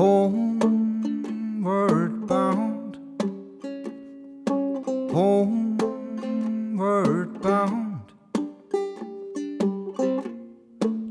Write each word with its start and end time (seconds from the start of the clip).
homeward 0.00 1.66
bound, 2.26 2.96
homeward 5.12 5.82
bound. 7.42 8.00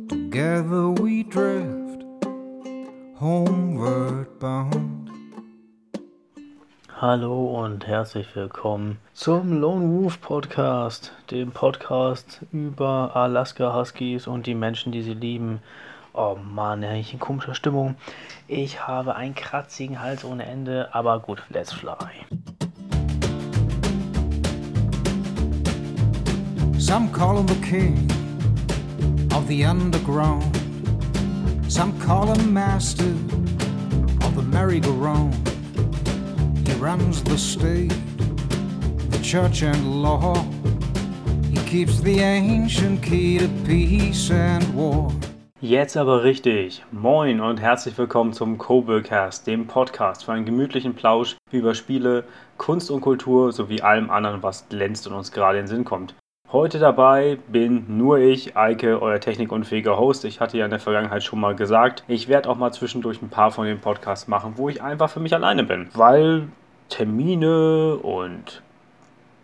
Together 0.09 0.89
we 0.89 1.21
drift, 1.21 2.03
homeward 3.19 4.39
bound. 4.39 5.11
Hallo 6.99 7.63
und 7.63 7.85
herzlich 7.85 8.35
willkommen 8.35 8.97
zum 9.13 9.61
Lone 9.61 10.01
Wolf 10.01 10.19
Podcast, 10.19 11.13
dem 11.29 11.51
Podcast 11.51 12.41
über 12.51 13.11
Alaska 13.15 13.71
Huskies 13.75 14.25
und 14.25 14.47
die 14.47 14.55
Menschen, 14.55 14.91
die 14.91 15.03
sie 15.03 15.13
lieben. 15.13 15.61
Oh 16.13 16.35
Mann, 16.35 16.81
ich 16.83 17.13
in 17.13 17.19
komischer 17.19 17.53
Stimmung. 17.53 17.95
Ich 18.47 18.87
habe 18.87 19.15
einen 19.15 19.35
kratzigen 19.35 20.01
Hals 20.01 20.25
ohne 20.25 20.45
Ende, 20.45 20.89
aber 20.91 21.19
gut, 21.19 21.43
let's 21.49 21.71
fly. 21.71 22.25
Some 26.77 27.11
call 27.11 27.37
him 27.37 27.45
the 27.45 27.61
king 27.61 28.09
of 29.31 29.47
the 29.47 29.63
underground. 29.63 30.43
Some 31.67 31.93
call 31.99 32.33
him 32.33 32.51
master 32.51 33.13
of 34.23 34.35
the 34.35 34.41
merry-go-round. 34.41 35.35
He 36.67 36.73
runs 36.81 37.21
the 37.23 37.37
state, 37.37 37.93
the 39.11 39.19
church 39.21 39.61
and 39.61 40.01
law. 40.01 40.43
He 41.51 41.57
keeps 41.67 41.99
the 42.01 42.19
ancient 42.21 43.03
key 43.03 43.37
to 43.37 43.47
peace 43.65 44.31
and 44.31 44.63
war. 44.73 45.11
Jetzt 45.61 45.97
aber 45.97 46.23
richtig. 46.23 46.85
Moin 46.89 47.41
und 47.41 47.59
herzlich 47.59 47.97
willkommen 47.97 48.31
zum 48.31 48.57
Kobelcast, 48.57 49.45
dem 49.45 49.67
Podcast 49.67 50.23
für 50.23 50.31
einen 50.31 50.45
gemütlichen 50.45 50.95
Plausch 50.95 51.35
über 51.51 51.75
Spiele, 51.75 52.23
Kunst 52.55 52.89
und 52.89 53.01
Kultur 53.01 53.51
sowie 53.51 53.81
allem 53.81 54.09
anderen, 54.09 54.41
was 54.41 54.69
glänzt 54.69 55.05
und 55.05 55.13
uns 55.13 55.33
gerade 55.33 55.57
in 55.57 55.65
den 55.65 55.67
Sinn 55.67 55.83
kommt. 55.83 56.15
Heute 56.49 56.79
dabei 56.79 57.39
bin 57.49 57.97
nur 57.97 58.19
ich, 58.19 58.55
Eike, 58.55 59.01
euer 59.01 59.19
technikunfähiger 59.19 59.99
Host. 59.99 60.23
Ich 60.23 60.39
hatte 60.39 60.57
ja 60.57 60.63
in 60.63 60.71
der 60.71 60.79
Vergangenheit 60.79 61.23
schon 61.23 61.41
mal 61.41 61.55
gesagt, 61.55 62.05
ich 62.07 62.29
werde 62.29 62.49
auch 62.49 62.55
mal 62.55 62.71
zwischendurch 62.71 63.21
ein 63.21 63.27
paar 63.27 63.51
von 63.51 63.65
den 63.65 63.81
Podcasts 63.81 64.29
machen, 64.29 64.53
wo 64.55 64.69
ich 64.69 64.81
einfach 64.81 65.09
für 65.09 65.19
mich 65.19 65.33
alleine 65.33 65.65
bin, 65.65 65.89
weil 65.93 66.47
Termine 66.87 67.97
und 67.97 68.61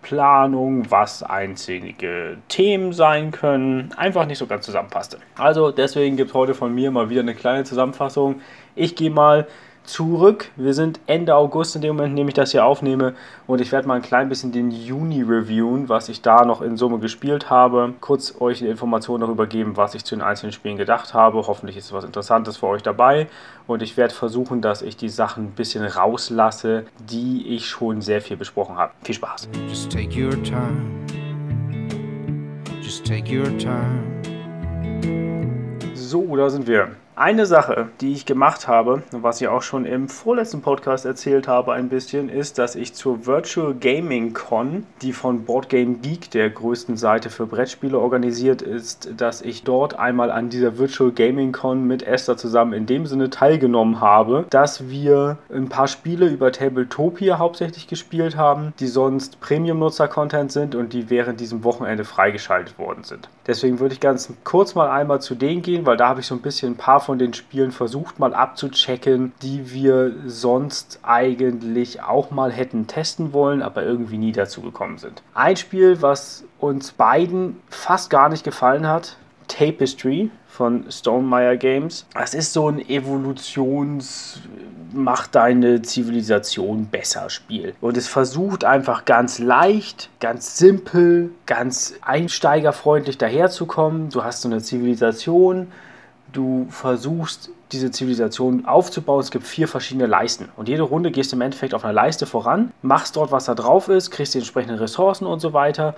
Planung, 0.06 0.92
was 0.92 1.24
einzige 1.24 2.38
Themen 2.48 2.94
sein 2.94 3.32
können, 3.32 3.92
einfach 3.98 4.28
nicht 4.28 4.38
so 4.38 4.46
ganz 4.46 4.64
zusammenpasste. 4.64 5.18
Also 5.36 5.72
deswegen 5.72 6.16
gibt 6.16 6.30
es 6.30 6.36
heute 6.36 6.54
von 6.54 6.76
mir 6.76 6.92
mal 6.92 7.10
wieder 7.10 7.22
eine 7.22 7.34
kleine 7.34 7.64
Zusammenfassung. 7.64 8.40
Ich 8.76 8.96
gehe 8.96 9.10
mal 9.10 9.48
zurück. 9.86 10.52
Wir 10.56 10.74
sind 10.74 11.00
Ende 11.08 11.36
August 11.36 11.76
in 11.76 11.82
dem 11.82 11.96
Moment, 11.96 12.12
in 12.12 12.18
dem 12.18 12.28
ich 12.28 12.34
das 12.34 12.52
hier 12.52 12.66
aufnehme. 12.66 13.16
Und 13.48 13.62
ich 13.62 13.72
werde 13.72 13.88
mal 13.88 13.96
ein 13.96 14.02
klein 14.02 14.30
bisschen 14.30 14.52
den 14.52 14.72
Juni 14.72 15.22
reviewen, 15.22 15.90
was 15.90 16.10
ich 16.10 16.22
da 16.22 16.46
noch 16.46 16.62
in 16.62 16.78
Summe 16.78 17.00
gespielt 17.00 17.50
habe. 17.50 17.94
Kurz 18.02 18.40
euch 18.42 18.62
eine 18.62 18.72
Information 18.72 19.22
darüber 19.22 19.48
geben, 19.48 19.78
was 19.78 19.96
ich 19.96 20.04
zu 20.04 20.16
den 20.16 20.22
einzelnen 20.22 20.52
Spielen 20.52 20.78
gedacht 20.78 21.14
habe. 21.14 21.38
Hoffentlich 21.48 21.78
ist 21.78 21.94
was 21.94 22.04
Interessantes 22.04 22.58
für 22.58 22.68
euch 22.68 22.84
dabei. 22.84 23.28
Und 23.68 23.82
ich 23.82 23.98
werde 23.98 24.14
versuchen, 24.14 24.62
dass 24.62 24.82
ich 24.82 24.98
die 24.98 25.10
Sachen 25.10 25.46
ein 25.46 25.52
bisschen 25.52 25.86
rauslasse, 25.86 26.86
die 27.00 27.56
ich 27.56 27.68
schon 27.68 28.02
sehr 28.02 28.22
viel 28.22 28.38
besprochen 28.38 28.78
habe. 28.78 28.94
Viel 29.04 29.16
Spaß. 29.16 29.50
Just 29.68 29.92
take 29.92 30.20
your 30.20 30.32
time. 30.44 31.06
Just 32.82 33.06
take 33.06 33.32
your 33.32 33.58
time. 33.58 34.04
So, 35.94 36.36
da 36.36 36.50
sind 36.50 36.68
wir. 36.68 36.92
Eine 37.18 37.46
Sache, 37.46 37.88
die 38.02 38.12
ich 38.12 38.26
gemacht 38.26 38.68
habe, 38.68 39.02
was 39.12 39.40
ich 39.40 39.48
auch 39.48 39.62
schon 39.62 39.86
im 39.86 40.10
vorletzten 40.10 40.62
Podcast 40.62 41.06
erzählt 41.06 41.48
habe 41.48 41.72
ein 41.72 41.88
bisschen, 41.88 42.28
ist, 42.28 42.58
dass 42.58 42.76
ich 42.76 42.94
zur 42.94 43.26
Virtual 43.26 43.74
Gaming 43.74 44.34
Con, 44.34 44.86
die 45.02 45.14
von 45.14 45.46
Board 45.46 45.70
Game 45.70 46.02
Geek, 46.02 46.30
der 46.32 46.50
größten 46.50 46.98
Seite 46.98 47.30
für 47.30 47.46
Brettspiele, 47.46 47.98
organisiert 47.98 48.62
ist, 48.62 49.12
dass 49.16 49.42
ich 49.42 49.64
dort 49.64 49.98
einmal 49.98 50.30
an 50.30 50.50
dieser 50.50 50.78
Virtual 50.78 51.14
Gaming 51.14 51.54
Con 51.54 51.88
mit 51.88 52.04
Esther 52.04 52.36
zusammen 52.36 52.74
in 52.74 52.86
dem 52.86 53.06
Sinne 53.06 53.30
teilgenommen 53.30 54.02
habe, 54.02 54.46
dass 54.50 54.90
wir 54.90 55.38
ein 55.50 55.70
paar 55.70 55.88
Spiele 55.88 56.28
über 56.28 56.52
Tabletopia 56.52 57.40
hauptsächlich 57.40 57.88
gespielt 57.88 58.36
haben, 58.36 58.74
die 58.82 58.88
sonst 58.88 59.40
Premium-Nutzer-Content 59.40 60.52
sind 60.52 60.76
und 60.76 60.92
die 60.92 61.10
während 61.10 61.40
diesem 61.40 61.64
Wochenende 61.64 62.04
freigeschaltet 62.04 62.78
worden 62.78 63.06
sind. 63.06 63.30
Deswegen 63.48 63.80
würde 63.80 63.94
ich 63.94 64.00
ganz 64.00 64.34
kurz 64.44 64.74
mal 64.76 64.90
einmal 64.90 65.22
zu 65.22 65.36
denen 65.36 65.62
gehen, 65.62 65.86
weil 65.86 65.98
da 65.98 66.08
habe 66.10 66.20
ich 66.20 66.26
so 66.26 66.36
ein 66.36 66.42
bisschen 66.42 66.74
ein 66.74 66.78
paar 66.78 67.00
von 67.00 67.20
den 67.20 67.34
Spielen 67.34 67.72
versucht 67.72 68.20
mal 68.20 68.34
abzuchecken, 68.34 69.34
die 69.42 69.72
wir 69.72 70.14
sonst 70.26 71.00
eigentlich 71.04 72.02
auch 72.02 72.32
mal 72.32 72.52
hätten 72.52 72.88
testen 72.88 73.34
wollen, 73.34 73.62
aber 73.62 73.84
irgendwie 73.84 74.18
nie 74.18 74.32
dazu 74.32 74.62
gekommen 74.62 74.98
sind. 74.98 75.22
Ein 75.34 75.58
Spiel, 75.58 76.02
was 76.02 76.44
uns 76.60 76.92
beiden 76.92 77.62
fast 77.70 78.10
gar 78.10 78.30
nicht 78.30 78.44
gefallen 78.44 78.88
hat, 78.88 79.18
Tapestry 79.48 80.32
von 80.48 80.86
Stonemeyer 80.90 81.58
Games. 81.58 82.08
Das 82.14 82.34
ist 82.34 82.54
so 82.54 82.70
ein 82.70 82.80
Evolutions 82.90 84.42
Mach 84.98 85.28
deine 85.28 85.82
Zivilisation 85.82 86.86
besser 86.86 87.30
Spiel. 87.30 87.76
Und 87.82 87.98
es 87.98 88.08
versucht 88.08 88.64
einfach 88.64 89.04
ganz 89.04 89.40
leicht, 89.40 90.10
ganz 90.22 90.58
simpel, 90.58 91.32
ganz 91.46 91.96
einsteigerfreundlich 92.00 93.18
daherzukommen. 93.18 94.10
Du 94.10 94.24
hast 94.24 94.42
so 94.42 94.48
eine 94.48 94.62
Zivilisation, 94.62 95.68
du 96.32 96.68
versuchst 96.70 97.50
diese 97.74 97.92
Zivilisation 97.92 98.66
aufzubauen. 98.66 99.20
Es 99.20 99.32
gibt 99.32 99.46
vier 99.46 99.68
verschiedene 99.68 100.06
Leisten. 100.06 100.48
Und 100.56 100.70
jede 100.70 100.84
Runde 100.84 101.12
gehst 101.12 101.34
du 101.34 101.36
im 101.36 101.42
Endeffekt 101.42 101.74
auf 101.74 101.84
einer 101.84 101.94
Leiste 101.94 102.26
voran, 102.26 102.72
machst 102.82 103.18
dort, 103.18 103.34
was 103.34 103.46
da 103.46 103.54
drauf 103.54 103.90
ist, 103.90 104.12
kriegst 104.12 104.34
die 104.34 104.38
entsprechenden 104.38 104.78
Ressourcen 104.78 105.26
und 105.26 105.42
so 105.42 105.52
weiter. 105.52 105.96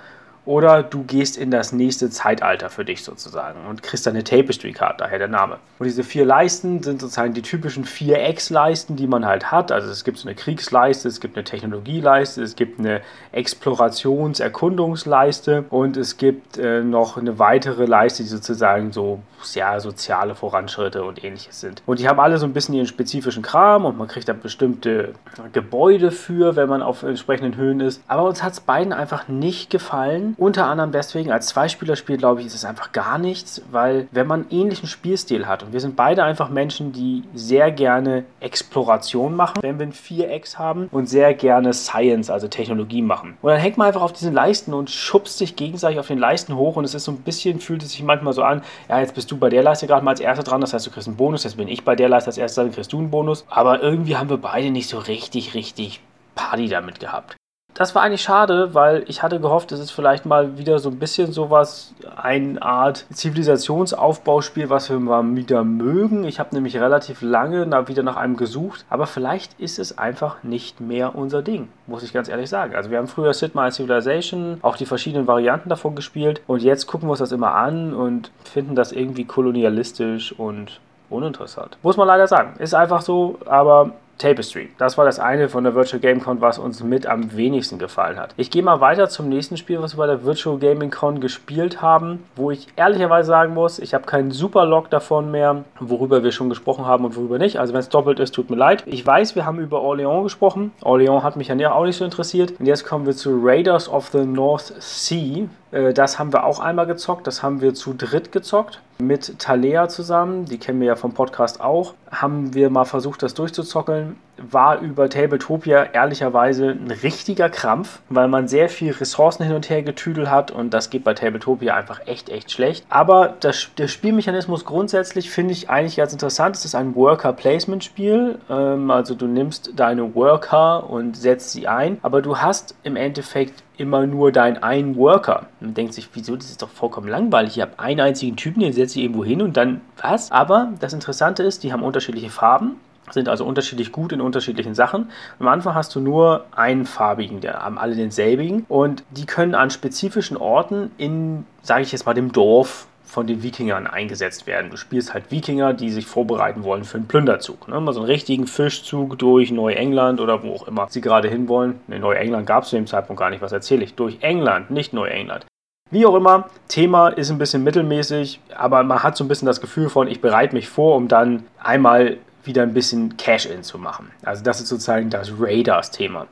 Oder 0.48 0.82
du 0.82 1.04
gehst 1.04 1.38
in 1.38 1.52
das 1.52 1.74
nächste 1.74 2.10
Zeitalter 2.10 2.70
für 2.70 2.86
dich 2.86 3.04
sozusagen 3.04 3.60
und 3.70 3.84
kriegst 3.84 4.08
eine 4.08 4.24
Tapestry-Card, 4.24 5.02
daher 5.02 5.20
der 5.20 5.28
Name. 5.28 5.58
Und 5.78 5.88
diese 5.88 6.06
vier 6.06 6.24
Leisten 6.24 6.82
sind 6.82 7.02
sozusagen 7.02 7.34
die 7.34 7.42
typischen 7.42 7.84
vier 7.84 8.26
X-Leisten, 8.30 8.96
die 8.96 9.08
man 9.08 9.26
halt 9.26 9.52
hat. 9.52 9.74
Also 9.74 9.92
es 9.92 10.06
gibt 10.06 10.18
so 10.18 10.26
eine 10.26 10.36
Kriegsleiste, 10.36 11.10
es 11.10 11.20
gibt 11.20 11.36
eine 11.36 11.44
Technologieleiste, 11.44 12.42
es 12.42 12.56
gibt 12.56 12.80
eine 12.80 13.02
Explorations-Erkundungsleiste 13.34 15.66
und 15.70 15.98
es 15.98 16.16
gibt 16.16 16.58
äh, 16.58 16.82
noch 16.82 17.18
eine 17.18 17.40
weitere 17.40 17.86
Leiste, 17.86 18.24
die 18.24 18.30
sozusagen 18.30 18.94
so 18.94 19.20
ja, 19.54 19.80
soziale 19.80 20.36
Voranschritte 20.36 21.04
und 21.04 21.24
ähnliches 21.24 21.60
sind. 21.60 21.82
Und 21.86 22.00
die 22.00 22.08
haben 22.08 22.20
alle 22.20 22.38
so 22.38 22.46
ein 22.46 22.54
bisschen 22.54 22.76
ihren 22.76 22.88
spezifischen 22.88 23.44
Kram 23.44 23.86
und 23.86 23.98
man 23.98 24.08
kriegt 24.08 24.28
da 24.28 24.34
bestimmte 24.34 25.14
Gebäude 25.54 26.12
für, 26.12 26.56
wenn 26.56 26.70
man 26.70 26.82
auf 26.82 27.04
entsprechenden 27.04 27.56
Höhen 27.56 27.80
ist. 27.80 28.02
Aber 28.08 28.24
uns 28.24 28.44
hat 28.44 28.54
es 28.54 28.60
beiden 28.60 28.94
einfach 28.94 29.28
nicht 29.28 29.70
gefallen. 29.70 30.36
Unter 30.38 30.68
anderem 30.68 30.92
deswegen, 30.92 31.32
als 31.32 31.48
Zweispielerspiel, 31.48 32.18
glaube 32.18 32.42
ich, 32.42 32.48
ist 32.48 32.54
es 32.54 32.64
einfach 32.64 32.92
gar 32.92 33.18
nichts, 33.18 33.64
weil 33.72 34.08
wenn 34.12 34.28
man 34.28 34.42
einen 34.42 34.52
ähnlichen 34.52 34.88
Spielstil 34.88 35.48
hat 35.48 35.64
und 35.64 35.74
wir 35.74 35.80
sind 35.80 35.96
beide 35.96 36.24
einfach 36.24 36.50
Menschen, 36.50 36.92
die 36.92 37.24
sehr 37.34 37.72
gerne 37.72 38.24
Exploration 38.40 39.36
machen, 39.36 39.58
wenn 39.62 39.80
wir 39.80 39.88
ein 39.88 39.94
Vierecks 39.94 40.60
haben 40.60 40.90
und 40.92 41.10
sehr 41.10 41.34
gerne 41.34 41.74
Science, 41.74 42.30
also 42.30 42.48
Technologie 42.48 43.02
machen. 43.02 43.36
Und 43.42 43.50
dann 43.50 43.60
hängt 43.60 43.78
man 43.78 43.88
einfach 43.88 44.04
auf 44.04 44.14
diesen 44.14 44.32
Leisten 44.32 44.76
und 44.76 44.92
schubst 44.92 45.40
sich 45.40 45.56
gegenseitig 45.56 46.00
auf 46.00 46.08
den 46.08 46.20
Leisten 46.20 46.56
hoch 46.56 46.76
und 46.76 46.86
es 46.86 46.94
ist 46.94 47.06
so 47.06 47.12
ein 47.12 47.22
bisschen, 47.22 47.60
fühlt 47.60 47.82
es 47.82 47.94
sich 47.94 48.04
manchmal 48.04 48.34
so 48.34 48.44
an, 48.44 48.62
ja, 48.90 49.00
jetzt 49.00 49.16
bist 49.16 49.32
du 49.32 49.38
bei 49.38 49.50
der 49.50 49.64
Leiste 49.64 49.88
gerade 49.88 50.06
mal 50.06 50.12
als 50.12 50.20
Erster 50.20 50.44
dran, 50.44 50.62
das 50.62 50.72
heißt, 50.72 50.86
du 50.86 50.92
kriegst 50.92 51.08
einen 51.08 51.18
Bonus, 51.18 51.46
jetzt 51.46 51.58
bin 51.58 51.68
ich 51.68 51.84
bei 51.84 51.96
der 51.96 52.10
Leiste 52.10 52.28
als 52.28 52.38
Erster, 52.38 52.64
dann 52.64 52.74
kriegst 52.74 52.94
du 52.94 53.00
einen 53.00 53.10
Bonus. 53.10 53.44
Aber 53.50 53.82
irgendwie 53.82 54.16
haben 54.18 54.30
wir 54.30 54.38
beide 54.38 54.70
nicht 54.70 54.88
so 54.88 55.00
richtig, 55.00 55.56
richtig 55.56 56.00
Party 56.36 56.68
damit 56.68 57.00
gehabt. 57.00 57.36
Das 57.78 57.94
war 57.94 58.02
eigentlich 58.02 58.24
schade, 58.24 58.74
weil 58.74 59.04
ich 59.06 59.22
hatte 59.22 59.40
gehofft, 59.40 59.72
es 59.72 59.80
ist 59.80 59.92
vielleicht 59.92 60.26
mal 60.26 60.58
wieder 60.58 60.80
so 60.80 60.90
ein 60.90 60.98
bisschen 60.98 61.32
sowas, 61.32 61.94
eine 62.16 62.60
Art 62.60 63.06
Zivilisationsaufbauspiel, 63.14 64.72
was 64.72 64.90
wir 64.90 65.00
mal 65.00 65.36
wieder 65.36 65.64
mögen. 65.64 66.24
Ich 66.24 66.40
habe 66.40 66.56
nämlich 66.56 66.76
relativ 66.80 67.22
lange 67.22 67.68
wieder 67.88 68.02
nach 68.02 68.16
einem 68.16 68.36
gesucht, 68.36 68.84
aber 68.90 69.06
vielleicht 69.06 69.60
ist 69.60 69.78
es 69.78 69.96
einfach 69.96 70.42
nicht 70.42 70.82
mehr 70.82 71.14
unser 71.14 71.44
Ding, 71.44 71.68
muss 71.86 72.02
ich 72.02 72.14
ganz 72.14 72.30
ehrlich 72.30 72.50
sagen. 72.50 72.76
Also 72.76 72.90
wir 72.90 72.98
haben 72.98 73.08
früher 73.08 73.32
Sid 73.36 73.54
Meier 73.54 73.70
Civilization, 73.70 74.58
auch 74.64 74.76
die 74.76 74.88
verschiedenen 74.88 75.28
Varianten 75.28 75.70
davon 75.70 75.94
gespielt 75.94 76.42
und 76.48 76.64
jetzt 76.64 76.88
gucken 76.88 77.08
wir 77.08 77.12
uns 77.12 77.20
das 77.20 77.32
immer 77.32 77.54
an 77.54 77.94
und 77.94 78.32
finden 78.44 78.74
das 78.74 78.92
irgendwie 78.92 79.26
kolonialistisch 79.26 80.32
und 80.32 80.80
uninteressant. 81.12 81.78
Muss 81.84 81.96
man 81.96 82.08
leider 82.08 82.26
sagen. 82.26 82.56
Ist 82.58 82.74
einfach 82.74 83.02
so, 83.02 83.38
aber 83.46 83.92
Tapestry. 84.18 84.70
Das 84.78 84.98
war 84.98 85.06
das 85.06 85.20
eine 85.20 85.50
von 85.50 85.64
der 85.64 85.76
Virtual 85.76 86.00
Game 86.00 86.22
Con, 86.22 86.42
was 86.42 86.60
uns 86.60 86.84
mit 86.84 87.06
am 87.06 87.36
wenigsten 87.36 87.80
gefallen 87.80 88.20
hat. 88.20 88.34
Ich 88.38 88.52
gehe 88.52 88.64
mal 88.64 88.82
weiter 88.82 89.10
zum 89.10 89.30
nächsten 89.30 89.58
Spiel, 89.58 89.82
was 89.82 89.96
wir 89.96 89.98
bei 89.98 90.08
der 90.08 90.24
Virtual 90.24 90.58
Gaming 90.58 90.92
Con 90.92 91.20
gespielt 91.20 91.82
haben, 91.82 92.24
wo 92.36 92.52
ich 92.52 92.68
ehrlicherweise 92.76 93.28
sagen 93.28 93.54
muss, 93.54 93.80
ich 93.80 93.94
habe 93.94 94.06
keinen 94.06 94.32
super 94.32 94.66
Log 94.66 94.90
davon 94.90 95.32
mehr, 95.32 95.64
worüber 95.80 96.24
wir 96.24 96.32
schon 96.32 96.50
gesprochen 96.50 96.86
haben 96.86 97.06
und 97.06 97.16
worüber 97.16 97.38
nicht. 97.38 97.60
Also 97.60 97.74
wenn 97.74 97.80
es 97.80 97.90
doppelt 97.90 98.20
ist, 98.20 98.34
tut 98.34 98.50
mir 98.50 98.58
leid. 98.58 98.84
Ich 98.86 99.06
weiß, 99.06 99.36
wir 99.36 99.46
haben 99.46 99.60
über 99.60 99.82
Orléans 99.82 100.24
gesprochen. 100.24 100.72
Orléans 100.82 101.24
hat 101.24 101.36
mich 101.36 101.48
ja 101.48 101.72
auch 101.72 101.86
nicht 101.86 101.98
so 101.98 102.06
interessiert. 102.06 102.54
Und 102.60 102.66
jetzt 102.66 102.86
kommen 102.86 103.06
wir 103.06 103.16
zu 103.16 103.40
Raiders 103.42 103.90
of 103.90 104.08
the 104.08 104.26
North 104.26 104.74
Sea 104.80 105.48
das 105.72 106.18
haben 106.18 106.32
wir 106.34 106.46
auch 106.46 106.60
einmal 106.60 106.88
gezockt. 106.88 107.28
Das 107.28 107.44
haben 107.44 107.62
wir 107.62 107.74
zu 107.74 107.94
dritt 107.94 108.32
gezockt. 108.32 108.82
Mit 109.00 109.40
Talea 109.40 109.90
zusammen. 109.90 110.46
Die 110.46 110.58
kennen 110.58 110.80
wir 110.80 110.88
ja 110.88 110.96
vom 110.96 111.14
Podcast 111.14 111.60
auch. 111.62 111.94
Haben 112.10 112.54
wir 112.54 112.70
mal 112.70 112.86
versucht, 112.86 113.24
das 113.24 113.34
durchzuzockeln. 113.34 114.18
War 114.38 114.80
über 114.80 115.10
Tabletopia 115.10 115.84
ehrlicherweise 115.94 116.70
ein 116.70 116.92
richtiger 116.92 117.50
Krampf, 117.50 118.00
weil 118.10 118.28
man 118.28 118.48
sehr 118.48 118.70
viel 118.70 118.92
Ressourcen 118.92 119.44
hin 119.44 119.56
und 119.56 119.70
her 119.70 119.84
getüdelt 119.84 120.30
hat 120.30 120.52
und 120.52 120.74
das 120.74 120.90
geht 120.90 121.04
bei 121.04 121.14
Tabletopia 121.14 121.76
einfach 121.76 122.02
echt, 122.06 122.30
echt 122.30 122.52
schlecht. 122.52 122.86
Aber 122.90 123.36
das, 123.40 123.70
der 123.78 123.88
Spielmechanismus 123.88 124.66
grundsätzlich 124.66 125.30
finde 125.30 125.54
ich 125.54 125.70
eigentlich 125.70 125.98
ganz 125.98 126.14
interessant. 126.14 126.56
Es 126.56 126.66
ist 126.66 126.76
ein 126.76 126.96
Worker-Placement-Spiel. 126.96 128.40
Ähm, 128.50 128.92
also 128.92 129.16
du 129.16 129.28
nimmst 129.28 129.74
deine 129.76 130.16
Worker 130.16 130.90
und 130.90 131.18
setzt 131.18 131.52
sie 131.52 131.68
ein, 131.68 131.98
aber 132.02 132.22
du 132.22 132.38
hast 132.38 132.76
im 132.84 132.96
Endeffekt 132.96 133.64
immer 133.78 134.06
nur 134.08 134.32
deinen 134.32 134.58
einen 134.58 134.96
Worker. 134.96 135.48
Man 135.60 135.74
denkt 135.74 135.94
sich, 135.94 136.10
wieso, 136.14 136.36
das 136.36 136.50
ist 136.50 136.62
doch 136.62 136.70
vollkommen 136.70 137.08
langweilig. 137.08 137.58
Ich 137.58 137.62
habe 137.62 137.78
einen 137.78 138.00
einzigen 138.00 138.36
Typen, 138.36 138.62
den 138.62 138.74
setze 138.74 139.00
ich 139.00 139.06
irgendwo 139.06 139.24
hin 139.24 139.42
und 139.42 139.56
dann 139.56 139.82
was? 140.02 140.32
Aber 140.32 140.74
das 140.80 140.94
Interessante 140.94 141.44
ist, 141.44 141.64
die 141.64 141.72
haben 141.72 141.84
unterschiedliche 141.84 142.30
Farben 142.30 142.78
sind 143.12 143.30
also 143.30 143.46
unterschiedlich 143.46 143.92
gut 143.92 144.12
in 144.12 144.22
unterschiedlichen 144.22 144.76
Sachen. 144.76 145.10
Am 145.40 145.48
Anfang 145.48 145.76
hast 145.76 145.96
du 145.96 146.00
nur 146.00 146.46
einen 146.56 146.86
farbigen, 146.86 147.42
der 147.42 147.64
haben 147.64 147.78
alle 147.78 147.96
denselbigen 147.96 148.66
und 148.68 149.04
die 149.12 149.26
können 149.26 149.56
an 149.56 149.70
spezifischen 149.70 150.38
Orten 150.38 150.92
in, 150.98 151.46
sage 151.62 151.84
ich 151.84 151.92
jetzt 151.92 152.06
mal, 152.06 152.14
dem 152.14 152.32
Dorf 152.32 152.88
von 153.08 153.26
den 153.26 153.42
Wikingern 153.42 153.88
eingesetzt 153.88 154.48
werden. 154.48 154.70
Du 154.70 154.76
spielst 154.76 155.14
halt 155.14 155.32
Wikinger, 155.32 155.74
die 155.74 155.90
sich 155.90 156.06
vorbereiten 156.06 156.64
wollen 156.64 156.84
für 156.84 156.98
einen 156.98 157.08
Plünderzug. 157.08 157.70
Ne? 157.70 157.80
Mal 157.80 157.94
so 157.94 158.02
einen 158.02 158.10
richtigen 158.10 158.48
Fischzug 158.48 159.18
durch 159.18 159.50
Neuengland 159.52 160.20
oder 160.20 160.44
wo 160.44 160.54
auch 160.54 160.68
immer 160.68 160.88
sie 160.90 161.00
gerade 161.00 161.30
hinwollen. 161.30 161.80
Ne, 161.88 162.00
Neuengland 162.00 162.46
gab 162.46 162.64
es 162.64 162.70
zu 162.70 162.76
dem 162.76 162.86
Zeitpunkt 162.86 163.20
gar 163.20 163.30
nicht, 163.30 163.42
was 163.42 163.54
erzähle 163.54 163.86
ich? 163.86 163.96
Durch 163.96 164.18
England, 164.22 164.72
nicht 164.72 164.92
Neuengland. 164.92 165.46
Wie 165.90 166.06
auch 166.06 166.16
immer, 166.16 166.50
Thema 166.68 167.08
ist 167.08 167.32
ein 167.32 167.38
bisschen 167.38 167.64
mittelmäßig, 167.64 168.42
aber 168.54 168.84
man 168.84 169.04
hat 169.04 169.16
so 169.16 169.24
ein 169.24 169.30
bisschen 169.30 169.46
das 169.46 169.62
Gefühl 169.62 169.90
von, 169.90 170.10
ich 170.10 170.20
bereite 170.20 170.54
mich 170.54 170.68
vor, 170.68 170.98
um 170.98 171.08
dann 171.08 171.46
einmal 171.64 172.18
wieder 172.48 172.64
ein 172.64 172.74
bisschen 172.74 173.18
Cash-In 173.18 173.64
zu 173.64 173.78
machen. 173.78 174.12
Also 174.24 174.44
das 174.44 174.60
ist 174.60 174.70
sozusagen 174.70 175.10
das 175.10 175.32
Raiders-Thema. 175.38 176.28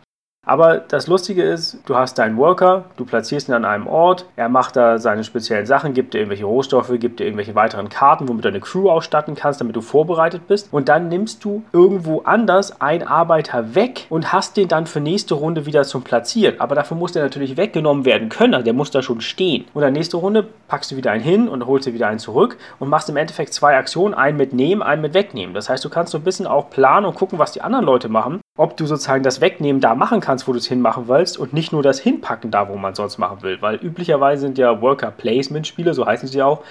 Aber 0.46 0.78
das 0.78 1.08
Lustige 1.08 1.44
ist, 1.44 1.80
du 1.88 1.96
hast 1.96 2.20
deinen 2.20 2.38
Worker, 2.38 2.86
du 2.98 3.06
platzierst 3.06 3.50
ihn 3.50 3.54
an 3.56 3.66
einem 3.66 3.88
Ort, 3.88 4.26
er 4.36 4.48
macht 4.48 4.76
da 4.76 5.00
seine 5.00 5.24
speziellen 5.24 5.66
Sachen, 5.66 5.94
gibt 5.94 6.14
dir 6.14 6.20
irgendwelche 6.20 6.46
Rohstoffe, 6.46 6.92
gibt 7.00 7.20
dir 7.20 7.26
irgendwelche 7.26 7.56
weiteren 7.56 7.90
Karten, 7.90 8.30
womit 8.30 8.46
du 8.46 8.50
deine 8.50 8.62
Crew 8.62 8.90
ausstatten 8.90 9.34
kannst, 9.34 9.60
damit 9.60 9.76
du 9.76 9.82
vorbereitet 9.82 10.48
bist. 10.48 10.70
Und 10.72 10.88
dann 10.88 11.10
nimmst 11.10 11.44
du 11.44 11.64
irgendwo 11.74 12.22
anders 12.22 12.80
einen 12.80 13.04
Arbeiter 13.04 13.74
weg 13.74 14.06
und 14.10 14.32
hast 14.32 14.56
den 14.56 14.68
dann 14.68 14.86
für 14.86 15.00
nächste 15.00 15.34
Runde 15.34 15.66
wieder 15.66 15.84
zum 15.84 16.04
Platzieren. 16.04 16.60
Aber 16.60 16.76
dafür 16.76 16.96
muss 16.96 17.14
der 17.14 17.24
natürlich 17.24 17.58
weggenommen 17.58 18.06
werden 18.06 18.30
können, 18.30 18.54
also 18.54 18.66
der 18.66 18.74
muss 18.74 18.92
da 18.92 19.02
schon 19.02 19.22
stehen. 19.22 19.66
Und 19.74 19.82
dann 19.82 19.94
nächste 19.94 20.18
Runde 20.18 20.48
packst 20.68 20.92
du 20.92 20.96
wieder 20.96 21.12
einen 21.12 21.24
hin 21.24 21.48
und 21.48 21.66
holst 21.66 21.88
dir 21.88 21.94
wieder 21.94 22.08
einen 22.08 22.20
zurück 22.20 22.58
und 22.80 22.90
machst 22.90 23.10
im 23.10 23.18
Endeffekt 23.18 23.54
zwei 23.54 23.78
Aktionen, 23.78 24.14
einen 24.14 24.38
mit 24.38 24.54
nehmen, 24.54 24.84
einen 24.84 25.02
mit 25.02 25.16
wegnehmen. 25.16 25.56
Das 25.56 25.70
heißt, 25.70 25.84
du 25.84 25.90
kannst 25.90 26.12
so 26.12 26.20
ein 26.20 26.24
bisschen 26.24 26.46
auch 26.46 26.70
planen 26.70 27.08
und 27.08 27.16
gucken, 27.16 27.40
was 27.40 27.52
die 27.52 27.62
anderen 27.62 27.86
Leute 27.86 28.10
machen 28.10 28.42
ob 28.58 28.78
du 28.78 28.86
sozusagen 28.86 29.24
das 29.24 29.42
Wegnehmen 29.42 29.82
da 29.82 29.96
machen 29.96 30.22
kannst, 30.22 30.48
wo 30.48 30.54
du 30.54 30.58
es 30.58 30.68
hinmachen 30.68 31.08
willst 31.08 31.38
und 31.38 31.54
nicht 31.54 31.74
nur 31.74 31.84
das 31.84 32.00
Hinpacken 32.00 32.52
da, 32.52 32.70
wo 32.70 32.76
man 32.78 32.96
sonst 32.96 33.18
machen 33.18 33.42
will. 33.42 33.62
Weil 33.62 33.76
üblicherweise 33.76 34.42
sind 34.42 34.58
ja 34.58 34.82
Worker-Placement-Spiele, 34.82 35.94
so 35.94 36.06
heißen 36.06 36.30
sie 36.30 36.42
auch, 36.42 36.62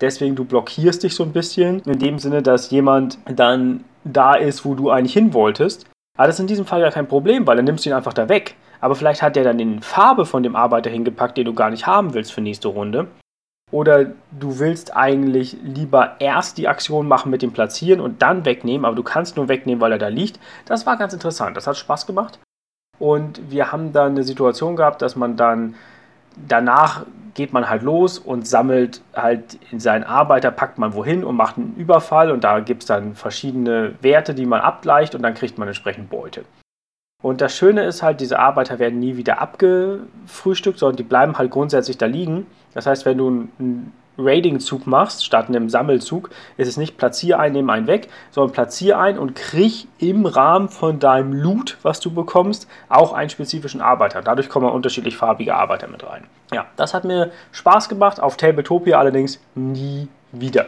deswegen 0.00 0.36
du 0.36 0.44
blockierst 0.44 1.02
dich 1.02 1.14
so 1.14 1.22
ein 1.22 1.32
bisschen, 1.32 1.80
in 1.80 1.98
dem 1.98 2.18
Sinne, 2.18 2.42
dass 2.42 2.70
jemand 2.70 3.18
dann 3.26 3.84
da 4.04 4.34
ist, 4.34 4.64
wo 4.64 4.74
du 4.74 4.90
eigentlich 4.90 5.12
hin 5.12 5.34
wolltest. 5.34 5.86
Aber 6.16 6.28
das 6.28 6.36
ist 6.36 6.40
in 6.40 6.46
diesem 6.46 6.66
Fall 6.66 6.80
ja 6.80 6.90
kein 6.90 7.08
Problem, 7.08 7.46
weil 7.46 7.56
dann 7.56 7.64
nimmst 7.64 7.84
du 7.84 7.90
ihn 7.90 7.94
einfach 7.94 8.12
da 8.12 8.28
weg. 8.28 8.54
Aber 8.80 8.94
vielleicht 8.94 9.22
hat 9.22 9.36
der 9.36 9.44
dann 9.44 9.58
in 9.58 9.82
Farbe 9.82 10.26
von 10.26 10.42
dem 10.42 10.56
Arbeiter 10.56 10.90
hingepackt, 10.90 11.36
den 11.36 11.46
du 11.46 11.54
gar 11.54 11.70
nicht 11.70 11.86
haben 11.86 12.14
willst 12.14 12.32
für 12.32 12.40
nächste 12.40 12.68
Runde. 12.68 13.08
Oder 13.70 14.12
du 14.30 14.58
willst 14.58 14.96
eigentlich 14.96 15.56
lieber 15.62 16.16
erst 16.20 16.58
die 16.58 16.68
Aktion 16.68 17.08
machen 17.08 17.30
mit 17.30 17.42
dem 17.42 17.52
Platzieren 17.52 18.00
und 18.00 18.22
dann 18.22 18.44
wegnehmen, 18.44 18.84
aber 18.84 18.94
du 18.94 19.02
kannst 19.02 19.36
nur 19.36 19.48
wegnehmen, 19.48 19.80
weil 19.80 19.92
er 19.92 19.98
da 19.98 20.08
liegt. 20.08 20.38
Das 20.66 20.86
war 20.86 20.96
ganz 20.96 21.12
interessant. 21.12 21.56
Das 21.56 21.66
hat 21.66 21.76
Spaß 21.76 22.06
gemacht. 22.06 22.38
Und 22.98 23.50
wir 23.50 23.72
haben 23.72 23.92
dann 23.92 24.12
eine 24.12 24.22
Situation 24.22 24.76
gehabt, 24.76 25.02
dass 25.02 25.16
man 25.16 25.36
dann 25.36 25.74
danach 26.36 27.04
geht 27.34 27.52
man 27.52 27.68
halt 27.68 27.82
los 27.82 28.18
und 28.18 28.46
sammelt 28.46 29.02
halt 29.14 29.58
in 29.72 29.80
seinen 29.80 30.04
Arbeiter, 30.04 30.50
packt 30.50 30.78
man 30.78 30.94
wohin 30.94 31.24
und 31.24 31.36
macht 31.36 31.56
einen 31.56 31.74
Überfall 31.76 32.30
und 32.30 32.44
da 32.44 32.60
gibt 32.60 32.84
es 32.84 32.86
dann 32.86 33.14
verschiedene 33.14 33.94
Werte, 34.02 34.34
die 34.34 34.46
man 34.46 34.60
abgleicht 34.60 35.14
und 35.14 35.22
dann 35.22 35.34
kriegt 35.34 35.58
man 35.58 35.66
entsprechend 35.66 36.10
Beute. 36.10 36.44
Und 37.24 37.40
das 37.40 37.56
Schöne 37.56 37.84
ist 37.84 38.02
halt, 38.02 38.20
diese 38.20 38.38
Arbeiter 38.38 38.78
werden 38.78 39.00
nie 39.00 39.16
wieder 39.16 39.40
abgefrühstückt, 39.40 40.78
sondern 40.78 40.98
die 40.98 41.04
bleiben 41.04 41.38
halt 41.38 41.50
grundsätzlich 41.50 41.96
da 41.96 42.04
liegen. 42.04 42.46
Das 42.74 42.84
heißt, 42.84 43.06
wenn 43.06 43.16
du 43.16 43.48
einen 43.58 43.94
Raiding-Zug 44.18 44.86
machst, 44.86 45.24
statt 45.24 45.48
einem 45.48 45.70
Sammelzug, 45.70 46.28
ist 46.58 46.68
es 46.68 46.76
nicht 46.76 46.98
platzier 46.98 47.38
ein, 47.38 47.52
nimm 47.52 47.70
einen 47.70 47.86
weg, 47.86 48.10
sondern 48.30 48.52
platzier 48.52 48.98
ein 48.98 49.18
und 49.18 49.34
krieg 49.36 49.88
im 49.96 50.26
Rahmen 50.26 50.68
von 50.68 50.98
deinem 50.98 51.32
Loot, 51.32 51.78
was 51.80 51.98
du 51.98 52.12
bekommst, 52.12 52.68
auch 52.90 53.14
einen 53.14 53.30
spezifischen 53.30 53.80
Arbeiter. 53.80 54.20
Dadurch 54.20 54.50
kommen 54.50 54.68
unterschiedlich 54.68 55.16
farbige 55.16 55.54
Arbeiter 55.54 55.88
mit 55.88 56.06
rein. 56.06 56.24
Ja, 56.52 56.66
das 56.76 56.92
hat 56.92 57.04
mir 57.04 57.30
Spaß 57.52 57.88
gemacht, 57.88 58.20
auf 58.20 58.36
Tabletopia 58.36 58.98
allerdings 58.98 59.40
nie 59.54 60.08
wieder. 60.30 60.66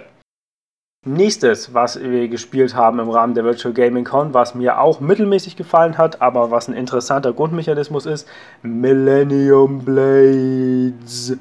Nächstes, 1.08 1.72
was 1.72 2.00
wir 2.02 2.26
gespielt 2.26 2.74
haben 2.74 2.98
im 2.98 3.08
Rahmen 3.08 3.34
der 3.34 3.44
Virtual 3.44 3.72
Gaming 3.72 4.02
Con, 4.02 4.34
was 4.34 4.56
mir 4.56 4.80
auch 4.80 4.98
mittelmäßig 4.98 5.54
gefallen 5.54 5.96
hat, 5.98 6.20
aber 6.20 6.50
was 6.50 6.66
ein 6.66 6.74
interessanter 6.74 7.32
Grundmechanismus 7.32 8.06
ist, 8.06 8.28
Millennium 8.62 9.84
Blades. 9.84 11.36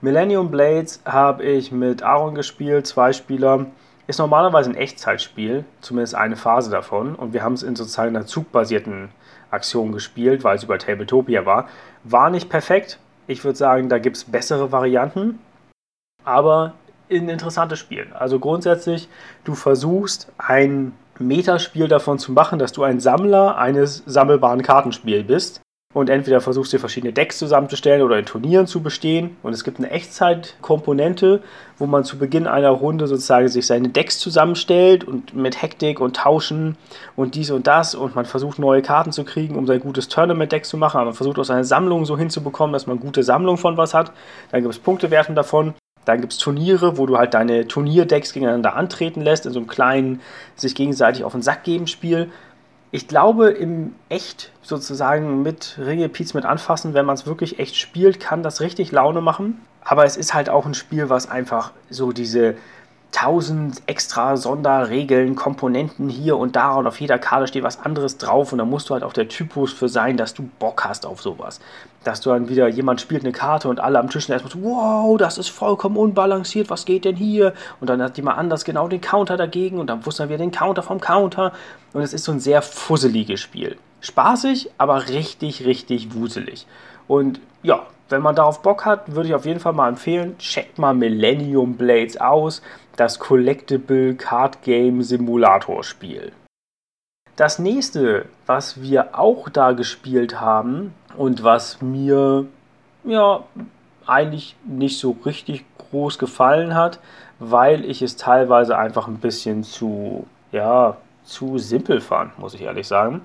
Millennium 0.00 0.52
Blades 0.52 1.02
habe 1.04 1.42
ich 1.42 1.72
mit 1.72 2.04
Aaron 2.04 2.36
gespielt, 2.36 2.86
zwei 2.86 3.12
Spieler. 3.12 3.66
Ist 4.06 4.20
normalerweise 4.20 4.70
ein 4.70 4.76
Echtzeitspiel, 4.76 5.64
zumindest 5.80 6.14
eine 6.14 6.36
Phase 6.36 6.70
davon. 6.70 7.16
Und 7.16 7.32
wir 7.32 7.42
haben 7.42 7.54
es 7.54 7.64
in 7.64 7.74
sozusagen 7.74 8.14
einer 8.14 8.24
zugbasierten 8.24 9.08
Aktion 9.50 9.90
gespielt, 9.90 10.44
weil 10.44 10.54
es 10.54 10.62
über 10.62 10.78
Tabletopia 10.78 11.44
war. 11.44 11.68
War 12.04 12.30
nicht 12.30 12.48
perfekt. 12.48 13.00
Ich 13.26 13.42
würde 13.42 13.58
sagen, 13.58 13.88
da 13.88 13.98
gibt 13.98 14.16
es 14.16 14.22
bessere 14.22 14.70
Varianten. 14.70 15.40
Aber 16.22 16.74
ein 17.10 17.28
interessantes 17.28 17.78
Spiel. 17.78 18.06
Also 18.14 18.38
grundsätzlich, 18.38 19.08
du 19.44 19.54
versuchst 19.54 20.32
ein 20.38 20.92
Metaspiel 21.18 21.88
davon 21.88 22.18
zu 22.18 22.32
machen, 22.32 22.58
dass 22.58 22.72
du 22.72 22.82
ein 22.82 23.00
Sammler 23.00 23.58
eines 23.58 24.02
sammelbaren 24.06 24.62
Kartenspiels 24.62 25.26
bist 25.26 25.60
und 25.94 26.10
entweder 26.10 26.42
versuchst 26.42 26.72
du 26.74 26.78
verschiedene 26.78 27.14
Decks 27.14 27.38
zusammenzustellen 27.38 28.02
oder 28.02 28.18
in 28.18 28.26
Turnieren 28.26 28.66
zu 28.66 28.82
bestehen. 28.82 29.36
Und 29.42 29.54
es 29.54 29.64
gibt 29.64 29.78
eine 29.78 29.90
Echtzeitkomponente, 29.90 31.42
wo 31.78 31.86
man 31.86 32.04
zu 32.04 32.18
Beginn 32.18 32.46
einer 32.46 32.68
Runde 32.68 33.06
sozusagen 33.06 33.48
sich 33.48 33.66
seine 33.66 33.88
Decks 33.88 34.18
zusammenstellt 34.18 35.04
und 35.04 35.34
mit 35.34 35.62
Hektik 35.62 36.00
und 36.00 36.14
Tauschen 36.14 36.76
und 37.16 37.36
dies 37.36 37.50
und 37.50 37.66
das 37.66 37.94
und 37.94 38.14
man 38.14 38.26
versucht 38.26 38.58
neue 38.58 38.82
Karten 38.82 39.12
zu 39.12 39.24
kriegen, 39.24 39.56
um 39.56 39.66
sein 39.66 39.80
gutes 39.80 40.08
Tournament-Deck 40.08 40.66
zu 40.66 40.76
machen. 40.76 40.98
Aber 40.98 41.06
man 41.06 41.14
versucht 41.14 41.38
auch 41.38 41.44
seine 41.44 41.64
Sammlung 41.64 42.04
so 42.04 42.18
hinzubekommen, 42.18 42.74
dass 42.74 42.86
man 42.86 43.00
gute 43.00 43.22
Sammlung 43.22 43.56
von 43.56 43.78
was 43.78 43.94
hat. 43.94 44.12
Dann 44.52 44.60
gibt 44.60 44.74
es 44.74 44.78
Punktewerten 44.78 45.34
davon 45.34 45.72
dann 46.08 46.20
gibt 46.20 46.32
es 46.32 46.38
Turniere, 46.38 46.96
wo 46.96 47.06
du 47.06 47.18
halt 47.18 47.34
deine 47.34 47.68
Turnierdecks 47.68 48.32
gegeneinander 48.32 48.74
antreten 48.74 49.20
lässt, 49.20 49.46
in 49.46 49.52
so 49.52 49.58
einem 49.58 49.68
kleinen, 49.68 50.20
sich 50.56 50.74
gegenseitig 50.74 51.24
auf 51.24 51.32
den 51.32 51.42
Sack 51.42 51.64
geben 51.64 51.86
Spiel. 51.86 52.30
Ich 52.90 53.06
glaube, 53.06 53.50
im 53.50 53.94
echt 54.08 54.50
sozusagen 54.62 55.42
mit 55.42 55.78
Ringe 55.78 56.08
Piez 56.08 56.32
mit 56.32 56.46
anfassen, 56.46 56.94
wenn 56.94 57.04
man 57.04 57.14
es 57.14 57.26
wirklich 57.26 57.58
echt 57.58 57.76
spielt, 57.76 58.20
kann 58.20 58.42
das 58.42 58.62
richtig 58.62 58.90
Laune 58.92 59.20
machen. 59.20 59.60
Aber 59.82 60.06
es 60.06 60.16
ist 60.16 60.32
halt 60.32 60.48
auch 60.48 60.64
ein 60.64 60.74
Spiel, 60.74 61.10
was 61.10 61.30
einfach 61.30 61.72
so 61.90 62.12
diese 62.12 62.56
tausend 63.10 63.82
extra 63.86 64.36
Sonderregeln, 64.36 65.34
Komponenten 65.34 66.08
hier 66.08 66.36
und 66.36 66.56
da 66.56 66.74
und 66.74 66.86
auf 66.86 67.00
jeder 67.00 67.18
Karte 67.18 67.48
steht 67.48 67.62
was 67.62 67.80
anderes 67.80 68.18
drauf 68.18 68.52
und 68.52 68.58
da 68.58 68.64
musst 68.64 68.90
du 68.90 68.94
halt 68.94 69.02
auch 69.02 69.12
der 69.12 69.28
Typus 69.28 69.72
für 69.72 69.88
sein, 69.88 70.16
dass 70.16 70.34
du 70.34 70.48
Bock 70.58 70.84
hast 70.84 71.06
auf 71.06 71.22
sowas. 71.22 71.60
Dass 72.08 72.22
du 72.22 72.30
dann 72.30 72.48
wieder, 72.48 72.68
jemand 72.68 73.02
spielt 73.02 73.22
eine 73.22 73.32
Karte 73.32 73.68
und 73.68 73.80
alle 73.80 73.98
am 73.98 74.08
Tisch 74.08 74.30
erstmal 74.30 74.50
so, 74.50 74.62
wow, 74.62 75.18
das 75.18 75.36
ist 75.36 75.50
vollkommen 75.50 75.98
unbalanciert, 75.98 76.70
was 76.70 76.86
geht 76.86 77.04
denn 77.04 77.16
hier? 77.16 77.52
Und 77.82 77.90
dann 77.90 78.00
hat 78.00 78.16
jemand 78.16 78.38
anders 78.38 78.64
genau 78.64 78.88
den 78.88 79.02
Counter 79.02 79.36
dagegen 79.36 79.78
und 79.78 79.88
dann 79.88 80.06
wusste 80.06 80.22
er 80.22 80.30
wieder 80.30 80.38
den 80.38 80.50
Counter 80.50 80.82
vom 80.82 81.02
Counter 81.02 81.52
und 81.92 82.00
es 82.00 82.14
ist 82.14 82.24
so 82.24 82.32
ein 82.32 82.40
sehr 82.40 82.62
fusseliges 82.62 83.40
Spiel. 83.40 83.76
Spaßig, 84.00 84.70
aber 84.78 85.10
richtig, 85.10 85.66
richtig 85.66 86.14
wuselig. 86.14 86.66
Und 87.08 87.40
ja, 87.62 87.82
wenn 88.08 88.22
man 88.22 88.34
darauf 88.34 88.62
Bock 88.62 88.86
hat, 88.86 89.14
würde 89.14 89.28
ich 89.28 89.34
auf 89.34 89.44
jeden 89.44 89.60
Fall 89.60 89.74
mal 89.74 89.90
empfehlen, 89.90 90.38
checkt 90.38 90.78
mal 90.78 90.94
Millennium 90.94 91.74
Blades 91.74 92.18
aus, 92.18 92.62
das 92.96 93.18
Collectible 93.18 94.14
Card 94.14 94.62
Game 94.62 95.02
Simulator 95.02 95.84
Spiel. 95.84 96.32
Das 97.38 97.58
nächste, 97.60 98.26
was 98.46 98.82
wir 98.82 99.16
auch 99.16 99.48
da 99.48 99.70
gespielt 99.70 100.40
haben 100.40 100.92
und 101.16 101.44
was 101.44 101.80
mir 101.80 102.46
ja 103.04 103.44
eigentlich 104.06 104.56
nicht 104.64 104.98
so 104.98 105.16
richtig 105.24 105.64
groß 105.78 106.18
gefallen 106.18 106.74
hat, 106.74 106.98
weil 107.38 107.84
ich 107.84 108.02
es 108.02 108.16
teilweise 108.16 108.76
einfach 108.76 109.06
ein 109.06 109.18
bisschen 109.18 109.62
zu 109.62 110.26
ja, 110.50 110.96
zu 111.22 111.58
simpel 111.58 112.00
fand, 112.00 112.36
muss 112.40 112.54
ich 112.54 112.62
ehrlich 112.62 112.88
sagen, 112.88 113.20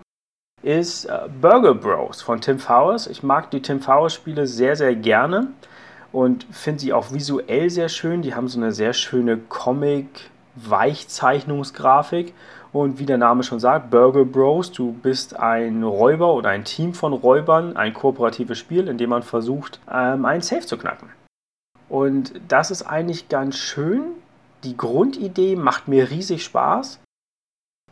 ist 0.62 1.05
äh, 1.05 1.22
Burger 1.41 1.74
Bros 1.74 2.22
von 2.22 2.39
Tim 2.39 2.60
Fowers. 2.60 3.08
Ich 3.08 3.24
mag 3.24 3.50
die 3.50 3.63
Tim 3.63 3.82
Fowers 3.82 4.13
Spiele 4.13 4.46
sehr, 4.46 4.75
sehr 4.75 4.96
gerne. 4.96 5.48
und 6.12 6.46
finde 6.51 6.82
sie 6.82 6.93
auch 6.93 7.12
visuell 7.12 7.72
sehr 7.72 7.89
schön. 7.89 8.22
Die 8.22 8.36
haben 8.36 8.48
so 8.48 8.60
eine 8.60 8.74
sehr 8.74 8.93
schöne 8.93 9.38
Comic-Weichzeichnungsgrafik. 9.38 12.36
Und 12.73 12.97
wie 12.97 13.05
der 13.05 13.19
Name 13.19 13.43
schon 13.43 13.59
sagt, 13.59 13.91
Burger 13.91 14.25
Bros, 14.25 14.71
du 14.71 14.93
bist 14.93 15.39
ein 15.39 15.83
Räuber 15.83 16.33
oder 16.33 16.49
ein 16.49 16.65
Team 16.65 16.95
von 16.95 17.13
Räubern, 17.13 17.77
ein 17.77 17.93
kooperatives 17.93 18.57
Spiel, 18.57 18.87
in 18.87 18.97
dem 18.97 19.11
man 19.11 19.21
versucht, 19.21 19.79
ähm, 19.89 20.25
einen 20.25 20.41
Safe 20.41 20.65
zu 20.65 20.77
knacken. 20.77 21.09
Und 21.87 22.33
das 22.47 22.71
ist 22.71 22.81
eigentlich 22.81 23.29
ganz 23.29 23.57
schön. 23.57 24.01
Die 24.63 24.75
Grundidee 24.75 25.55
macht 25.55 25.87
mir 25.87 26.09
riesig 26.09 26.43
Spaß. 26.43 26.99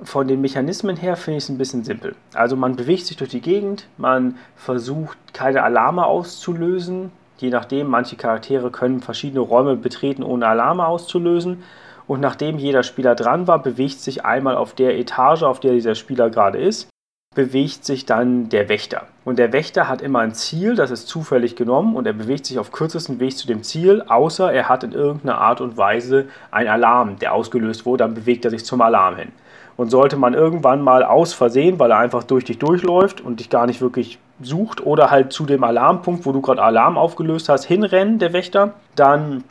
Von 0.02 0.28
den 0.28 0.42
Mechanismen 0.42 0.96
her 0.96 1.16
finde 1.16 1.38
ich 1.38 1.44
es 1.44 1.50
ein 1.50 1.60
bisschen 1.60 1.84
simpel. 1.84 2.16
Also 2.34 2.56
man 2.56 2.76
bewegt 2.76 3.06
sich 3.06 3.18
durch 3.18 3.30
die 3.30 3.42
Gegend, 3.42 3.88
man 3.98 4.36
versucht 4.56 5.18
keine 5.32 5.62
Alarme 5.62 6.08
auszulösen. 6.08 7.12
Je 7.38 7.52
nachdem, 7.52 7.88
manche 7.88 8.16
Charaktere 8.16 8.72
können 8.72 9.02
verschiedene 9.02 9.42
Räume 9.42 9.76
betreten, 9.76 10.24
ohne 10.24 10.48
Alarme 10.48 10.88
auszulösen. 10.88 11.64
Und 12.08 12.20
nachdem 12.20 12.58
jeder 12.58 12.84
Spieler 12.84 13.16
dran 13.16 13.48
war, 13.48 13.62
bewegt 13.62 14.00
sich 14.00 14.26
einmal 14.26 14.56
auf 14.56 14.74
der 14.74 14.98
Etage, 14.98 15.44
auf 15.44 15.60
der 15.60 15.74
dieser 15.74 15.96
Spieler 15.96 16.30
gerade 16.30 16.58
ist, 16.58 16.90
bewegt 17.34 17.86
sich 17.86 18.06
dann 18.06 18.50
der 18.50 18.68
Wächter. 18.68 19.08
Und 19.24 19.40
der 19.40 19.54
Wächter 19.54 19.88
hat 19.88 20.02
immer 20.02 20.20
ein 20.20 20.34
Ziel, 20.34 20.76
das 20.76 20.92
ist 20.92 21.08
zufällig 21.08 21.56
genommen 21.56 21.96
und 21.96 22.06
er 22.06 22.12
bewegt 22.12 22.46
sich 22.46 22.60
auf 22.60 22.74
kürzesten 22.74 23.22
Weg 23.22 23.38
zu 23.38 23.48
dem 23.48 23.64
Ziel, 23.64 24.02
außer 24.02 24.52
er 24.52 24.68
hat 24.68 24.84
in 24.84 24.92
irgendeiner 24.92 25.38
Art 25.38 25.62
und 25.62 25.78
Weise 25.78 26.26
einen 26.52 26.68
Alarm, 26.68 27.20
der 27.20 27.34
ausgelöst 27.34 27.86
wurde, 27.86 28.04
dann 28.04 28.16
bewegt 28.16 28.44
er 28.44 28.52
sich 28.52 28.66
zum 28.66 28.82
Alarm 28.82 29.16
hin. 29.16 29.32
Und 29.78 29.92
sollte 29.92 30.18
man 30.18 30.34
irgendwann 30.34 30.82
mal 30.82 31.04
aus 31.04 31.34
Versehen, 31.34 31.80
weil 31.80 31.92
er 31.92 32.00
einfach 32.00 32.24
durch 32.24 32.44
dich 32.44 32.60
durchläuft 32.60 33.22
und 33.22 33.40
dich 33.40 33.50
gar 33.50 33.66
nicht 33.66 33.80
wirklich 33.80 34.20
sucht 34.42 34.86
oder 34.86 35.10
halt 35.10 35.32
zu 35.32 35.46
dem 35.46 35.64
Alarmpunkt, 35.64 36.26
wo 36.26 36.34
du 36.34 36.42
gerade 36.42 36.62
Alarm 36.62 36.98
aufgelöst 36.98 37.48
hast, 37.48 37.64
hinrennen, 37.64 38.20
der 38.20 38.34
Wächter, 38.34 38.74
dann 38.96 39.46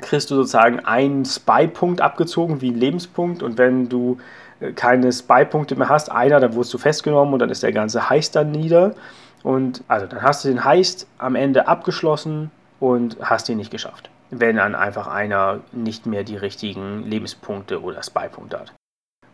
kriegst 0.00 0.30
du 0.30 0.36
sozusagen 0.36 0.80
einen 0.80 1.24
Spy-Punkt 1.24 2.00
abgezogen, 2.00 2.60
wie 2.60 2.70
ein 2.70 2.78
Lebenspunkt. 2.78 3.42
Und 3.42 3.58
wenn 3.58 3.88
du 3.88 4.18
äh, 4.60 4.72
keine 4.72 5.12
Spy-Punkte 5.12 5.76
mehr 5.76 5.88
hast, 5.88 6.10
einer, 6.10 6.40
dann 6.40 6.54
wirst 6.54 6.72
du 6.72 6.78
festgenommen 6.78 7.34
und 7.34 7.40
dann 7.40 7.50
ist 7.50 7.62
der 7.62 7.72
ganze 7.72 8.08
Heist 8.08 8.36
dann 8.36 8.50
nieder. 8.50 8.94
Und 9.42 9.82
also 9.88 10.06
dann 10.06 10.22
hast 10.22 10.44
du 10.44 10.48
den 10.48 10.64
Heist 10.64 11.06
am 11.18 11.34
Ende 11.34 11.68
abgeschlossen 11.68 12.50
und 12.80 13.16
hast 13.20 13.48
ihn 13.48 13.58
nicht 13.58 13.70
geschafft. 13.70 14.10
Wenn 14.30 14.56
dann 14.56 14.74
einfach 14.74 15.08
einer 15.08 15.60
nicht 15.72 16.06
mehr 16.06 16.24
die 16.24 16.36
richtigen 16.36 17.02
Lebenspunkte 17.04 17.82
oder 17.82 18.02
Spy-Punkte 18.02 18.60
hat. 18.60 18.72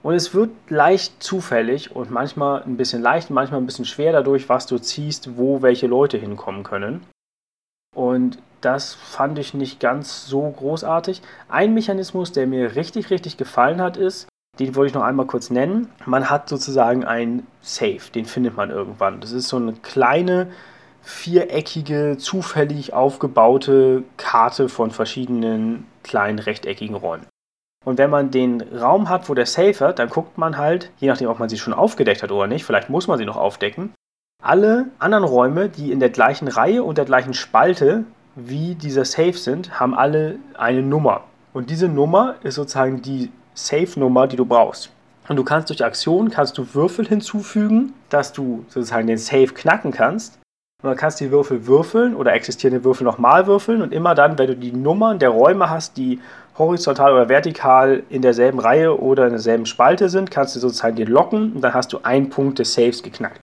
Und 0.03 0.15
es 0.15 0.33
wird 0.33 0.51
leicht 0.69 1.23
zufällig 1.23 1.95
und 1.95 2.11
manchmal 2.11 2.63
ein 2.63 2.77
bisschen 2.77 3.03
leicht, 3.03 3.31
manchmal 3.31 3.61
ein 3.61 3.67
bisschen 3.67 3.85
schwer 3.85 4.13
dadurch, 4.13 4.49
was 4.49 4.67
du 4.67 4.79
ziehst, 4.79 5.37
wo 5.37 5.61
welche 5.61 5.87
Leute 5.87 6.19
hinkommen 6.19 6.63
können. 6.63 7.05
Und 7.95 8.39
das 8.61 8.95
fand 8.95 9.39
ich 9.39 9.55
nicht 9.55 9.81
ganz 9.81 10.27
so 10.27 10.49
großartig. 10.51 11.23
Ein 11.49 11.75
Mechanismus, 11.75 12.33
der 12.33 12.47
mir 12.47 12.75
richtig, 12.77 13.11
richtig 13.11 13.37
gefallen 13.37 13.81
hat, 13.81 13.97
ist, 13.97 14.29
den 14.59 14.75
wollte 14.75 14.89
ich 14.89 14.95
noch 14.95 15.05
einmal 15.05 15.27
kurz 15.27 15.51
nennen. 15.51 15.89
Man 16.05 16.31
hat 16.31 16.49
sozusagen 16.49 17.05
ein 17.05 17.47
Safe, 17.61 18.01
den 18.15 18.25
findet 18.25 18.57
man 18.57 18.71
irgendwann. 18.71 19.21
Das 19.21 19.33
ist 19.33 19.49
so 19.49 19.57
eine 19.57 19.75
kleine, 19.75 20.49
viereckige, 21.03 22.17
zufällig 22.19 22.93
aufgebaute 22.93 24.03
Karte 24.17 24.69
von 24.69 24.91
verschiedenen 24.91 25.87
kleinen 26.03 26.39
rechteckigen 26.39 26.97
Räumen. 26.97 27.27
Und 27.85 27.99
wenn 27.99 28.11
man 28.11 28.31
den 28.31 28.61
Raum 28.61 29.09
hat, 29.09 29.29
wo 29.29 29.35
der 29.35 29.47
Safe 29.47 29.79
hat, 29.81 29.99
dann 29.99 30.11
guckt 30.11 30.37
man 30.37 30.59
halt, 30.59 30.91
je 30.99 31.09
nachdem, 31.09 31.29
ob 31.29 31.39
man 31.39 31.49
sie 31.49 31.59
schon 31.59 31.73
aufgedeckt 31.73 32.23
hat 32.23 32.33
oder 32.33 32.47
nicht, 32.47 32.65
vielleicht 32.65 32.91
muss 32.91 33.07
man 33.07 33.19
sie 33.19 33.25
noch 33.25 33.37
aufdecken, 33.37 33.95
alle 34.43 34.87
anderen 34.99 35.25
Räume, 35.25 35.69
die 35.69 35.91
in 35.93 36.01
der 36.01 36.11
gleichen 36.11 36.49
Reihe 36.49 36.83
und 36.83 36.99
der 36.99 37.05
gleichen 37.05 37.35
Spalte 37.35 38.05
wie 38.47 38.75
dieser 38.75 39.05
Safe 39.05 39.33
sind, 39.33 39.81
haben 39.81 39.95
alle 39.95 40.39
eine 40.55 40.83
Nummer. 40.83 41.25
Und 41.53 41.71
diese 41.71 41.89
Nummer 41.89 42.37
ist 42.43 42.55
sozusagen 42.55 43.03
die 43.03 43.31
Safe-Nummer, 43.55 44.27
die 44.27 44.37
du 44.37 44.45
brauchst. 44.45 44.91
Und 45.29 45.37
du 45.37 45.45
kannst 45.45 45.69
durch 45.69 45.85
Aktionen 45.85 46.31
kannst 46.31 46.57
du 46.57 46.75
Würfel 46.75 47.07
hinzufügen, 47.07 47.93
dass 48.09 48.33
du 48.33 48.65
sozusagen 48.69 49.07
den 49.07 49.19
Safe 49.19 49.49
knacken 49.49 49.91
kannst. 49.91 50.39
Und 50.83 50.89
dann 50.89 50.97
kannst 50.97 51.21
du 51.21 51.25
die 51.25 51.33
Würfel 51.33 51.67
würfeln 51.67 52.15
oder 52.15 52.33
existierende 52.33 52.85
Würfel 52.85 53.05
nochmal 53.05 53.47
würfeln. 53.47 53.83
Und 53.83 53.93
immer 53.93 54.15
dann, 54.15 54.39
wenn 54.39 54.47
du 54.47 54.57
die 54.57 54.73
Nummern 54.73 55.19
der 55.19 55.31
Räume 55.31 55.69
hast, 55.69 55.97
die 55.97 56.21
horizontal 56.57 57.13
oder 57.13 57.29
vertikal 57.29 58.03
in 58.09 58.23
derselben 58.23 58.59
Reihe 58.59 58.99
oder 58.99 59.25
in 59.25 59.33
derselben 59.33 59.67
Spalte 59.67 60.09
sind, 60.09 60.31
kannst 60.31 60.57
du 60.57 60.61
sozusagen 60.61 60.97
den 60.97 61.09
locken 61.09 61.53
und 61.53 61.61
dann 61.61 61.75
hast 61.75 61.93
du 61.93 61.99
einen 62.03 62.31
Punkt 62.31 62.59
des 62.59 62.75
Saves 62.75 63.03
geknackt. 63.03 63.41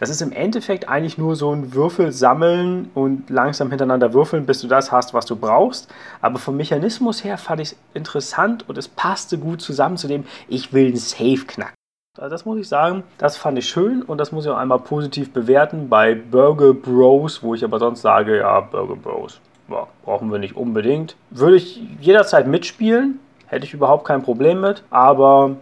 Das 0.00 0.08
ist 0.08 0.22
im 0.22 0.32
Endeffekt 0.32 0.88
eigentlich 0.88 1.18
nur 1.18 1.36
so 1.36 1.52
ein 1.54 1.74
Würfel 1.74 2.10
sammeln 2.10 2.90
und 2.94 3.28
langsam 3.28 3.68
hintereinander 3.68 4.14
würfeln, 4.14 4.46
bis 4.46 4.62
du 4.62 4.66
das 4.66 4.90
hast, 4.90 5.12
was 5.12 5.26
du 5.26 5.36
brauchst. 5.36 5.92
Aber 6.22 6.38
vom 6.38 6.56
Mechanismus 6.56 7.22
her 7.22 7.36
fand 7.36 7.60
ich 7.60 7.72
es 7.72 7.76
interessant 7.92 8.66
und 8.66 8.78
es 8.78 8.88
passte 8.88 9.36
gut 9.36 9.60
zusammen 9.60 9.98
zu 9.98 10.08
dem, 10.08 10.24
ich 10.48 10.72
will 10.72 10.86
einen 10.86 10.96
Safe 10.96 11.44
knacken. 11.46 11.74
Also 12.18 12.30
das 12.30 12.46
muss 12.46 12.58
ich 12.58 12.66
sagen, 12.66 13.04
das 13.18 13.36
fand 13.36 13.58
ich 13.58 13.68
schön 13.68 14.00
und 14.00 14.16
das 14.16 14.32
muss 14.32 14.46
ich 14.46 14.50
auch 14.50 14.56
einmal 14.56 14.78
positiv 14.78 15.34
bewerten 15.34 15.90
bei 15.90 16.14
Burger 16.14 16.72
Bros, 16.72 17.42
wo 17.42 17.54
ich 17.54 17.62
aber 17.62 17.78
sonst 17.78 18.00
sage, 18.00 18.38
ja, 18.38 18.58
Burger 18.60 18.96
Bros, 18.96 19.38
ja, 19.68 19.86
brauchen 20.02 20.32
wir 20.32 20.38
nicht 20.38 20.56
unbedingt. 20.56 21.14
Würde 21.28 21.56
ich 21.56 21.78
jederzeit 22.00 22.46
mitspielen, 22.46 23.20
hätte 23.46 23.66
ich 23.66 23.74
überhaupt 23.74 24.06
kein 24.06 24.22
Problem 24.22 24.62
mit, 24.62 24.82
aber 24.88 25.56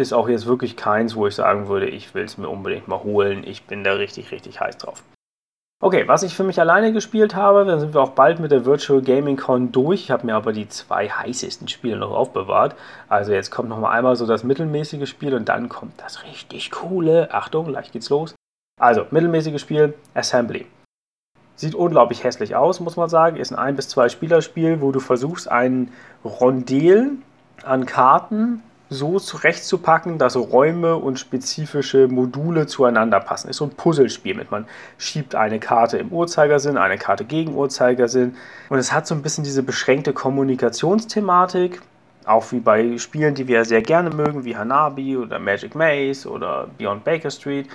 ist 0.00 0.12
auch 0.12 0.28
jetzt 0.28 0.46
wirklich 0.46 0.76
keins, 0.76 1.14
wo 1.14 1.26
ich 1.26 1.34
sagen 1.34 1.68
würde, 1.68 1.88
ich 1.88 2.14
will 2.14 2.24
es 2.24 2.38
mir 2.38 2.48
unbedingt 2.48 2.88
mal 2.88 3.02
holen. 3.02 3.44
Ich 3.46 3.64
bin 3.64 3.84
da 3.84 3.92
richtig, 3.92 4.32
richtig 4.32 4.60
heiß 4.60 4.78
drauf. 4.78 5.02
Okay, 5.82 6.06
was 6.06 6.22
ich 6.22 6.34
für 6.34 6.44
mich 6.44 6.60
alleine 6.60 6.92
gespielt 6.92 7.34
habe, 7.34 7.64
dann 7.64 7.80
sind 7.80 7.94
wir 7.94 8.02
auch 8.02 8.10
bald 8.10 8.38
mit 8.38 8.50
der 8.50 8.66
Virtual 8.66 9.00
Gaming 9.00 9.38
Con 9.38 9.72
durch. 9.72 10.02
Ich 10.02 10.10
habe 10.10 10.26
mir 10.26 10.34
aber 10.34 10.52
die 10.52 10.68
zwei 10.68 11.08
heißesten 11.08 11.68
Spiele 11.68 11.96
noch 11.96 12.10
aufbewahrt. 12.10 12.76
Also 13.08 13.32
jetzt 13.32 13.50
kommt 13.50 13.70
noch 13.70 13.78
mal 13.78 13.90
einmal 13.90 14.16
so 14.16 14.26
das 14.26 14.44
mittelmäßige 14.44 15.08
Spiel 15.08 15.34
und 15.34 15.48
dann 15.48 15.70
kommt 15.70 15.94
das 15.98 16.24
richtig 16.24 16.70
coole. 16.70 17.32
Achtung, 17.32 17.68
gleich 17.68 17.92
geht's 17.92 18.10
los. 18.10 18.34
Also, 18.78 19.06
mittelmäßiges 19.10 19.60
Spiel, 19.60 19.94
Assembly. 20.14 20.66
Sieht 21.54 21.74
unglaublich 21.74 22.24
hässlich 22.24 22.56
aus, 22.56 22.80
muss 22.80 22.96
man 22.96 23.10
sagen. 23.10 23.36
Ist 23.36 23.52
ein 23.52 23.58
1 23.58 23.76
bis 23.76 23.88
2 23.88 24.08
Spielerspiel, 24.08 24.80
wo 24.80 24.92
du 24.92 25.00
versuchst, 25.00 25.50
ein 25.50 25.92
Rondel 26.24 27.12
an 27.62 27.84
Karten 27.84 28.62
so 28.90 29.20
zurechtzupacken, 29.20 30.18
dass 30.18 30.36
Räume 30.36 30.96
und 30.96 31.18
spezifische 31.18 32.08
Module 32.08 32.66
zueinander 32.66 33.20
passen. 33.20 33.48
Ist 33.48 33.58
so 33.58 33.64
ein 33.64 33.70
Puzzlespiel 33.70 34.34
mit. 34.34 34.50
Man 34.50 34.66
schiebt 34.98 35.36
eine 35.36 35.60
Karte 35.60 35.96
im 35.96 36.08
Uhrzeigersinn, 36.08 36.76
eine 36.76 36.98
Karte 36.98 37.24
gegen 37.24 37.54
Uhrzeigersinn. 37.54 38.36
Und 38.68 38.78
es 38.78 38.92
hat 38.92 39.06
so 39.06 39.14
ein 39.14 39.22
bisschen 39.22 39.44
diese 39.44 39.62
beschränkte 39.62 40.12
Kommunikationsthematik. 40.12 41.80
Auch 42.26 42.50
wie 42.50 42.58
bei 42.58 42.98
Spielen, 42.98 43.34
die 43.34 43.46
wir 43.46 43.64
sehr 43.64 43.80
gerne 43.80 44.10
mögen, 44.10 44.44
wie 44.44 44.56
Hanabi 44.56 45.16
oder 45.16 45.38
Magic 45.38 45.74
Maze 45.74 46.28
oder 46.28 46.68
Beyond 46.76 47.04
Baker 47.04 47.30
Street, 47.30 47.68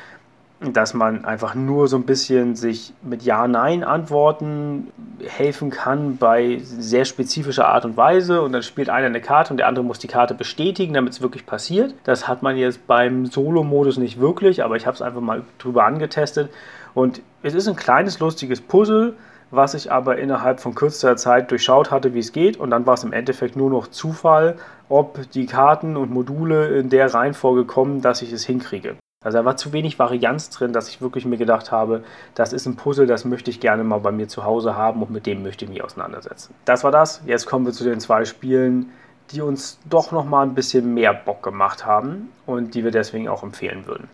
dass 0.62 0.94
man 0.94 1.26
einfach 1.26 1.54
nur 1.54 1.88
so 1.88 1.98
ein 1.98 2.04
bisschen 2.04 2.56
sich 2.56 2.94
mit 3.02 3.24
Ja-Nein-Antworten 3.24 4.88
helfen 5.28 5.70
kann 5.70 6.18
bei 6.18 6.60
sehr 6.62 7.04
spezifischer 7.04 7.68
Art 7.68 7.84
und 7.84 7.98
Weise 7.98 8.42
und 8.42 8.54
dann 8.54 8.64
spielt 8.64 8.90
einer 8.90 9.08
eine 9.08 9.20
Karte 9.20 9.52
und 9.52 9.58
der 9.58 9.68
andere 9.68 9.84
muss 9.84 10.00
die 10.00 10.08
Karte 10.08 10.34
bestätigen, 10.34 10.94
damit 10.94 11.14
es 11.14 11.22
wirklich 11.22 11.46
passiert. 11.46 11.94
Das 12.06 12.28
hat 12.28 12.42
man 12.42 12.56
jetzt 12.56 12.88
beim 12.88 13.26
Solo-Modus 13.26 13.98
nicht 13.98 14.20
wirklich, 14.20 14.64
aber 14.64 14.78
ich 14.78 14.86
habe 14.86 14.96
es 14.96 15.02
einfach 15.02 15.22
mal 15.22 15.44
drüber 15.58 15.86
angetestet 15.86 16.50
und 16.94 17.22
es 17.44 17.54
ist 17.54 17.68
ein 17.68 17.76
kleines 17.76 18.20
lustiges 18.20 18.62
Puzzle, 18.62 19.14
was 19.52 19.74
ich 19.74 19.92
aber 19.92 20.18
innerhalb 20.18 20.62
von 20.62 20.74
kürzester 20.74 21.18
Zeit 21.18 21.52
durchschaut 21.52 21.92
hatte, 21.92 22.14
wie 22.14 22.20
es 22.20 22.32
geht 22.32 22.58
und 22.58 22.70
dann 22.70 22.86
war 22.86 22.94
es 22.94 23.04
im 23.04 23.12
Endeffekt 23.12 23.58
nur 23.58 23.70
noch 23.70 23.88
Zufall, 23.88 24.56
ob 24.88 25.30
die 25.32 25.48
Karten 25.48 25.98
und 25.98 26.12
Module 26.12 26.80
in 26.80 26.90
der 26.90 27.14
Reihenfolge 27.14 27.66
kommen, 27.66 28.02
dass 28.02 28.22
ich 28.22 28.32
es 28.32 28.46
hinkriege. 28.46 28.96
Also 29.26 29.40
da 29.40 29.46
war 29.46 29.58
zu 29.58 29.74
wenig 29.74 29.98
Varianz 29.98 30.52
drin, 30.52 30.72
dass 30.72 30.88
ich 30.88 31.02
wirklich 31.02 31.26
mir 31.26 31.38
gedacht 31.38 31.72
habe, 31.72 32.04
das 32.36 32.54
ist 32.54 32.68
ein 32.68 32.76
Puzzle, 32.76 33.08
das 33.08 33.26
möchte 33.26 33.50
ich 33.50 33.60
gerne 33.60 33.84
mal 33.84 33.98
bei 33.98 34.12
mir 34.12 34.28
zu 34.28 34.44
Hause 34.44 34.76
haben 34.76 35.02
und 35.02 35.10
mit 35.10 35.26
dem 35.26 35.42
möchte 35.42 35.66
ich 35.66 35.72
mich 35.72 35.84
auseinandersetzen. 35.84 36.54
Das 36.66 36.84
war 36.84 36.92
das. 36.92 37.22
Jetzt 37.26 37.48
kommen 37.48 37.66
wir 37.66 37.74
zu 37.74 37.84
den 37.84 38.00
zwei 38.00 38.24
Spielen, 38.26 38.92
die 39.32 39.42
uns 39.42 39.80
doch 39.90 40.12
noch 40.12 40.26
mal 40.26 40.44
ein 40.44 40.54
bisschen 40.54 40.94
mehr 40.94 41.12
Bock 41.12 41.42
gemacht 41.42 41.88
haben 41.88 42.30
und 42.46 42.76
die 42.76 42.84
wir 42.84 42.92
deswegen 42.92 43.28
auch 43.28 43.42
empfehlen 43.42 43.88
würden. 43.88 44.10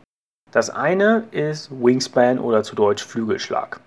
Das 0.52 0.70
eine 0.70 1.26
ist 1.32 1.70
Wingspan 1.72 2.40
oder 2.40 2.64
zu 2.64 2.76
Deutsch 2.76 3.04
Flügelschlag. 3.04 3.82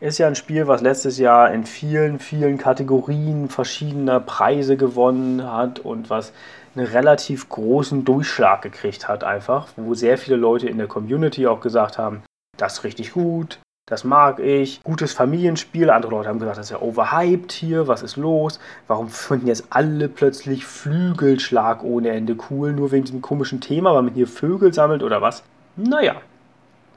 Ist 0.00 0.18
ja 0.18 0.28
ein 0.28 0.36
Spiel, 0.36 0.68
was 0.68 0.80
letztes 0.80 1.18
Jahr 1.18 1.52
in 1.52 1.64
vielen, 1.64 2.20
vielen 2.20 2.56
Kategorien 2.56 3.48
verschiedener 3.48 4.20
Preise 4.20 4.76
gewonnen 4.76 5.42
hat 5.50 5.80
und 5.80 6.08
was 6.08 6.32
einen 6.78 6.86
relativ 6.86 7.48
großen 7.48 8.04
Durchschlag 8.04 8.62
gekriegt 8.62 9.08
hat, 9.08 9.24
einfach, 9.24 9.68
wo 9.76 9.94
sehr 9.94 10.18
viele 10.18 10.36
Leute 10.36 10.68
in 10.68 10.78
der 10.78 10.86
Community 10.86 11.46
auch 11.46 11.60
gesagt 11.60 11.98
haben, 11.98 12.22
das 12.56 12.74
ist 12.74 12.84
richtig 12.84 13.12
gut, 13.12 13.58
das 13.88 14.04
mag 14.04 14.38
ich, 14.38 14.82
gutes 14.82 15.14
Familienspiel. 15.14 15.88
Andere 15.90 16.12
Leute 16.12 16.28
haben 16.28 16.38
gesagt, 16.38 16.58
das 16.58 16.66
ist 16.66 16.72
ja 16.72 16.82
overhyped 16.82 17.52
hier, 17.52 17.88
was 17.88 18.02
ist 18.02 18.16
los? 18.16 18.60
Warum 18.86 19.08
finden 19.08 19.46
jetzt 19.46 19.68
alle 19.70 20.08
plötzlich 20.08 20.66
Flügelschlag 20.66 21.82
ohne 21.82 22.10
Ende 22.10 22.36
cool, 22.50 22.72
nur 22.72 22.92
wegen 22.92 23.04
diesem 23.04 23.22
komischen 23.22 23.60
Thema, 23.60 23.94
weil 23.94 24.02
man 24.02 24.14
hier 24.14 24.26
Vögel 24.26 24.74
sammelt 24.74 25.02
oder 25.02 25.22
was? 25.22 25.42
Naja, 25.76 26.16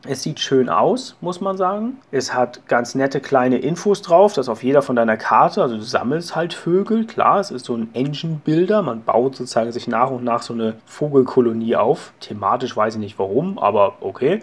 Es 0.07 0.23
sieht 0.23 0.39
schön 0.39 0.67
aus, 0.67 1.15
muss 1.21 1.41
man 1.41 1.57
sagen. 1.57 1.99
Es 2.09 2.33
hat 2.33 2.67
ganz 2.67 2.95
nette 2.95 3.19
kleine 3.19 3.59
Infos 3.59 4.01
drauf, 4.01 4.33
das 4.33 4.49
auf 4.49 4.63
jeder 4.63 4.81
von 4.81 4.95
deiner 4.95 5.15
Karte. 5.15 5.61
Also 5.61 5.77
du 5.77 5.83
sammelst 5.83 6.35
halt 6.35 6.55
Vögel, 6.55 7.05
klar, 7.05 7.39
es 7.39 7.51
ist 7.51 7.65
so 7.65 7.75
ein 7.75 7.93
Engine-Builder. 7.93 8.81
Man 8.81 9.03
baut 9.03 9.35
sozusagen 9.35 9.71
sich 9.71 9.87
nach 9.87 10.09
und 10.09 10.23
nach 10.23 10.41
so 10.41 10.53
eine 10.53 10.75
Vogelkolonie 10.87 11.75
auf. 11.75 12.13
Thematisch 12.19 12.75
weiß 12.75 12.95
ich 12.95 12.99
nicht 12.99 13.19
warum, 13.19 13.59
aber 13.59 13.93
okay. 14.01 14.41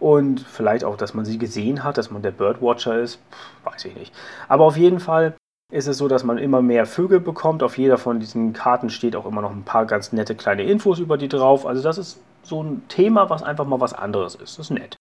Und 0.00 0.40
vielleicht 0.40 0.84
auch, 0.84 0.96
dass 0.96 1.12
man 1.12 1.26
sie 1.26 1.36
gesehen 1.36 1.84
hat, 1.84 1.98
dass 1.98 2.10
man 2.10 2.22
der 2.22 2.30
Birdwatcher 2.30 2.98
ist, 2.98 3.20
weiß 3.64 3.84
ich 3.84 3.96
nicht. 3.96 4.14
Aber 4.48 4.64
auf 4.64 4.78
jeden 4.78 5.00
Fall 5.00 5.34
ist 5.70 5.86
es 5.86 5.98
so, 5.98 6.08
dass 6.08 6.24
man 6.24 6.38
immer 6.38 6.62
mehr 6.62 6.86
Vögel 6.86 7.20
bekommt. 7.20 7.62
Auf 7.62 7.76
jeder 7.76 7.98
von 7.98 8.20
diesen 8.20 8.54
Karten 8.54 8.88
steht 8.88 9.16
auch 9.16 9.26
immer 9.26 9.42
noch 9.42 9.52
ein 9.52 9.64
paar 9.64 9.84
ganz 9.84 10.12
nette 10.12 10.34
kleine 10.34 10.62
Infos 10.62 10.98
über 10.98 11.18
die 11.18 11.28
drauf. 11.28 11.66
Also 11.66 11.82
das 11.82 11.98
ist 11.98 12.20
so 12.46 12.62
ein 12.62 12.86
Thema, 12.88 13.30
was 13.30 13.42
einfach 13.42 13.66
mal 13.66 13.80
was 13.80 13.92
anderes 13.92 14.34
ist. 14.34 14.58
Das 14.58 14.66
ist 14.66 14.70
nett. 14.70 14.96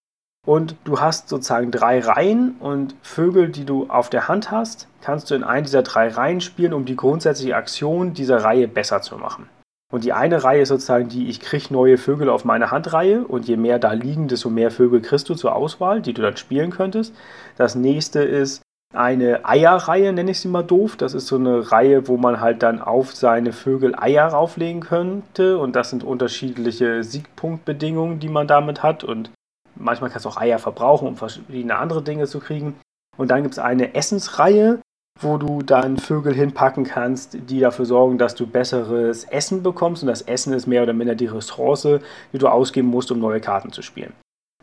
Und 0.45 0.75
du 0.83 1.00
hast 1.00 1.29
sozusagen 1.29 1.71
drei 1.71 2.00
Reihen 2.00 2.55
und 2.59 2.95
Vögel, 3.01 3.50
die 3.50 3.65
du 3.65 3.89
auf 3.89 4.09
der 4.09 4.27
Hand 4.27 4.51
hast, 4.51 4.89
kannst 5.01 5.31
du 5.31 5.35
in 5.35 5.43
einen 5.43 5.63
dieser 5.63 5.83
drei 5.83 6.09
Reihen 6.09 6.41
spielen, 6.41 6.73
um 6.73 6.83
die 6.83 6.97
grundsätzliche 6.97 7.55
Aktion 7.55 8.13
dieser 8.13 8.43
Reihe 8.43 8.67
besser 8.67 9.01
zu 9.01 9.17
machen. 9.17 9.47
Und 9.93 10.03
die 10.03 10.12
eine 10.12 10.43
Reihe 10.43 10.63
ist 10.63 10.69
sozusagen 10.69 11.07
die, 11.07 11.29
ich 11.29 11.39
kriege 11.39 11.71
neue 11.71 11.97
Vögel 11.97 12.27
auf 12.27 12.45
meine 12.45 12.71
Handreihe 12.71 13.23
und 13.25 13.47
je 13.47 13.57
mehr 13.57 13.79
da 13.79 13.93
liegen, 13.93 14.27
desto 14.27 14.50
mehr 14.50 14.71
Vögel 14.71 15.01
kriegst 15.01 15.29
du 15.29 15.35
zur 15.35 15.55
Auswahl, 15.55 16.01
die 16.01 16.13
du 16.13 16.23
dann 16.23 16.35
spielen 16.35 16.71
könntest. 16.71 17.15
Das 17.57 17.75
nächste 17.75 18.23
ist 18.23 18.63
eine 18.93 19.45
Eierreihe, 19.45 20.13
nenne 20.13 20.31
ich 20.31 20.39
sie 20.39 20.47
mal 20.47 20.63
doof. 20.63 20.95
Das 20.95 21.13
ist 21.13 21.27
so 21.27 21.35
eine 21.35 21.71
Reihe, 21.71 22.07
wo 22.07 22.17
man 22.17 22.39
halt 22.39 22.63
dann 22.63 22.81
auf 22.81 23.15
seine 23.15 23.51
Vögel 23.51 23.95
Eier 23.95 24.27
rauflegen 24.27 24.81
könnte 24.81 25.57
und 25.57 25.75
das 25.75 25.89
sind 25.89 26.03
unterschiedliche 26.03 27.03
Siegpunktbedingungen, 27.03 28.19
die 28.19 28.29
man 28.29 28.47
damit 28.47 28.83
hat 28.83 29.03
und 29.03 29.31
Manchmal 29.75 30.09
kannst 30.09 30.25
du 30.25 30.29
auch 30.29 30.38
Eier 30.38 30.59
verbrauchen, 30.59 31.07
um 31.07 31.17
verschiedene 31.17 31.75
andere 31.77 32.03
Dinge 32.03 32.27
zu 32.27 32.39
kriegen. 32.39 32.75
Und 33.17 33.31
dann 33.31 33.43
gibt 33.43 33.53
es 33.53 33.59
eine 33.59 33.95
Essensreihe, 33.95 34.79
wo 35.19 35.38
du 35.38 35.62
dann 35.62 35.97
Vögel 35.97 36.33
hinpacken 36.33 36.83
kannst, 36.83 37.38
die 37.50 37.59
dafür 37.59 37.85
sorgen, 37.85 38.17
dass 38.17 38.35
du 38.35 38.47
besseres 38.47 39.25
Essen 39.25 39.63
bekommst. 39.63 40.03
Und 40.03 40.07
das 40.07 40.21
Essen 40.21 40.53
ist 40.53 40.67
mehr 40.67 40.83
oder 40.83 40.93
minder 40.93 41.15
die 41.15 41.27
Ressource, 41.27 41.88
die 42.31 42.38
du 42.38 42.47
ausgeben 42.47 42.88
musst, 42.88 43.12
um 43.12 43.19
neue 43.19 43.41
Karten 43.41 43.71
zu 43.71 43.81
spielen. 43.81 44.13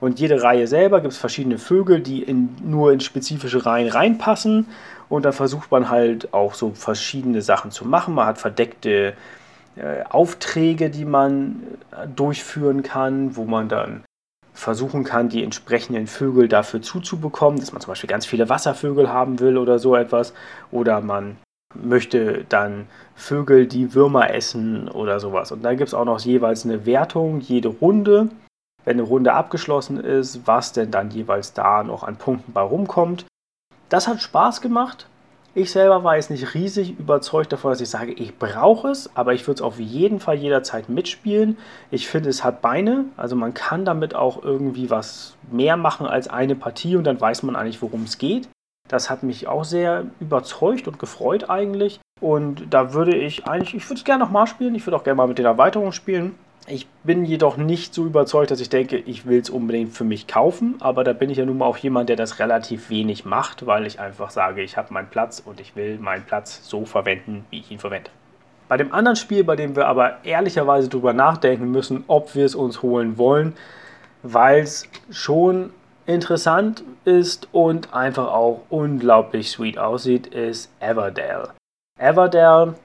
Und 0.00 0.18
jede 0.18 0.42
Reihe 0.42 0.66
selber 0.66 1.00
gibt 1.00 1.12
es 1.12 1.18
verschiedene 1.18 1.58
Vögel, 1.58 2.00
die 2.00 2.22
in, 2.22 2.56
nur 2.64 2.92
in 2.92 3.00
spezifische 3.00 3.66
Reihen 3.66 3.88
reinpassen. 3.88 4.66
Und 5.08 5.24
dann 5.24 5.32
versucht 5.32 5.70
man 5.70 5.90
halt 5.90 6.32
auch 6.32 6.54
so 6.54 6.70
verschiedene 6.70 7.42
Sachen 7.42 7.70
zu 7.70 7.84
machen. 7.84 8.14
Man 8.14 8.26
hat 8.26 8.38
verdeckte 8.38 9.14
äh, 9.76 10.02
Aufträge, 10.08 10.88
die 10.88 11.04
man 11.04 11.62
äh, 11.92 12.06
durchführen 12.08 12.82
kann, 12.82 13.36
wo 13.36 13.44
man 13.44 13.68
dann 13.68 14.02
versuchen 14.54 15.04
kann, 15.04 15.28
die 15.28 15.44
entsprechenden 15.44 16.06
Vögel 16.06 16.48
dafür 16.48 16.82
zuzubekommen, 16.82 17.60
dass 17.60 17.72
man 17.72 17.80
zum 17.80 17.92
Beispiel 17.92 18.08
ganz 18.08 18.26
viele 18.26 18.48
Wasservögel 18.48 19.10
haben 19.10 19.38
will 19.40 19.58
oder 19.58 19.78
so 19.78 19.96
etwas. 19.96 20.32
Oder 20.70 21.00
man 21.00 21.36
möchte 21.74 22.44
dann 22.48 22.86
Vögel, 23.14 23.66
die 23.66 23.94
Würmer 23.94 24.32
essen 24.34 24.88
oder 24.88 25.20
sowas. 25.20 25.52
Und 25.52 25.62
dann 25.62 25.76
gibt 25.76 25.88
es 25.88 25.94
auch 25.94 26.04
noch 26.04 26.20
jeweils 26.20 26.64
eine 26.64 26.86
Wertung, 26.86 27.40
jede 27.40 27.68
Runde, 27.68 28.28
wenn 28.84 28.98
eine 28.98 29.08
Runde 29.08 29.32
abgeschlossen 29.32 29.98
ist, 29.98 30.46
was 30.46 30.72
denn 30.72 30.90
dann 30.90 31.10
jeweils 31.10 31.52
da 31.52 31.82
noch 31.82 32.02
an 32.02 32.16
Punkten 32.16 32.52
bei 32.52 32.62
rumkommt. 32.62 33.26
Das 33.88 34.08
hat 34.08 34.20
Spaß 34.20 34.60
gemacht. 34.60 35.06
Ich 35.52 35.72
selber 35.72 36.04
war 36.04 36.14
jetzt 36.14 36.30
nicht 36.30 36.54
riesig 36.54 36.96
überzeugt 36.96 37.52
davon, 37.52 37.72
dass 37.72 37.80
ich 37.80 37.90
sage, 37.90 38.12
ich 38.12 38.38
brauche 38.38 38.88
es, 38.88 39.10
aber 39.16 39.34
ich 39.34 39.48
würde 39.48 39.56
es 39.56 39.62
auf 39.62 39.80
jeden 39.80 40.20
Fall 40.20 40.36
jederzeit 40.36 40.88
mitspielen. 40.88 41.58
Ich 41.90 42.06
finde, 42.06 42.28
es 42.28 42.44
hat 42.44 42.62
Beine, 42.62 43.06
also 43.16 43.34
man 43.34 43.52
kann 43.52 43.84
damit 43.84 44.14
auch 44.14 44.44
irgendwie 44.44 44.90
was 44.90 45.34
mehr 45.50 45.76
machen 45.76 46.06
als 46.06 46.28
eine 46.28 46.54
Partie 46.54 46.94
und 46.94 47.02
dann 47.02 47.20
weiß 47.20 47.42
man 47.42 47.56
eigentlich, 47.56 47.82
worum 47.82 48.04
es 48.04 48.18
geht. 48.18 48.48
Das 48.86 49.10
hat 49.10 49.24
mich 49.24 49.48
auch 49.48 49.64
sehr 49.64 50.06
überzeugt 50.20 50.86
und 50.86 51.00
gefreut 51.00 51.50
eigentlich. 51.50 52.00
Und 52.20 52.72
da 52.72 52.92
würde 52.92 53.16
ich 53.16 53.46
eigentlich, 53.48 53.74
ich 53.74 53.88
würde 53.88 53.98
es 53.98 54.04
gerne 54.04 54.22
nochmal 54.22 54.46
spielen, 54.46 54.76
ich 54.76 54.86
würde 54.86 54.96
auch 54.96 55.04
gerne 55.04 55.16
mal 55.16 55.26
mit 55.26 55.38
den 55.38 55.46
Erweiterungen 55.46 55.92
spielen. 55.92 56.36
Ich 56.72 56.86
bin 57.02 57.24
jedoch 57.24 57.56
nicht 57.56 57.94
so 57.94 58.06
überzeugt, 58.06 58.52
dass 58.52 58.60
ich 58.60 58.68
denke, 58.68 58.96
ich 58.96 59.26
will 59.26 59.40
es 59.40 59.50
unbedingt 59.50 59.92
für 59.92 60.04
mich 60.04 60.28
kaufen, 60.28 60.76
aber 60.78 61.02
da 61.02 61.12
bin 61.12 61.28
ich 61.28 61.38
ja 61.38 61.44
nun 61.44 61.58
mal 61.58 61.66
auch 61.66 61.76
jemand, 61.76 62.08
der 62.08 62.14
das 62.14 62.38
relativ 62.38 62.90
wenig 62.90 63.24
macht, 63.24 63.66
weil 63.66 63.86
ich 63.86 63.98
einfach 63.98 64.30
sage, 64.30 64.62
ich 64.62 64.76
habe 64.76 64.94
meinen 64.94 65.08
Platz 65.08 65.42
und 65.44 65.58
ich 65.58 65.74
will 65.74 65.98
meinen 65.98 66.22
Platz 66.22 66.60
so 66.62 66.84
verwenden, 66.84 67.44
wie 67.50 67.58
ich 67.58 67.72
ihn 67.72 67.80
verwende. 67.80 68.10
Bei 68.68 68.76
dem 68.76 68.92
anderen 68.92 69.16
Spiel, 69.16 69.42
bei 69.42 69.56
dem 69.56 69.74
wir 69.74 69.88
aber 69.88 70.24
ehrlicherweise 70.24 70.88
darüber 70.88 71.12
nachdenken 71.12 71.72
müssen, 71.72 72.04
ob 72.06 72.36
wir 72.36 72.44
es 72.44 72.54
uns 72.54 72.82
holen 72.82 73.18
wollen, 73.18 73.54
weil 74.22 74.60
es 74.60 74.88
schon 75.10 75.70
interessant 76.06 76.84
ist 77.04 77.48
und 77.50 77.92
einfach 77.92 78.28
auch 78.28 78.60
unglaublich 78.68 79.50
sweet 79.50 79.76
aussieht, 79.76 80.28
ist 80.28 80.70
Everdale. 80.78 81.50
Everdale 81.98 82.76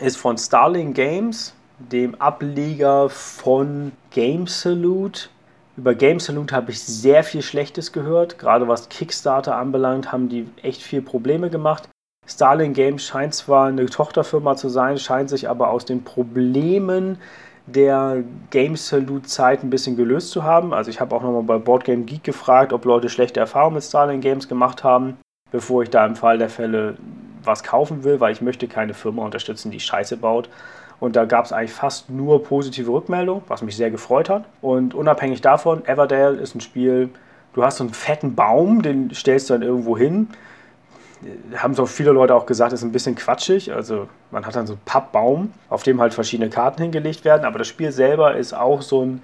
ist 0.00 0.16
von 0.16 0.36
Starling 0.36 0.94
Games 0.94 1.54
dem 1.90 2.14
Ableger 2.20 3.08
von 3.08 3.92
Game 4.10 4.46
Salute. 4.46 5.28
Über 5.76 5.94
Game 5.94 6.20
Salute 6.20 6.54
habe 6.54 6.70
ich 6.70 6.80
sehr 6.80 7.24
viel 7.24 7.42
Schlechtes 7.42 7.92
gehört. 7.92 8.38
Gerade 8.38 8.68
was 8.68 8.88
Kickstarter 8.88 9.56
anbelangt, 9.56 10.12
haben 10.12 10.28
die 10.28 10.48
echt 10.62 10.82
viel 10.82 11.02
Probleme 11.02 11.50
gemacht. 11.50 11.88
Starling 12.26 12.72
Games 12.72 13.04
scheint 13.04 13.34
zwar 13.34 13.66
eine 13.66 13.86
Tochterfirma 13.86 14.56
zu 14.56 14.68
sein, 14.68 14.98
scheint 14.98 15.28
sich 15.28 15.48
aber 15.48 15.70
aus 15.70 15.84
den 15.84 16.04
Problemen 16.04 17.18
der 17.66 18.22
Game 18.50 18.76
Salute 18.76 19.26
Zeit 19.26 19.62
ein 19.62 19.70
bisschen 19.70 19.96
gelöst 19.96 20.30
zu 20.30 20.42
haben. 20.42 20.72
Also 20.72 20.90
ich 20.90 21.00
habe 21.00 21.14
auch 21.14 21.22
nochmal 21.22 21.42
bei 21.42 21.58
Boardgame 21.58 22.04
Geek 22.04 22.24
gefragt, 22.24 22.72
ob 22.72 22.84
Leute 22.84 23.08
schlechte 23.08 23.40
Erfahrungen 23.40 23.74
mit 23.74 23.84
Starling 23.84 24.20
Games 24.20 24.48
gemacht 24.48 24.84
haben, 24.84 25.16
bevor 25.50 25.82
ich 25.82 25.90
da 25.90 26.04
im 26.06 26.16
Fall 26.16 26.38
der 26.38 26.50
Fälle 26.50 26.96
was 27.42 27.62
kaufen 27.62 28.04
will, 28.04 28.20
weil 28.20 28.32
ich 28.32 28.40
möchte 28.40 28.68
keine 28.68 28.94
Firma 28.94 29.22
unterstützen, 29.22 29.70
die 29.70 29.80
Scheiße 29.80 30.16
baut. 30.16 30.48
Und 31.00 31.16
da 31.16 31.24
gab 31.24 31.44
es 31.44 31.52
eigentlich 31.52 31.72
fast 31.72 32.10
nur 32.10 32.42
positive 32.44 32.90
Rückmeldungen, 32.90 33.42
was 33.48 33.62
mich 33.62 33.76
sehr 33.76 33.90
gefreut 33.90 34.28
hat. 34.28 34.44
Und 34.60 34.94
unabhängig 34.94 35.40
davon, 35.40 35.84
Everdale 35.86 36.36
ist 36.36 36.54
ein 36.54 36.60
Spiel, 36.60 37.10
du 37.52 37.64
hast 37.64 37.78
so 37.78 37.84
einen 37.84 37.92
fetten 37.92 38.34
Baum, 38.34 38.82
den 38.82 39.12
stellst 39.14 39.50
du 39.50 39.54
dann 39.54 39.62
irgendwo 39.62 39.96
hin. 39.98 40.28
Haben 41.56 41.74
so 41.74 41.86
viele 41.86 42.12
Leute 42.12 42.34
auch 42.34 42.46
gesagt, 42.46 42.72
ist 42.72 42.82
ein 42.82 42.92
bisschen 42.92 43.14
quatschig. 43.14 43.72
Also 43.72 44.08
man 44.30 44.46
hat 44.46 44.56
dann 44.56 44.66
so 44.66 44.74
einen 44.74 44.82
Pappbaum, 44.84 45.52
auf 45.68 45.82
dem 45.82 46.00
halt 46.00 46.14
verschiedene 46.14 46.50
Karten 46.50 46.82
hingelegt 46.82 47.24
werden. 47.24 47.44
Aber 47.44 47.58
das 47.58 47.68
Spiel 47.68 47.92
selber 47.92 48.36
ist 48.36 48.54
auch 48.54 48.82
so 48.82 49.02
ein 49.04 49.22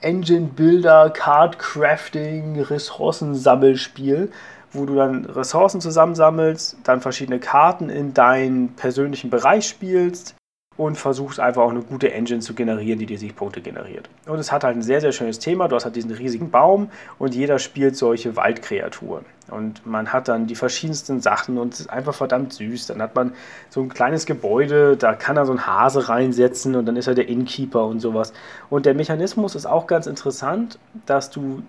Engine 0.00 0.48
Builder, 0.56 1.10
Card 1.10 1.58
Crafting, 1.58 2.60
Ressourcensammelspiel, 2.60 4.30
wo 4.72 4.86
du 4.86 4.94
dann 4.94 5.26
Ressourcen 5.26 5.80
zusammensammelst, 5.80 6.78
dann 6.84 7.00
verschiedene 7.00 7.38
Karten 7.38 7.90
in 7.90 8.14
deinen 8.14 8.70
persönlichen 8.76 9.28
Bereich 9.30 9.68
spielst, 9.68 10.34
und 10.80 10.96
versuchst 10.96 11.38
einfach 11.40 11.60
auch 11.60 11.70
eine 11.70 11.82
gute 11.82 12.10
Engine 12.10 12.40
zu 12.40 12.54
generieren, 12.54 12.98
die 12.98 13.04
dir 13.04 13.18
Siegpunkte 13.18 13.60
generiert. 13.60 14.08
Und 14.26 14.38
es 14.38 14.50
hat 14.50 14.64
halt 14.64 14.76
ein 14.76 14.82
sehr, 14.82 15.02
sehr 15.02 15.12
schönes 15.12 15.38
Thema. 15.38 15.68
Du 15.68 15.76
hast 15.76 15.84
halt 15.84 15.94
diesen 15.94 16.10
riesigen 16.10 16.50
Baum 16.50 16.88
und 17.18 17.34
jeder 17.34 17.58
spielt 17.58 17.96
solche 17.96 18.34
Waldkreaturen. 18.34 19.26
Und 19.50 19.84
man 19.84 20.10
hat 20.10 20.28
dann 20.28 20.46
die 20.46 20.54
verschiedensten 20.54 21.20
Sachen 21.20 21.58
und 21.58 21.74
es 21.74 21.80
ist 21.80 21.90
einfach 21.90 22.14
verdammt 22.14 22.54
süß. 22.54 22.86
Dann 22.86 23.02
hat 23.02 23.14
man 23.14 23.34
so 23.68 23.82
ein 23.82 23.90
kleines 23.90 24.24
Gebäude, 24.24 24.96
da 24.96 25.12
kann 25.12 25.36
er 25.36 25.44
so 25.44 25.52
ein 25.52 25.66
Hase 25.66 26.08
reinsetzen 26.08 26.74
und 26.74 26.86
dann 26.86 26.96
ist 26.96 27.08
er 27.08 27.14
der 27.14 27.28
Innkeeper 27.28 27.84
und 27.84 28.00
sowas. 28.00 28.32
Und 28.70 28.86
der 28.86 28.94
Mechanismus 28.94 29.56
ist 29.56 29.66
auch 29.66 29.86
ganz 29.86 30.06
interessant, 30.06 30.78
dass 31.04 31.28
du 31.28 31.62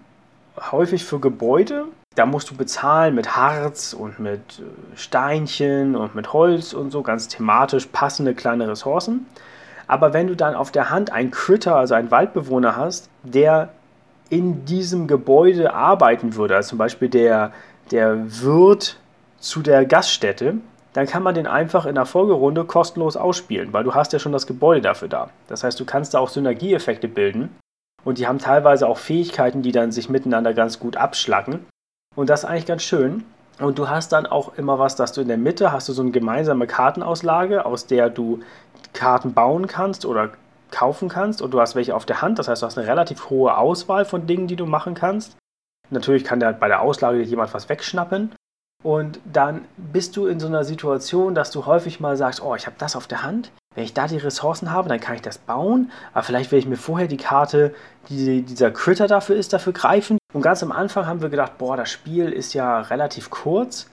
häufig 0.72 1.04
für 1.04 1.20
Gebäude 1.20 1.88
da 2.16 2.26
musst 2.26 2.50
du 2.50 2.56
bezahlen 2.56 3.16
mit 3.16 3.38
Harz 3.38 3.94
und 3.94 4.20
mit 4.20 4.60
äh, 4.60 4.98
Steinchen 4.98 5.96
und 5.96 6.14
mit 6.14 6.34
Holz 6.34 6.74
und 6.74 6.92
so, 6.92 7.04
ganz 7.04 7.28
thematisch 7.30 7.88
passende 7.88 8.36
kleine 8.36 8.68
Ressourcen. 8.68 9.26
Aber 9.88 10.14
wenn 10.14 10.28
du 10.28 10.36
dann 10.36 10.56
auf 10.56 10.72
der 10.72 10.90
Hand 10.90 11.12
einen 11.12 11.32
Critter, 11.32 11.76
also 11.76 11.94
einen 11.94 12.12
Waldbewohner 12.12 12.76
hast, 12.76 13.10
der 13.24 13.70
in 14.30 14.66
diesem 14.66 15.08
Gebäude 15.08 15.74
arbeiten 15.74 16.36
würde, 16.36 16.56
also 16.56 16.70
zum 16.70 16.78
Beispiel 16.78 17.10
der, 17.10 17.52
der 17.92 18.42
Wirt 18.42 18.98
zu 19.40 19.62
der 19.62 19.86
Gaststätte, 19.86 20.56
dann 20.94 21.08
kann 21.08 21.24
man 21.24 21.36
den 21.36 21.48
einfach 21.48 21.86
in 21.86 21.96
der 21.96 22.06
Folgerunde 22.06 22.66
kostenlos 22.66 23.16
ausspielen, 23.16 23.72
weil 23.74 23.84
du 23.84 23.94
hast 23.94 24.12
ja 24.14 24.20
schon 24.20 24.32
das 24.34 24.48
Gebäude 24.48 24.82
dafür 24.82 25.08
da. 25.08 25.30
Das 25.48 25.64
heißt, 25.64 25.80
du 25.80 25.86
kannst 25.86 26.14
da 26.14 26.20
auch 26.20 26.30
Synergieeffekte 26.30 27.08
bilden 27.08 27.56
und 28.04 28.18
die 28.18 28.28
haben 28.28 28.40
teilweise 28.40 28.88
auch 28.88 28.98
Fähigkeiten, 28.98 29.62
die 29.62 29.72
dann 29.72 29.92
sich 29.92 30.10
miteinander 30.10 30.54
ganz 30.54 30.80
gut 30.80 30.98
abschlacken. 30.98 31.66
Und 32.16 32.30
das 32.30 32.44
ist 32.44 32.50
eigentlich 32.50 32.66
ganz 32.66 32.84
schön. 32.84 33.24
Und 33.60 33.78
du 33.78 33.90
hast 33.90 34.12
dann 34.12 34.26
auch 34.26 34.58
immer 34.58 34.80
was, 34.80 34.96
dass 34.96 35.14
du 35.14 35.22
in 35.22 35.28
der 35.28 35.38
Mitte 35.38 35.72
hast 35.72 35.88
du 35.88 35.94
so 35.94 36.02
eine 36.02 36.12
gemeinsame 36.12 36.68
Kartenauslage, 36.68 37.66
aus 37.66 37.86
der 37.86 38.10
du 38.10 38.42
Karten 38.94 39.34
bauen 39.34 39.68
kannst 39.68 40.06
oder 40.06 40.32
kaufen 40.72 41.10
kannst. 41.10 41.42
Und 41.42 41.52
du 41.52 41.62
hast 41.62 41.76
welche 41.76 41.96
auf 41.96 42.06
der 42.06 42.22
Hand. 42.22 42.40
Das 42.40 42.48
heißt, 42.48 42.62
du 42.62 42.66
hast 42.66 42.78
eine 42.78 42.88
relativ 42.88 43.30
hohe 43.30 43.56
Auswahl 43.56 44.06
von 44.06 44.28
Dingen, 44.28 44.48
die 44.48 44.56
du 44.56 44.66
machen 44.66 44.94
kannst. 44.94 45.38
Natürlich 45.90 46.24
kann 46.24 46.40
der 46.40 46.54
bei 46.54 46.68
der 46.68 46.82
Auslage 46.82 47.22
jemand 47.22 47.54
was 47.54 47.70
wegschnappen. 47.70 48.34
Und 48.84 49.20
dann 49.32 49.66
bist 49.78 50.18
du 50.18 50.26
in 50.26 50.40
so 50.40 50.48
einer 50.48 50.64
Situation, 50.64 51.36
dass 51.36 51.52
du 51.52 51.66
häufig 51.66 52.00
mal 52.00 52.18
sagst, 52.18 52.42
oh, 52.42 52.56
ich 52.56 52.66
habe 52.66 52.78
das 52.80 52.96
auf 52.96 53.08
der 53.08 53.24
Hand. 53.24 53.52
Wenn 53.76 53.84
ich 53.84 53.94
da 53.94 54.08
die 54.08 54.18
Ressourcen 54.18 54.72
habe, 54.72 54.90
dann 54.90 55.00
kann 55.00 55.16
ich 55.16 55.22
das 55.22 55.38
bauen. 55.38 55.92
Aber 56.14 56.24
vielleicht 56.24 56.52
will 56.52 56.60
ich 56.60 56.68
mir 56.68 56.78
vorher 56.78 57.08
die 57.08 57.18
Karte, 57.18 57.76
die 58.10 58.42
dieser 58.42 58.72
Critter 58.72 59.08
dafür 59.08 59.36
ist, 59.36 59.54
dafür 59.54 59.74
greifen. 59.74 60.18
Und 60.34 60.42
ganz 60.42 60.64
am 60.64 60.72
Anfang 60.72 61.06
haben 61.06 61.22
wir 61.22 61.30
gedacht, 61.30 61.58
boah, 61.58 61.76
das 61.76 61.90
Spiel 61.90 62.32
ist 62.32 62.54
ja 62.54 62.82
relativ 62.82 63.30
kurz 63.30 63.90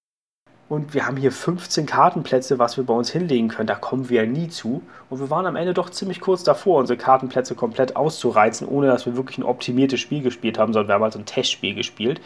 und 0.68 0.94
wir 0.94 1.06
haben 1.06 1.16
hier 1.16 1.32
15 1.32 1.86
Kartenplätze, 1.86 2.58
was 2.58 2.76
wir 2.76 2.84
bei 2.84 2.94
uns 2.94 3.10
hinlegen 3.10 3.48
können. 3.48 3.66
Da 3.66 3.74
kommen 3.74 4.08
wir 4.08 4.22
ja 4.22 4.30
nie 4.30 4.48
zu. 4.48 4.82
Und 5.08 5.18
wir 5.18 5.30
waren 5.30 5.46
am 5.46 5.56
Ende 5.56 5.74
doch 5.74 5.90
ziemlich 5.90 6.20
kurz 6.20 6.44
davor, 6.44 6.78
unsere 6.78 6.98
Kartenplätze 6.98 7.54
komplett 7.54 7.96
auszureizen, 7.96 8.68
ohne 8.68 8.86
dass 8.86 9.06
wir 9.06 9.16
wirklich 9.16 9.38
ein 9.38 9.44
optimiertes 9.44 10.00
Spiel 10.00 10.22
gespielt 10.22 10.58
haben, 10.58 10.72
sondern 10.72 10.88
wir 10.88 10.94
haben 10.94 11.02
halt 11.02 11.14
so 11.14 11.18
ein 11.18 11.26
Testspiel 11.26 11.74
gespielt. 11.74 12.20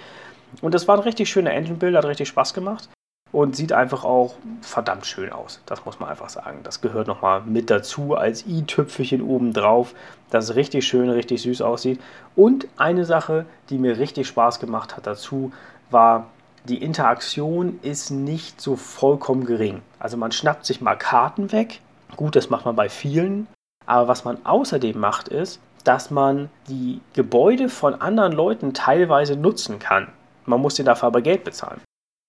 Und 0.61 0.75
das 0.75 0.88
war 0.88 0.96
ein 0.96 1.05
richtig 1.05 1.31
schöner 1.31 1.53
Engine-Build, 1.53 1.96
hat 1.96 2.05
richtig 2.05 2.29
Spaß 2.29 2.53
gemacht 2.53 2.88
und 3.33 3.57
sieht 3.57 3.73
einfach 3.73 4.05
auch 4.05 4.35
verdammt 4.61 5.07
schön 5.07 5.33
aus. 5.33 5.61
Das 5.66 5.85
muss 5.85 5.99
man 5.99 6.11
einfach 6.11 6.29
sagen. 6.29 6.61
Das 6.62 6.83
gehört 6.83 7.09
nochmal 7.09 7.40
mit 7.42 7.71
dazu 7.71 8.14
als 8.14 8.47
i-Tüpfelchen 8.47 9.23
oben 9.23 9.55
drauf, 9.55 9.95
dass 10.31 10.51
es 10.51 10.57
richtig 10.57 10.87
schön, 10.87 11.09
richtig 11.09 11.42
süß 11.42 11.62
aussieht. 11.62 12.01
Und 12.37 12.68
eine 12.77 13.07
Sache, 13.07 13.47
die 13.71 13.79
mir 13.79 13.99
richtig 13.99 14.29
Spaß 14.29 14.61
gemacht 14.61 14.97
hat 14.97 15.07
dazu, 15.07 15.51
war, 15.90 16.27
die 16.64 16.83
Interaktion 16.83 17.81
ist 17.83 18.11
nicht 18.11 18.61
so 18.61 18.77
vollkommen 18.77 19.47
gering. 19.47 19.83
Also 19.99 20.16
man 20.16 20.31
schnappt 20.31 20.66
sich 20.66 20.81
mal 20.81 20.97
Karten 20.97 21.51
weg. 21.53 21.81
Gut, 22.16 22.37
das 22.37 22.51
macht 22.51 22.66
man 22.66 22.77
bei 22.77 22.88
vielen. 22.88 23.49
Aber 23.87 24.09
was 24.09 24.25
man 24.25 24.45
außerdem 24.45 24.99
macht, 24.99 25.29
ist, 25.29 25.59
dass 25.85 26.11
man 26.11 26.51
die 26.68 27.01
Gebäude 27.14 27.68
von 27.68 28.01
anderen 28.01 28.33
Leuten 28.33 28.75
teilweise 28.75 29.37
nutzen 29.37 29.79
kann. 29.79 30.09
Man 30.45 30.61
muss 30.61 30.75
den 30.75 30.87
dafür 30.87 31.09
aber 31.09 31.23
Geld 31.23 31.45
bezahlen. 31.45 31.81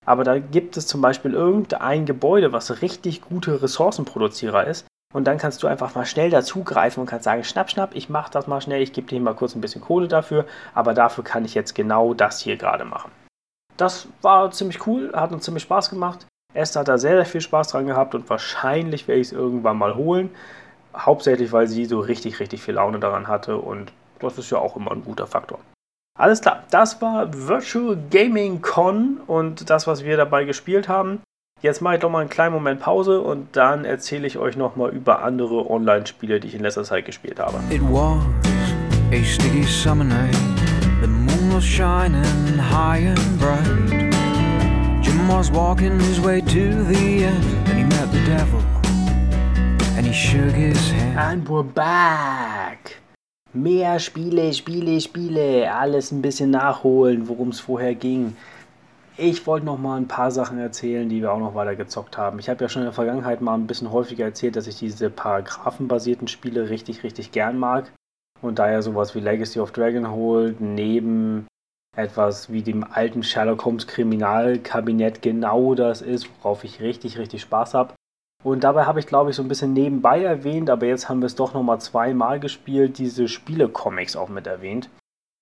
Aber 0.05 0.23
da 0.23 0.39
gibt 0.39 0.77
es 0.77 0.87
zum 0.87 1.01
Beispiel 1.01 1.33
irgendein 1.33 2.05
Gebäude, 2.05 2.51
was 2.51 2.81
richtig 2.81 3.21
gute 3.21 3.61
Ressourcenproduzierer 3.61 4.67
ist. 4.67 4.85
Und 5.13 5.25
dann 5.25 5.37
kannst 5.37 5.61
du 5.61 5.67
einfach 5.67 5.93
mal 5.93 6.05
schnell 6.05 6.31
dazugreifen 6.31 7.01
und 7.01 7.07
kannst 7.07 7.25
sagen, 7.25 7.43
schnapp, 7.43 7.69
schnapp, 7.69 7.91
ich 7.93 8.09
mach 8.09 8.29
das 8.29 8.47
mal 8.47 8.61
schnell, 8.61 8.81
ich 8.81 8.93
gebe 8.93 9.07
dir 9.07 9.21
mal 9.21 9.35
kurz 9.35 9.55
ein 9.55 9.61
bisschen 9.61 9.81
Kohle 9.81 10.07
dafür, 10.07 10.45
aber 10.73 10.95
dafür 10.95 11.23
kann 11.23 11.45
ich 11.45 11.53
jetzt 11.53 11.75
genau 11.75 12.15
das 12.15 12.39
hier 12.39 12.57
gerade 12.57 12.83
machen. 12.83 13.11
Das 13.77 14.07
war 14.23 14.49
ziemlich 14.51 14.85
cool, 14.87 15.11
hat 15.13 15.31
uns 15.31 15.45
ziemlich 15.45 15.63
Spaß 15.63 15.91
gemacht. 15.91 16.25
Esther 16.55 16.81
hat 16.81 16.87
da 16.87 16.97
sehr, 16.97 17.15
sehr 17.15 17.25
viel 17.25 17.41
Spaß 17.41 17.69
dran 17.69 17.85
gehabt 17.85 18.15
und 18.15 18.29
wahrscheinlich 18.29 19.07
werde 19.07 19.21
ich 19.21 19.27
es 19.27 19.33
irgendwann 19.33 19.77
mal 19.77 19.95
holen. 19.95 20.31
Hauptsächlich, 20.95 21.51
weil 21.51 21.67
sie 21.67 21.85
so 21.85 21.99
richtig, 21.99 22.39
richtig 22.39 22.61
viel 22.61 22.75
Laune 22.75 22.99
daran 22.99 23.27
hatte 23.27 23.57
und 23.57 23.91
das 24.19 24.37
ist 24.37 24.49
ja 24.49 24.57
auch 24.57 24.75
immer 24.75 24.91
ein 24.91 25.03
guter 25.03 25.27
Faktor. 25.27 25.59
Alles 26.15 26.41
klar, 26.41 26.61
das 26.69 27.01
war 27.01 27.33
Virtual 27.33 27.97
Gaming 28.11 28.61
Con 28.61 29.17
und 29.25 29.67
das, 29.71 29.87
was 29.87 30.03
wir 30.03 30.15
dabei 30.15 30.43
gespielt 30.45 30.87
haben. 30.87 31.21
Jetzt 31.63 31.81
mache 31.81 31.95
ich 31.95 32.01
doch 32.01 32.11
mal 32.11 32.19
einen 32.19 32.29
kleinen 32.29 32.53
Moment 32.53 32.81
Pause 32.81 33.19
und 33.21 33.55
dann 33.55 33.83
erzähle 33.83 34.27
ich 34.27 34.37
euch 34.37 34.55
nochmal 34.55 34.91
über 34.91 35.23
andere 35.23 35.67
Online-Spiele, 35.67 36.39
die 36.39 36.49
ich 36.49 36.53
in 36.53 36.61
letzter 36.61 36.83
Zeit 36.83 37.05
gespielt 37.05 37.39
habe. 37.39 37.57
It 37.71 37.81
was 37.81 38.21
a 39.11 39.23
sticky 39.23 39.63
summer 39.63 40.03
night. 40.03 40.35
The 41.01 41.07
moon 41.07 41.51
was 41.51 41.63
shining 41.63 42.59
high 42.59 43.07
and 43.07 43.39
bright. 43.39 44.13
Jim 45.01 45.27
was 45.27 45.51
walking 45.51 45.99
his 45.99 46.23
way 46.23 46.41
to 46.41 46.83
the 46.83 47.23
end 47.23 47.43
and 47.69 47.77
he 47.79 47.83
met 47.85 48.11
the 48.11 48.23
devil 48.27 48.61
and 49.97 50.05
he 50.05 50.13
shook 50.13 50.53
his 50.53 50.91
hand. 50.91 51.17
And 51.17 51.49
we're 51.49 51.63
back. 51.63 52.52
Mehr 53.55 53.99
Spiele, 53.99 54.51
Spiele, 54.51 54.99
Spiele, 54.99 55.71
alles 55.71 56.11
ein 56.11 56.23
bisschen 56.23 56.49
nachholen, 56.49 57.27
worum 57.27 57.49
es 57.49 57.59
vorher 57.59 57.93
ging. 57.93 58.35
Ich 59.15 59.45
wollte 59.45 59.67
noch 59.67 59.77
mal 59.77 59.97
ein 59.97 60.07
paar 60.07 60.31
Sachen 60.31 60.57
erzählen, 60.57 61.07
die 61.07 61.21
wir 61.21 61.31
auch 61.31 61.39
noch 61.39 61.53
weiter 61.53 61.75
gezockt 61.75 62.17
haben. 62.17 62.39
Ich 62.39 62.49
habe 62.49 62.63
ja 62.63 62.69
schon 62.69 62.81
in 62.81 62.87
der 62.87 62.93
Vergangenheit 62.93 63.41
mal 63.41 63.53
ein 63.53 63.67
bisschen 63.67 63.91
häufiger 63.91 64.25
erzählt, 64.25 64.55
dass 64.55 64.65
ich 64.65 64.79
diese 64.79 65.11
paragraphenbasierten 65.11 66.27
Spiele 66.27 66.69
richtig, 66.69 67.03
richtig 67.03 67.31
gern 67.31 67.59
mag. 67.59 67.93
Und 68.41 68.57
daher 68.57 68.81
sowas 68.81 69.13
wie 69.13 69.19
Legacy 69.19 69.59
of 69.59 69.71
Dragonhold 69.71 70.59
neben 70.59 71.45
etwas 71.95 72.51
wie 72.51 72.63
dem 72.63 72.83
alten 72.83 73.21
Sherlock 73.21 73.65
Holmes 73.65 73.85
Kriminalkabinett 73.85 75.21
genau 75.21 75.75
das 75.75 76.01
ist, 76.01 76.27
worauf 76.41 76.63
ich 76.63 76.81
richtig, 76.81 77.19
richtig 77.19 77.43
Spaß 77.43 77.75
habe. 77.75 77.93
Und 78.43 78.63
dabei 78.63 78.85
habe 78.85 78.99
ich, 78.99 79.07
glaube 79.07 79.29
ich, 79.29 79.35
so 79.37 79.41
ein 79.41 79.47
bisschen 79.47 79.73
nebenbei 79.73 80.21
erwähnt, 80.21 80.69
aber 80.69 80.85
jetzt 80.85 81.07
haben 81.07 81.21
wir 81.21 81.27
es 81.27 81.35
doch 81.35 81.53
nochmal 81.53 81.79
zweimal 81.79 82.39
gespielt, 82.39 82.97
diese 82.97 83.27
Spiele-Comics 83.27 84.15
auch 84.15 84.27
mit 84.27 84.47
erwähnt, 84.47 84.89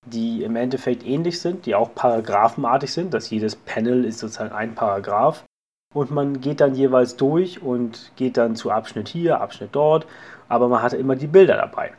die 0.06 0.44
im 0.44 0.56
Endeffekt 0.56 1.06
ähnlich 1.06 1.40
sind, 1.40 1.66
die 1.66 1.74
auch 1.74 1.96
paragraphenartig 1.96 2.92
sind, 2.94 3.14
dass 3.14 3.32
jedes 3.32 3.56
Panel 3.56 4.06
ist 4.06 4.20
sozusagen 4.20 4.54
ein 4.54 4.76
Paragraph. 4.76 5.44
Und 5.94 6.12
man 6.12 6.40
geht 6.40 6.62
dann 6.62 6.76
jeweils 6.76 7.18
durch 7.18 7.62
und 7.62 8.12
geht 8.16 8.38
dann 8.38 8.56
zu 8.56 8.72
Abschnitt 8.72 9.10
hier, 9.10 9.42
Abschnitt 9.42 9.72
dort, 9.74 10.06
aber 10.48 10.68
man 10.70 10.82
hatte 10.82 10.98
immer 10.98 11.16
die 11.16 11.28
Bilder 11.28 11.58
dabei. 11.58 11.92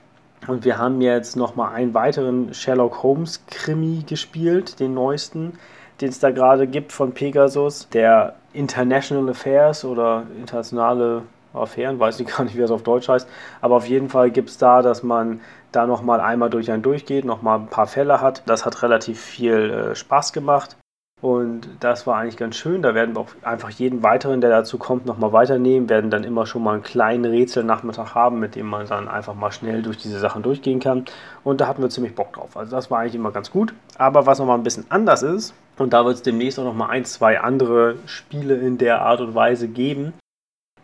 Und 0.46 0.64
wir 0.64 0.78
haben 0.78 1.00
jetzt 1.00 1.36
nochmal 1.36 1.74
einen 1.74 1.94
weiteren 1.94 2.54
Sherlock 2.54 3.02
Holmes 3.02 3.44
Krimi 3.46 4.02
gespielt, 4.06 4.80
den 4.80 4.94
neuesten, 4.94 5.58
den 6.02 6.10
es 6.10 6.18
da 6.18 6.30
gerade 6.30 6.66
gibt 6.66 6.92
von 6.92 7.12
Pegasus, 7.12 7.88
der 7.90 8.34
International 8.52 9.30
Affairs 9.30 9.84
oder 9.84 10.24
internationale 10.38 11.22
Affären, 11.54 11.98
weiß 11.98 12.20
ich 12.20 12.26
gar 12.36 12.44
nicht, 12.44 12.56
wie 12.56 12.60
das 12.60 12.70
auf 12.70 12.82
Deutsch 12.82 13.08
heißt, 13.08 13.28
aber 13.60 13.76
auf 13.76 13.86
jeden 13.86 14.08
Fall 14.08 14.30
gibt 14.30 14.50
es 14.50 14.58
da, 14.58 14.82
dass 14.82 15.02
man 15.02 15.40
da 15.70 15.86
nochmal 15.86 16.20
einmal 16.20 16.50
durch 16.50 16.70
einen 16.70 16.82
durchgeht, 16.82 17.24
nochmal 17.24 17.58
ein 17.58 17.68
paar 17.68 17.86
Fälle 17.86 18.20
hat. 18.20 18.42
Das 18.44 18.66
hat 18.66 18.82
relativ 18.82 19.18
viel 19.20 19.70
äh, 19.70 19.94
Spaß 19.94 20.34
gemacht 20.34 20.76
und 21.22 21.68
das 21.78 22.06
war 22.06 22.18
eigentlich 22.18 22.36
ganz 22.36 22.56
schön. 22.56 22.82
Da 22.82 22.94
werden 22.96 23.14
wir 23.14 23.20
auch 23.20 23.28
einfach 23.42 23.70
jeden 23.70 24.02
weiteren, 24.02 24.40
der 24.40 24.50
dazu 24.50 24.76
kommt, 24.76 25.06
nochmal 25.06 25.32
weiternehmen, 25.32 25.88
werden 25.88 26.10
dann 26.10 26.24
immer 26.24 26.46
schon 26.46 26.64
mal 26.64 26.74
einen 26.74 26.82
kleinen 26.82 27.24
Rätselnachmittag 27.24 28.16
haben, 28.16 28.40
mit 28.40 28.56
dem 28.56 28.66
man 28.66 28.86
dann 28.86 29.08
einfach 29.08 29.34
mal 29.34 29.52
schnell 29.52 29.82
durch 29.82 29.98
diese 29.98 30.18
Sachen 30.18 30.42
durchgehen 30.42 30.80
kann. 30.80 31.04
Und 31.44 31.60
da 31.60 31.68
hatten 31.68 31.80
wir 31.80 31.90
ziemlich 31.90 32.16
Bock 32.16 32.32
drauf. 32.32 32.56
Also 32.56 32.74
das 32.74 32.90
war 32.90 32.98
eigentlich 32.98 33.14
immer 33.14 33.30
ganz 33.30 33.52
gut. 33.52 33.72
Aber 33.96 34.26
was 34.26 34.40
nochmal 34.40 34.58
ein 34.58 34.64
bisschen 34.64 34.86
anders 34.88 35.22
ist, 35.22 35.54
und 35.78 35.92
da 35.92 36.04
wird 36.04 36.16
es 36.16 36.22
demnächst 36.22 36.58
auch 36.58 36.64
nochmal 36.64 36.90
ein, 36.90 37.04
zwei 37.04 37.40
andere 37.40 37.96
Spiele 38.06 38.56
in 38.56 38.78
der 38.78 39.02
Art 39.02 39.20
und 39.20 39.34
Weise 39.34 39.68
geben, 39.68 40.12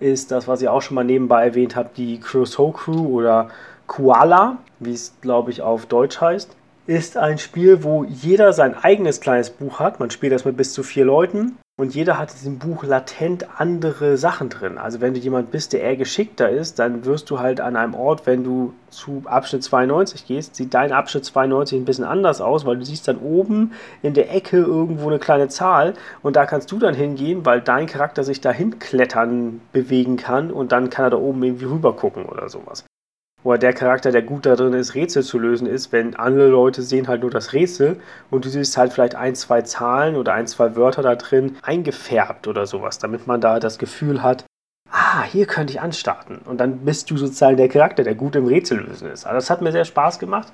ist 0.00 0.30
das, 0.30 0.48
was 0.48 0.62
ich 0.62 0.68
auch 0.68 0.82
schon 0.82 0.94
mal 0.94 1.04
nebenbei 1.04 1.44
erwähnt 1.44 1.76
habe, 1.76 1.90
die 1.96 2.20
Crusoe 2.20 2.72
Crew 2.72 3.06
oder 3.06 3.50
Koala, 3.86 4.58
wie 4.78 4.92
es 4.92 5.20
glaube 5.20 5.50
ich 5.50 5.62
auf 5.62 5.86
Deutsch 5.86 6.20
heißt 6.20 6.57
ist 6.88 7.18
ein 7.18 7.36
Spiel, 7.36 7.84
wo 7.84 8.04
jeder 8.04 8.54
sein 8.54 8.74
eigenes 8.74 9.20
kleines 9.20 9.50
Buch 9.50 9.78
hat. 9.78 10.00
Man 10.00 10.10
spielt 10.10 10.32
das 10.32 10.46
mit 10.46 10.56
bis 10.56 10.72
zu 10.72 10.82
vier 10.82 11.04
Leuten 11.04 11.58
und 11.78 11.94
jeder 11.94 12.18
hat 12.18 12.30
in 12.30 12.36
diesem 12.38 12.58
Buch 12.58 12.82
latent 12.82 13.60
andere 13.60 14.16
Sachen 14.16 14.48
drin. 14.48 14.78
Also 14.78 15.02
wenn 15.02 15.12
du 15.12 15.20
jemand 15.20 15.50
bist, 15.50 15.74
der 15.74 15.82
eher 15.82 15.96
geschickter 15.96 16.48
ist, 16.48 16.78
dann 16.78 17.04
wirst 17.04 17.28
du 17.28 17.40
halt 17.40 17.60
an 17.60 17.76
einem 17.76 17.94
Ort, 17.94 18.24
wenn 18.24 18.42
du 18.42 18.72
zu 18.88 19.22
Abschnitt 19.26 19.64
92 19.64 20.26
gehst, 20.26 20.56
sieht 20.56 20.72
dein 20.72 20.92
Abschnitt 20.92 21.26
92 21.26 21.78
ein 21.78 21.84
bisschen 21.84 22.04
anders 22.04 22.40
aus, 22.40 22.64
weil 22.64 22.78
du 22.78 22.86
siehst 22.86 23.06
dann 23.06 23.18
oben 23.18 23.72
in 24.00 24.14
der 24.14 24.34
Ecke 24.34 24.56
irgendwo 24.56 25.08
eine 25.08 25.18
kleine 25.18 25.48
Zahl 25.48 25.92
und 26.22 26.36
da 26.36 26.46
kannst 26.46 26.72
du 26.72 26.78
dann 26.78 26.94
hingehen, 26.94 27.44
weil 27.44 27.60
dein 27.60 27.84
Charakter 27.84 28.24
sich 28.24 28.40
dahin 28.40 28.78
klettern 28.78 29.60
bewegen 29.72 30.16
kann 30.16 30.50
und 30.50 30.72
dann 30.72 30.88
kann 30.88 31.04
er 31.04 31.10
da 31.10 31.18
oben 31.18 31.42
irgendwie 31.42 31.66
rüber 31.66 31.94
gucken 31.94 32.24
oder 32.24 32.48
sowas 32.48 32.86
oder 33.44 33.58
der 33.58 33.72
Charakter, 33.72 34.10
der 34.10 34.22
gut 34.22 34.46
da 34.46 34.56
drin 34.56 34.72
ist, 34.72 34.94
Rätsel 34.94 35.22
zu 35.22 35.38
lösen 35.38 35.66
ist, 35.66 35.92
wenn 35.92 36.16
andere 36.16 36.48
Leute 36.48 36.82
sehen 36.82 37.08
halt 37.08 37.22
nur 37.22 37.30
das 37.30 37.52
Rätsel 37.52 38.00
und 38.30 38.44
du 38.44 38.48
siehst 38.48 38.76
halt 38.76 38.92
vielleicht 38.92 39.14
ein, 39.14 39.34
zwei 39.34 39.62
Zahlen 39.62 40.16
oder 40.16 40.34
ein, 40.34 40.46
zwei 40.46 40.76
Wörter 40.76 41.02
da 41.02 41.14
drin 41.14 41.56
eingefärbt 41.62 42.48
oder 42.48 42.66
sowas, 42.66 42.98
damit 42.98 43.26
man 43.26 43.40
da 43.40 43.60
das 43.60 43.78
Gefühl 43.78 44.22
hat, 44.22 44.44
ah, 44.90 45.22
hier 45.22 45.46
könnte 45.46 45.72
ich 45.72 45.80
anstarten. 45.80 46.38
Und 46.38 46.58
dann 46.58 46.84
bist 46.84 47.10
du 47.10 47.16
sozusagen 47.16 47.56
der 47.56 47.68
Charakter, 47.68 48.02
der 48.02 48.14
gut 48.14 48.34
im 48.36 48.46
Rätsel 48.46 48.78
lösen 48.78 49.08
ist. 49.08 49.24
Also 49.24 49.36
das 49.36 49.50
hat 49.50 49.62
mir 49.62 49.72
sehr 49.72 49.84
Spaß 49.84 50.18
gemacht. 50.18 50.52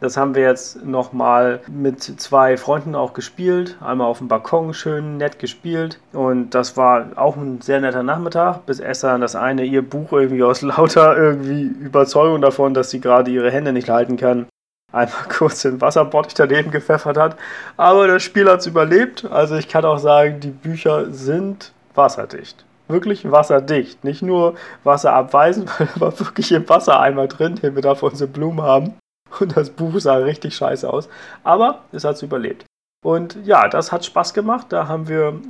Das 0.00 0.16
haben 0.18 0.34
wir 0.34 0.42
jetzt 0.42 0.84
nochmal 0.84 1.60
mit 1.68 2.02
zwei 2.02 2.56
Freunden 2.58 2.94
auch 2.94 3.14
gespielt. 3.14 3.76
Einmal 3.80 4.06
auf 4.08 4.18
dem 4.18 4.28
Balkon 4.28 4.74
schön 4.74 5.16
nett 5.16 5.38
gespielt. 5.38 5.98
Und 6.12 6.50
das 6.50 6.76
war 6.76 7.06
auch 7.16 7.36
ein 7.36 7.60
sehr 7.62 7.80
netter 7.80 8.02
Nachmittag, 8.02 8.66
bis 8.66 8.78
Esther 8.78 9.12
dann 9.12 9.22
das 9.22 9.36
eine 9.36 9.64
ihr 9.64 9.82
Buch 9.82 10.12
irgendwie 10.12 10.42
aus 10.42 10.60
lauter 10.62 11.16
irgendwie 11.16 11.62
Überzeugung 11.62 12.42
davon, 12.42 12.74
dass 12.74 12.90
sie 12.90 13.00
gerade 13.00 13.30
ihre 13.30 13.50
Hände 13.50 13.72
nicht 13.72 13.88
halten 13.88 14.18
kann, 14.18 14.46
einmal 14.92 15.16
kurz 15.28 15.62
den 15.62 15.80
Wasserbottich 15.80 16.34
daneben 16.34 16.70
gepfeffert 16.70 17.16
hat. 17.16 17.36
Aber 17.78 18.06
das 18.06 18.22
Spiel 18.22 18.50
hat 18.50 18.60
es 18.60 18.66
überlebt. 18.66 19.24
Also 19.30 19.56
ich 19.56 19.68
kann 19.68 19.84
auch 19.86 19.98
sagen, 19.98 20.40
die 20.40 20.50
Bücher 20.50 21.10
sind 21.10 21.72
wasserdicht. 21.94 22.66
Wirklich 22.88 23.30
wasserdicht. 23.30 24.04
Nicht 24.04 24.20
nur 24.20 24.56
wasserabweisend, 24.84 25.70
weil 25.80 25.88
da 25.94 26.00
war 26.00 26.20
wirklich 26.20 26.52
im 26.52 26.68
Wassereimer 26.68 27.28
drin, 27.28 27.54
den 27.54 27.74
wir 27.74 27.82
da 27.82 27.94
für 27.94 28.06
unsere 28.06 28.28
Blumen 28.28 28.60
haben. 28.60 28.94
Und 29.40 29.56
das 29.56 29.70
Buch 29.70 29.98
sah 29.98 30.16
richtig 30.16 30.54
scheiße 30.56 30.88
aus. 30.88 31.08
Aber 31.44 31.82
es 31.92 32.04
hat 32.04 32.16
es 32.16 32.22
überlebt. 32.22 32.64
Und 33.04 33.38
ja, 33.44 33.68
das 33.68 33.92
hat 33.92 34.04
Spaß 34.04 34.34
gemacht. 34.34 34.66
Da 34.70 34.88
haben 34.88 35.08
wir 35.08 35.40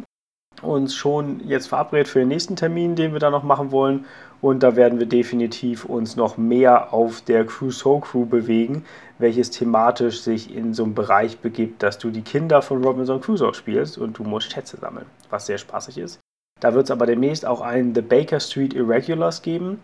uns 0.63 0.95
schon 0.95 1.41
jetzt 1.47 1.69
verabredet 1.69 2.09
für 2.09 2.21
den 2.21 2.29
nächsten 2.29 2.57
Termin, 2.57 2.97
den 2.97 3.13
wir 3.13 3.21
da 3.21 3.31
noch 3.31 3.43
machen 3.43 3.71
wollen. 3.73 4.07
Und 4.43 4.63
da 4.63 4.77
werden 4.77 4.99
wir 4.99 5.07
definitiv 5.07 5.85
uns 5.85 6.17
noch 6.17 6.37
mehr 6.37 6.93
auf 6.93 7.23
der 7.23 7.47
Crusoe 7.47 8.01
Crew 8.01 8.27
bewegen, 8.27 8.85
welches 9.19 9.51
thematisch 9.51 10.21
sich 10.21 10.55
in 10.55 10.75
so 10.75 10.85
einem 10.85 10.95
Bereich 10.95 11.39
begibt, 11.39 11.83
dass 11.83 11.99
du 11.99 12.11
die 12.11 12.23
Kinder 12.23 12.61
von 12.61 12.85
Robinson 12.85 13.21
Crusoe 13.21 13.55
spielst 13.55 13.97
und 13.97 14.19
du 14.19 14.25
musst 14.25 14.53
Schätze 14.53 14.77
sammeln, 14.77 15.07
was 15.31 15.47
sehr 15.47 15.59
spaßig 15.59 15.99
ist. 15.99 16.21
Da 16.61 16.75
wird 16.75 16.85
es 16.85 16.91
aber 16.91 17.07
demnächst 17.07 17.47
auch 17.47 17.61
einen 17.61 17.95
The 17.95 18.03
Baker 18.03 18.41
Street 18.41 18.75
Irregulars 18.75 19.43
geben 19.43 19.81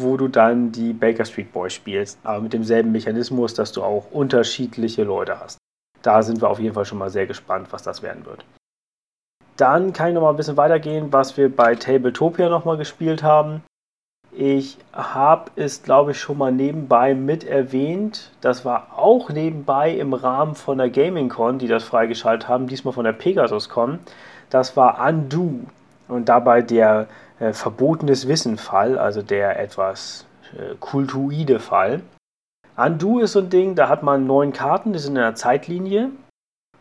wo 0.00 0.16
du 0.16 0.28
dann 0.28 0.72
die 0.72 0.92
Baker 0.92 1.24
Street 1.24 1.52
Boys 1.52 1.72
spielst, 1.72 2.18
aber 2.22 2.40
mit 2.40 2.52
demselben 2.52 2.92
Mechanismus, 2.92 3.54
dass 3.54 3.72
du 3.72 3.82
auch 3.82 4.10
unterschiedliche 4.10 5.04
Leute 5.04 5.40
hast. 5.40 5.58
Da 6.02 6.22
sind 6.22 6.40
wir 6.40 6.48
auf 6.48 6.60
jeden 6.60 6.74
Fall 6.74 6.84
schon 6.84 6.98
mal 6.98 7.10
sehr 7.10 7.26
gespannt, 7.26 7.68
was 7.70 7.82
das 7.82 8.02
werden 8.02 8.24
wird. 8.24 8.44
Dann 9.56 9.92
kann 9.92 10.08
ich 10.08 10.14
noch 10.14 10.22
mal 10.22 10.30
ein 10.30 10.36
bisschen 10.36 10.56
weitergehen, 10.56 11.12
was 11.12 11.36
wir 11.36 11.54
bei 11.54 11.74
Tabletopia 11.74 12.48
noch 12.48 12.64
mal 12.64 12.76
gespielt 12.76 13.24
haben. 13.24 13.62
Ich 14.30 14.78
habe 14.92 15.50
es, 15.56 15.82
glaube 15.82 16.12
ich, 16.12 16.20
schon 16.20 16.38
mal 16.38 16.52
nebenbei 16.52 17.14
mit 17.14 17.42
erwähnt. 17.42 18.30
Das 18.40 18.64
war 18.64 18.96
auch 18.96 19.30
nebenbei 19.30 19.90
im 19.90 20.12
Rahmen 20.12 20.54
von 20.54 20.78
der 20.78 20.90
GamingCon, 20.90 21.58
die 21.58 21.66
das 21.66 21.82
freigeschaltet 21.82 22.48
haben, 22.48 22.68
diesmal 22.68 22.94
von 22.94 23.04
der 23.04 23.14
PegasusCon. 23.14 23.98
Das 24.50 24.76
war 24.76 25.04
Undo 25.04 25.60
und 26.06 26.28
dabei 26.28 26.62
der 26.62 27.08
äh, 27.40 27.52
verbotenes 27.52 28.28
Wissen-Fall, 28.28 28.98
also 28.98 29.22
der 29.22 29.58
etwas 29.58 30.26
äh, 30.56 30.74
kultuide 30.80 31.60
Fall. 31.60 32.02
Undo 32.76 33.18
ist 33.18 33.32
so 33.32 33.40
ein 33.40 33.50
Ding, 33.50 33.74
da 33.74 33.88
hat 33.88 34.02
man 34.02 34.26
neun 34.26 34.52
Karten, 34.52 34.92
die 34.92 34.98
sind 34.98 35.16
in 35.16 35.22
einer 35.22 35.34
Zeitlinie. 35.34 36.10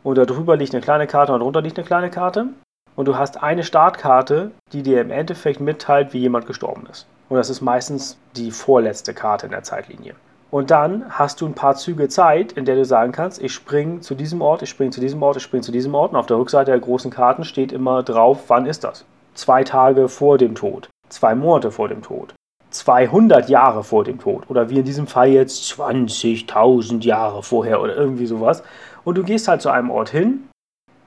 Und 0.04 0.18
darüber 0.18 0.56
liegt 0.56 0.74
eine 0.74 0.84
kleine 0.84 1.08
Karte 1.08 1.34
und 1.34 1.40
darunter 1.40 1.62
liegt 1.62 1.78
eine 1.78 1.88
kleine 1.88 2.10
Karte. 2.10 2.48
Und 2.96 3.08
du 3.08 3.18
hast 3.18 3.44
eine 3.44 3.64
Startkarte, 3.64 4.52
die 4.72 4.84
dir 4.84 5.02
im 5.02 5.12
Endeffekt 5.12 5.60
mitteilt, 5.60 6.14
wie 6.14 6.20
jemand 6.20 6.46
gestorben 6.46 6.88
ist. 6.90 7.08
Und 7.30 7.38
das 7.38 7.50
ist 7.50 7.62
meistens 7.62 8.18
die 8.36 8.52
vorletzte 8.52 9.14
Karte 9.14 9.48
in 9.48 9.52
der 9.52 9.64
Zeitlinie. 9.64 10.16
Und 10.50 10.72
dann 10.72 11.06
hast 11.10 11.42
du 11.42 11.46
ein 11.46 11.56
paar 11.56 11.76
Züge 11.76 12.08
Zeit, 12.08 12.54
in 12.54 12.66
der 12.66 12.76
du 12.76 12.86
sagen 12.86 13.12
kannst, 13.12 13.42
ich 13.42 13.54
springe 13.54 14.00
zu 14.00 14.16
diesem 14.16 14.42
Ort, 14.42 14.62
ich 14.62 14.70
springe 14.70 14.92
zu 14.92 15.02
diesem 15.02 15.22
Ort, 15.22 15.36
ich 15.38 15.44
springe 15.44 15.64
zu 15.64 15.72
diesem 15.72 15.94
Ort. 15.94 16.12
Und 16.12 16.18
auf 16.18 16.26
der 16.26 16.38
Rückseite 16.38 16.72
der 16.72 16.80
großen 16.80 17.12
Karten 17.12 17.44
steht 17.44 17.72
immer 17.72 18.02
drauf, 18.02 18.46
wann 18.48 18.66
ist 18.66 18.84
das? 18.84 19.04
Zwei 19.38 19.64
Tage 19.64 20.10
vor 20.10 20.40
dem 20.40 20.56
Tod, 20.56 20.90
zwei 21.10 21.36
Monate 21.36 21.70
vor 21.70 21.88
dem 21.88 22.02
Tod, 22.02 22.34
200 22.72 23.50
Jahre 23.50 23.84
vor 23.84 24.04
dem 24.04 24.20
Tod 24.20 24.50
oder 24.50 24.72
wie 24.72 24.80
in 24.80 24.84
diesem 24.84 25.06
Fall 25.06 25.30
jetzt 25.30 25.64
20.000 25.74 27.04
Jahre 27.04 27.44
vorher 27.44 27.80
oder 27.80 27.96
irgendwie 27.96 28.26
sowas. 28.26 28.64
Und 29.04 29.16
du 29.16 29.24
gehst 29.24 29.48
halt 29.48 29.62
zu 29.62 29.70
einem 29.70 29.92
Ort 29.92 30.10
hin, 30.10 30.50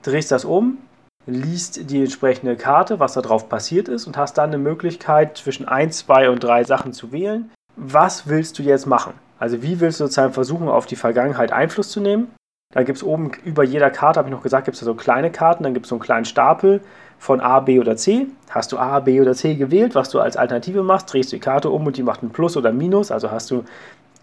drehst 0.01 0.31
das 0.31 0.45
um, 0.45 0.77
liest 1.25 1.89
die 1.91 1.99
entsprechende 1.99 2.55
Karte, 2.55 3.01
was 3.01 3.15
da 3.15 3.21
drauf 3.21 3.49
passiert 3.49 3.89
ist 3.89 4.07
und 4.07 4.15
hast 4.15 4.37
dann 4.37 4.51
eine 4.51 4.59
Möglichkeit 4.59 5.35
zwischen 5.35 5.67
1, 5.67 5.97
2 5.97 6.29
und 6.29 6.41
3 6.41 6.63
Sachen 6.63 6.93
zu 6.93 7.11
wählen. 7.11 7.51
Was 7.75 8.27
willst 8.27 8.57
du 8.57 8.63
jetzt 8.63 8.85
machen? 8.85 9.11
Also 9.39 9.61
wie 9.61 9.81
willst 9.81 9.99
du 9.99 10.05
sozusagen 10.05 10.31
versuchen, 10.31 10.69
auf 10.69 10.85
die 10.85 10.95
Vergangenheit 10.95 11.51
Einfluss 11.51 11.89
zu 11.89 11.99
nehmen? 11.99 12.33
Da 12.73 12.83
gibt 12.83 12.97
es 12.97 13.03
oben 13.03 13.33
über 13.43 13.65
jeder 13.65 13.89
Karte, 13.89 14.19
habe 14.19 14.29
ich 14.29 14.33
noch 14.33 14.43
gesagt, 14.43 14.63
gibt 14.63 14.75
es 14.75 14.81
so 14.81 14.95
kleine 14.95 15.31
Karten, 15.31 15.63
dann 15.63 15.73
gibt 15.73 15.85
es 15.85 15.89
so 15.89 15.95
einen 15.95 16.01
kleinen 16.01 16.23
Stapel 16.23 16.79
von 17.21 17.39
A, 17.39 17.59
B 17.59 17.79
oder 17.79 17.95
C. 17.97 18.25
Hast 18.49 18.71
du 18.71 18.79
A, 18.79 18.99
B 18.99 19.21
oder 19.21 19.35
C 19.35 19.53
gewählt, 19.53 19.93
was 19.93 20.09
du 20.09 20.19
als 20.19 20.37
Alternative 20.37 20.81
machst, 20.81 21.13
drehst 21.13 21.31
du 21.31 21.35
die 21.35 21.39
Karte 21.39 21.69
um 21.69 21.85
und 21.85 21.95
die 21.95 22.01
macht 22.01 22.23
ein 22.23 22.31
Plus 22.31 22.57
oder 22.57 22.71
Minus. 22.71 23.11
Also 23.11 23.29
hast 23.29 23.51
du 23.51 23.63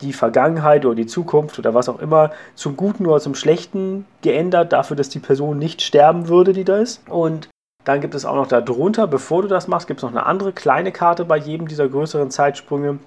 die 0.01 0.13
Vergangenheit 0.13 0.85
oder 0.85 0.97
die 0.97 1.07
Zukunft 1.07 1.61
oder 1.61 1.75
was 1.75 1.89
auch 1.89 2.01
immer 2.01 2.33
zum 2.57 2.77
Guten 2.77 3.07
oder 3.07 3.21
zum 3.21 3.37
Schlechten 3.37 4.05
geändert, 4.23 4.73
dafür, 4.73 4.97
dass 4.97 5.09
die 5.11 5.21
Person 5.21 5.61
nicht 5.61 5.81
sterben 5.81 6.27
würde, 6.27 6.53
die 6.53 6.65
da 6.65 6.79
ist. 6.79 7.09
Und 7.09 7.49
dann 7.85 8.01
gibt 8.01 8.17
es 8.17 8.25
auch 8.25 8.35
noch 8.35 8.49
darunter, 8.49 9.07
bevor 9.07 9.43
du 9.43 9.49
das 9.49 9.69
machst, 9.69 9.87
gibt 9.87 10.01
es 10.01 10.03
noch 10.03 10.11
eine 10.11 10.27
andere 10.27 10.53
kleine 10.53 10.91
Karte 10.91 11.25
bei 11.25 11.37
jedem 11.37 11.69
dieser 11.69 11.89
größeren 11.89 12.33
Zeitsprünge 12.33 12.99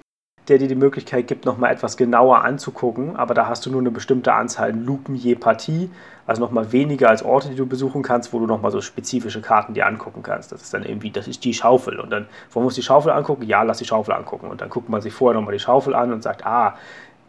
der 0.48 0.58
dir 0.58 0.68
die 0.68 0.74
Möglichkeit 0.74 1.28
gibt, 1.28 1.44
nochmal 1.44 1.72
etwas 1.72 1.96
genauer 1.96 2.44
anzugucken. 2.44 3.16
Aber 3.16 3.34
da 3.34 3.46
hast 3.46 3.64
du 3.64 3.70
nur 3.70 3.80
eine 3.80 3.90
bestimmte 3.90 4.32
Anzahl 4.32 4.72
Lupen 4.72 5.14
je 5.14 5.34
Partie, 5.34 5.90
also 6.26 6.40
nochmal 6.40 6.72
weniger 6.72 7.08
als 7.08 7.24
Orte, 7.24 7.48
die 7.50 7.56
du 7.56 7.66
besuchen 7.66 8.02
kannst, 8.02 8.32
wo 8.32 8.38
du 8.38 8.46
nochmal 8.46 8.70
so 8.70 8.80
spezifische 8.80 9.40
Karten 9.40 9.74
dir 9.74 9.86
angucken 9.86 10.22
kannst. 10.22 10.52
Das 10.52 10.62
ist 10.62 10.74
dann 10.74 10.84
irgendwie, 10.84 11.10
das 11.10 11.28
ist 11.28 11.44
die 11.44 11.54
Schaufel. 11.54 12.00
Und 12.00 12.10
dann, 12.10 12.26
wo 12.50 12.60
muss 12.60 12.74
die 12.74 12.82
Schaufel 12.82 13.12
angucken? 13.12 13.44
Ja, 13.44 13.62
lass 13.62 13.78
die 13.78 13.84
Schaufel 13.84 14.14
angucken. 14.14 14.48
Und 14.48 14.60
dann 14.60 14.70
guckt 14.70 14.88
man 14.88 15.00
sich 15.00 15.12
vorher 15.12 15.38
nochmal 15.38 15.54
die 15.54 15.60
Schaufel 15.60 15.94
an 15.94 16.12
und 16.12 16.22
sagt, 16.22 16.44
ah, 16.44 16.76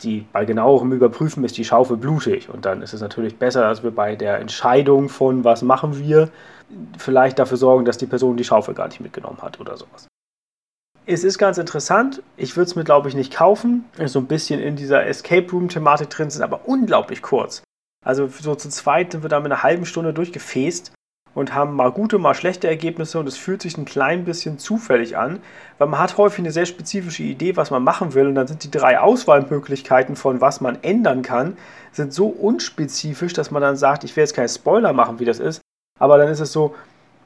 die, 0.02 0.26
bei 0.34 0.46
genauerem 0.46 0.92
Überprüfen 0.92 1.44
ist 1.44 1.58
die 1.58 1.66
Schaufel 1.66 1.98
blutig. 1.98 2.50
Und 2.50 2.66
dann 2.66 2.82
ist 2.82 2.94
es 2.94 3.02
natürlich 3.02 3.38
besser, 3.38 3.62
dass 3.62 3.84
wir 3.84 3.92
bei 3.92 4.16
der 4.16 4.40
Entscheidung 4.40 5.10
von, 5.10 5.44
was 5.44 5.62
machen 5.62 6.00
wir, 6.00 6.30
vielleicht 6.98 7.40
dafür 7.40 7.58
sorgen, 7.58 7.86
dass 7.86 7.98
die 7.98 8.08
Person 8.08 8.38
die 8.38 8.44
Schaufel 8.44 8.74
gar 8.74 8.88
nicht 8.88 9.00
mitgenommen 9.00 9.42
hat 9.42 9.60
oder 9.60 9.78
sowas. 9.78 10.08
Es 11.06 11.26
ist 11.26 11.38
ganz 11.38 11.58
interessant. 11.58 12.24
Ich 12.38 12.56
würde 12.56 12.70
es 12.70 12.76
mir, 12.76 12.86
glaube 12.86 13.10
ich, 13.10 13.16
nicht 13.16 13.34
kaufen. 13.34 13.84
So 14.06 14.20
ein 14.20 14.28
bisschen 14.28 14.62
in 14.62 14.78
dieser 14.78 15.06
Escape 15.06 15.52
Room-Thematik 15.52 16.10
drin 16.10 16.30
sind, 16.30 16.42
aber 16.42 16.62
unglaublich 16.66 17.22
kurz. 17.22 17.62
Also 18.06 18.28
so 18.28 18.56
zu 18.56 18.70
zweit 18.70 19.12
sind 19.12 19.24
wir 19.24 19.30
da 19.30 19.40
mit 19.40 19.52
einer 19.52 19.64
halben 19.64 19.86
Stunde 19.86 20.14
durchgefäst 20.14 20.94
und 21.34 21.54
haben 21.54 21.76
mal 21.76 21.92
gute, 21.92 22.20
mal 22.20 22.34
schlechte 22.36 22.68
Ergebnisse 22.68 23.20
und 23.20 23.28
es 23.28 23.38
fühlt 23.38 23.62
sich 23.62 23.78
ein 23.78 23.86
klein 23.86 24.24
bisschen 24.24 24.60
zufällig 24.60 25.18
an, 25.18 25.40
weil 25.78 25.88
man 25.88 26.00
hat 26.00 26.18
häufig 26.18 26.40
eine 26.40 26.52
sehr 26.52 26.66
spezifische 26.66 27.24
Idee, 27.24 27.58
was 27.58 27.72
man 27.72 27.84
machen 27.84 28.14
will 28.14 28.28
und 28.28 28.36
dann 28.36 28.48
sind 28.48 28.64
die 28.64 28.72
drei 28.72 29.00
Auswahlmöglichkeiten 29.00 30.16
von 30.16 30.42
was 30.42 30.62
man 30.62 30.78
ändern 30.84 31.22
kann, 31.22 31.58
sind 31.92 32.14
so 32.14 32.28
unspezifisch, 32.28 33.34
dass 33.34 33.52
man 33.52 33.62
dann 33.62 33.78
sagt, 33.78 34.04
ich 34.04 34.16
will 34.16 34.24
jetzt 34.24 34.36
keinen 34.36 34.50
Spoiler 34.50 34.94
machen, 34.94 35.20
wie 35.20 35.26
das 35.26 35.40
ist, 35.40 35.62
aber 36.00 36.18
dann 36.18 36.30
ist 36.30 36.40
es 36.40 36.52
so, 36.52 36.76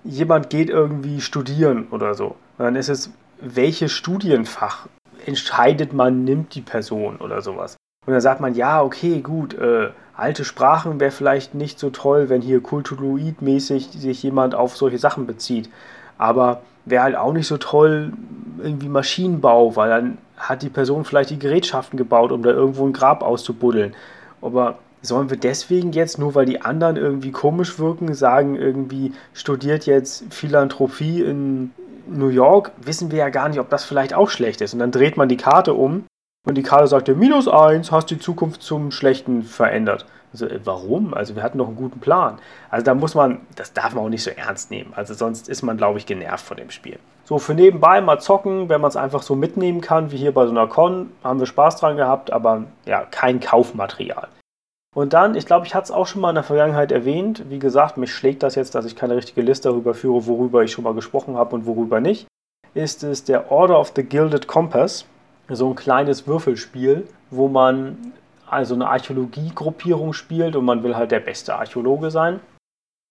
jemand 0.03 0.49
geht 0.49 0.69
irgendwie 0.69 1.21
studieren 1.21 1.87
oder 1.91 2.13
so. 2.13 2.35
Und 2.57 2.65
dann 2.65 2.75
ist 2.75 2.89
es, 2.89 3.11
welches 3.41 3.91
Studienfach 3.91 4.87
entscheidet 5.25 5.93
man, 5.93 6.23
nimmt 6.23 6.55
die 6.55 6.61
Person 6.61 7.17
oder 7.17 7.41
sowas. 7.41 7.77
Und 8.05 8.13
dann 8.13 8.21
sagt 8.21 8.39
man, 8.39 8.55
ja, 8.55 8.81
okay, 8.81 9.19
gut, 9.19 9.53
äh, 9.55 9.89
alte 10.15 10.45
Sprachen 10.45 10.99
wäre 10.99 11.11
vielleicht 11.11 11.53
nicht 11.53 11.79
so 11.79 11.89
toll, 11.89 12.29
wenn 12.29 12.41
hier 12.41 12.61
kulturoidmäßig 12.61 13.89
sich 13.91 14.23
jemand 14.23 14.55
auf 14.55 14.77
solche 14.77 14.97
Sachen 14.97 15.27
bezieht. 15.27 15.69
Aber 16.17 16.61
wäre 16.85 17.03
halt 17.03 17.15
auch 17.15 17.33
nicht 17.33 17.47
so 17.47 17.57
toll, 17.57 18.13
irgendwie 18.57 18.87
Maschinenbau, 18.87 19.75
weil 19.75 19.89
dann 19.89 20.17
hat 20.37 20.61
die 20.61 20.69
Person 20.69 21.03
vielleicht 21.03 21.31
die 21.31 21.39
Gerätschaften 21.39 21.97
gebaut, 21.97 22.31
um 22.31 22.43
da 22.43 22.51
irgendwo 22.51 22.85
ein 22.85 22.93
Grab 22.93 23.23
auszubuddeln. 23.23 23.93
Aber 24.41 24.77
sollen 25.01 25.29
wir 25.29 25.37
deswegen 25.37 25.91
jetzt, 25.91 26.17
nur 26.17 26.35
weil 26.35 26.45
die 26.45 26.61
anderen 26.61 26.95
irgendwie 26.95 27.31
komisch 27.31 27.77
wirken, 27.77 28.13
sagen, 28.13 28.55
irgendwie 28.55 29.13
studiert 29.33 29.85
jetzt 29.85 30.25
Philanthropie 30.33 31.21
in 31.21 31.71
New 32.09 32.29
York, 32.29 32.71
wissen 32.77 33.11
wir 33.11 33.19
ja 33.19 33.29
gar 33.29 33.49
nicht, 33.49 33.59
ob 33.59 33.69
das 33.69 33.85
vielleicht 33.85 34.13
auch 34.13 34.29
schlecht 34.29 34.61
ist. 34.61 34.73
Und 34.73 34.79
dann 34.79 34.91
dreht 34.91 35.17
man 35.17 35.29
die 35.29 35.37
Karte 35.37 35.73
um 35.73 36.05
und 36.45 36.55
die 36.55 36.63
Karte 36.63 36.87
sagt 36.87 37.07
dir, 37.07 37.15
minus 37.15 37.47
eins, 37.47 37.91
hast 37.91 38.09
die 38.09 38.19
Zukunft 38.19 38.61
zum 38.61 38.91
Schlechten 38.91 39.43
verändert. 39.43 40.05
Also, 40.33 40.45
äh, 40.47 40.59
warum? 40.63 41.13
Also 41.13 41.35
wir 41.35 41.43
hatten 41.43 41.57
doch 41.57 41.67
einen 41.67 41.75
guten 41.75 41.99
Plan. 41.99 42.37
Also 42.69 42.85
da 42.85 42.93
muss 42.93 43.15
man, 43.15 43.41
das 43.55 43.73
darf 43.73 43.93
man 43.93 44.05
auch 44.05 44.09
nicht 44.09 44.23
so 44.23 44.31
ernst 44.31 44.71
nehmen. 44.71 44.93
Also 44.95 45.13
sonst 45.13 45.49
ist 45.49 45.61
man, 45.61 45.77
glaube 45.77 45.99
ich, 45.99 46.05
genervt 46.05 46.45
von 46.45 46.57
dem 46.57 46.69
Spiel. 46.69 46.99
So, 47.23 47.39
für 47.39 47.53
nebenbei 47.53 47.99
mal 48.01 48.19
zocken, 48.19 48.69
wenn 48.69 48.79
man 48.79 48.89
es 48.89 48.95
einfach 48.95 49.21
so 49.21 49.35
mitnehmen 49.35 49.81
kann, 49.81 50.11
wie 50.11 50.17
hier 50.17 50.33
bei 50.33 50.45
so 50.45 50.51
einer 50.51 50.67
Con, 50.67 51.11
haben 51.23 51.39
wir 51.39 51.47
Spaß 51.47 51.77
dran 51.77 51.97
gehabt, 51.97 52.31
aber 52.31 52.63
ja, 52.85 53.03
kein 53.03 53.39
Kaufmaterial. 53.39 54.29
Und 54.97 55.13
dann, 55.13 55.35
ich 55.35 55.45
glaube, 55.45 55.67
ich 55.67 55.75
hatte 55.75 55.83
es 55.83 55.91
auch 55.91 56.07
schon 56.07 56.21
mal 56.21 56.29
in 56.29 56.35
der 56.35 56.43
Vergangenheit 56.43 56.91
erwähnt. 56.91 57.43
Wie 57.49 57.59
gesagt, 57.59 57.97
mich 57.97 58.11
schlägt 58.11 58.41
das 58.41 58.55
jetzt, 58.55 58.73
dass 58.73 58.83
ich 58.83 58.95
keine 58.95 59.15
richtige 59.15 59.43
Liste 59.43 59.69
darüber 59.69 59.93
führe, 59.93 60.25
worüber 60.25 60.63
ich 60.63 60.71
schon 60.71 60.83
mal 60.83 60.95
gesprochen 60.95 61.37
habe 61.37 61.53
und 61.53 61.67
worüber 61.67 61.99
nicht. 61.99 62.25
Ist 62.73 63.03
es 63.03 63.23
der 63.23 63.51
Order 63.51 63.79
of 63.79 63.93
the 63.95 64.01
Gilded 64.01 64.47
Compass. 64.47 65.05
So 65.49 65.69
ein 65.69 65.75
kleines 65.75 66.25
Würfelspiel, 66.25 67.07
wo 67.29 67.47
man 67.47 68.11
also 68.49 68.73
eine 68.73 68.89
Archäologie-Gruppierung 68.89 70.13
spielt 70.13 70.55
und 70.55 70.65
man 70.65 70.81
will 70.81 70.95
halt 70.95 71.11
der 71.11 71.19
beste 71.19 71.53
Archäologe 71.53 72.09
sein. 72.09 72.39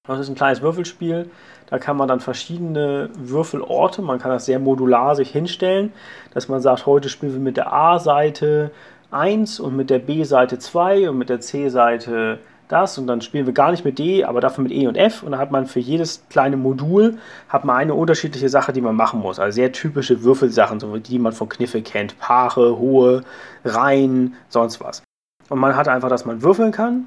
Das 0.08 0.18
ist 0.18 0.28
ein 0.28 0.34
kleines 0.34 0.62
Würfelspiel. 0.62 1.30
Da 1.68 1.78
kann 1.78 1.96
man 1.96 2.08
dann 2.08 2.18
verschiedene 2.18 3.10
Würfelorte, 3.16 4.02
man 4.02 4.18
kann 4.18 4.32
das 4.32 4.46
sehr 4.46 4.58
modular 4.58 5.14
sich 5.14 5.30
hinstellen, 5.30 5.92
dass 6.34 6.48
man 6.48 6.60
sagt, 6.60 6.86
heute 6.86 7.08
spielen 7.08 7.32
wir 7.32 7.40
mit 7.40 7.56
der 7.56 7.72
A-Seite 7.72 8.72
1 9.16 9.60
und 9.60 9.76
mit 9.76 9.90
der 9.90 9.98
B-Seite 9.98 10.58
2 10.58 11.10
und 11.10 11.18
mit 11.18 11.28
der 11.28 11.40
C-Seite 11.40 12.38
das 12.68 12.98
und 12.98 13.06
dann 13.06 13.20
spielen 13.20 13.46
wir 13.46 13.52
gar 13.52 13.70
nicht 13.70 13.84
mit 13.84 13.98
D, 13.98 14.24
aber 14.24 14.40
dafür 14.40 14.62
mit 14.62 14.72
E 14.72 14.86
und 14.86 14.96
F 14.96 15.22
und 15.22 15.32
dann 15.32 15.40
hat 15.40 15.50
man 15.50 15.66
für 15.66 15.80
jedes 15.80 16.24
kleine 16.30 16.56
Modul 16.56 17.18
hat 17.48 17.64
man 17.64 17.76
eine 17.76 17.94
unterschiedliche 17.94 18.48
Sache, 18.48 18.72
die 18.72 18.80
man 18.80 18.96
machen 18.96 19.20
muss. 19.20 19.38
Also 19.38 19.54
sehr 19.56 19.72
typische 19.72 20.22
Würfelsachen, 20.22 20.80
so 20.80 20.96
die 20.96 21.18
man 21.18 21.32
von 21.32 21.48
Kniffe 21.48 21.82
kennt. 21.82 22.18
Paare, 22.18 22.78
Hohe, 22.78 23.22
Reihen, 23.64 24.34
sonst 24.48 24.80
was. 24.80 25.02
Und 25.48 25.60
man 25.60 25.76
hat 25.76 25.88
einfach, 25.88 26.08
dass 26.08 26.24
man 26.24 26.42
würfeln 26.42 26.72
kann. 26.72 27.04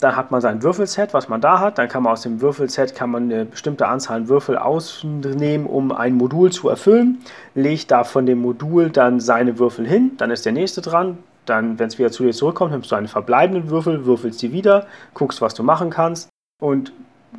Dann 0.00 0.16
hat 0.16 0.30
man 0.30 0.40
sein 0.40 0.62
Würfelset, 0.62 1.12
was 1.12 1.28
man 1.28 1.42
da 1.42 1.60
hat. 1.60 1.76
Dann 1.76 1.88
kann 1.88 2.02
man 2.02 2.12
aus 2.12 2.22
dem 2.22 2.40
Würfelset 2.40 2.94
kann 2.94 3.10
man 3.10 3.24
eine 3.24 3.44
bestimmte 3.44 3.86
Anzahl 3.86 4.16
an 4.16 4.28
Würfel 4.28 4.56
ausnehmen, 4.56 5.66
um 5.66 5.92
ein 5.92 6.14
Modul 6.14 6.52
zu 6.52 6.70
erfüllen. 6.70 7.18
Legt 7.54 7.90
da 7.90 8.04
von 8.04 8.24
dem 8.24 8.40
Modul 8.40 8.90
dann 8.90 9.20
seine 9.20 9.58
Würfel 9.58 9.86
hin. 9.86 10.12
Dann 10.16 10.30
ist 10.30 10.46
der 10.46 10.52
nächste 10.52 10.80
dran 10.80 11.18
dann, 11.46 11.78
wenn 11.78 11.88
es 11.88 11.98
wieder 11.98 12.12
zu 12.12 12.24
dir 12.24 12.32
zurückkommt, 12.32 12.72
nimmst 12.72 12.90
du 12.90 12.96
einen 12.96 13.08
verbleibenden 13.08 13.70
Würfel, 13.70 14.04
würfelst 14.04 14.40
die 14.42 14.52
wieder, 14.52 14.86
guckst, 15.14 15.40
was 15.40 15.54
du 15.54 15.62
machen 15.62 15.90
kannst 15.90 16.28
und 16.60 16.92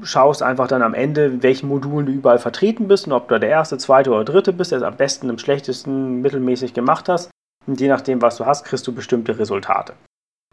schaust 0.03 0.41
einfach 0.41 0.67
dann 0.67 0.81
am 0.81 0.93
Ende, 0.93 1.25
in 1.25 1.43
welchen 1.43 1.67
Modulen 1.67 2.05
du 2.05 2.11
überall 2.11 2.39
vertreten 2.39 2.87
bist 2.87 3.07
und 3.07 3.13
ob 3.13 3.27
du 3.27 3.39
der 3.39 3.49
erste, 3.49 3.77
zweite 3.77 4.11
oder 4.11 4.23
dritte 4.23 4.53
bist, 4.53 4.71
der 4.71 4.79
es 4.79 4.83
am 4.83 4.95
besten, 4.95 5.29
im 5.29 5.37
schlechtesten, 5.37 6.21
mittelmäßig 6.21 6.73
gemacht 6.73 7.09
hast. 7.09 7.29
Und 7.67 7.79
je 7.79 7.87
nachdem, 7.87 8.21
was 8.21 8.37
du 8.37 8.45
hast, 8.45 8.63
kriegst 8.65 8.87
du 8.87 8.93
bestimmte 8.93 9.37
Resultate. 9.37 9.93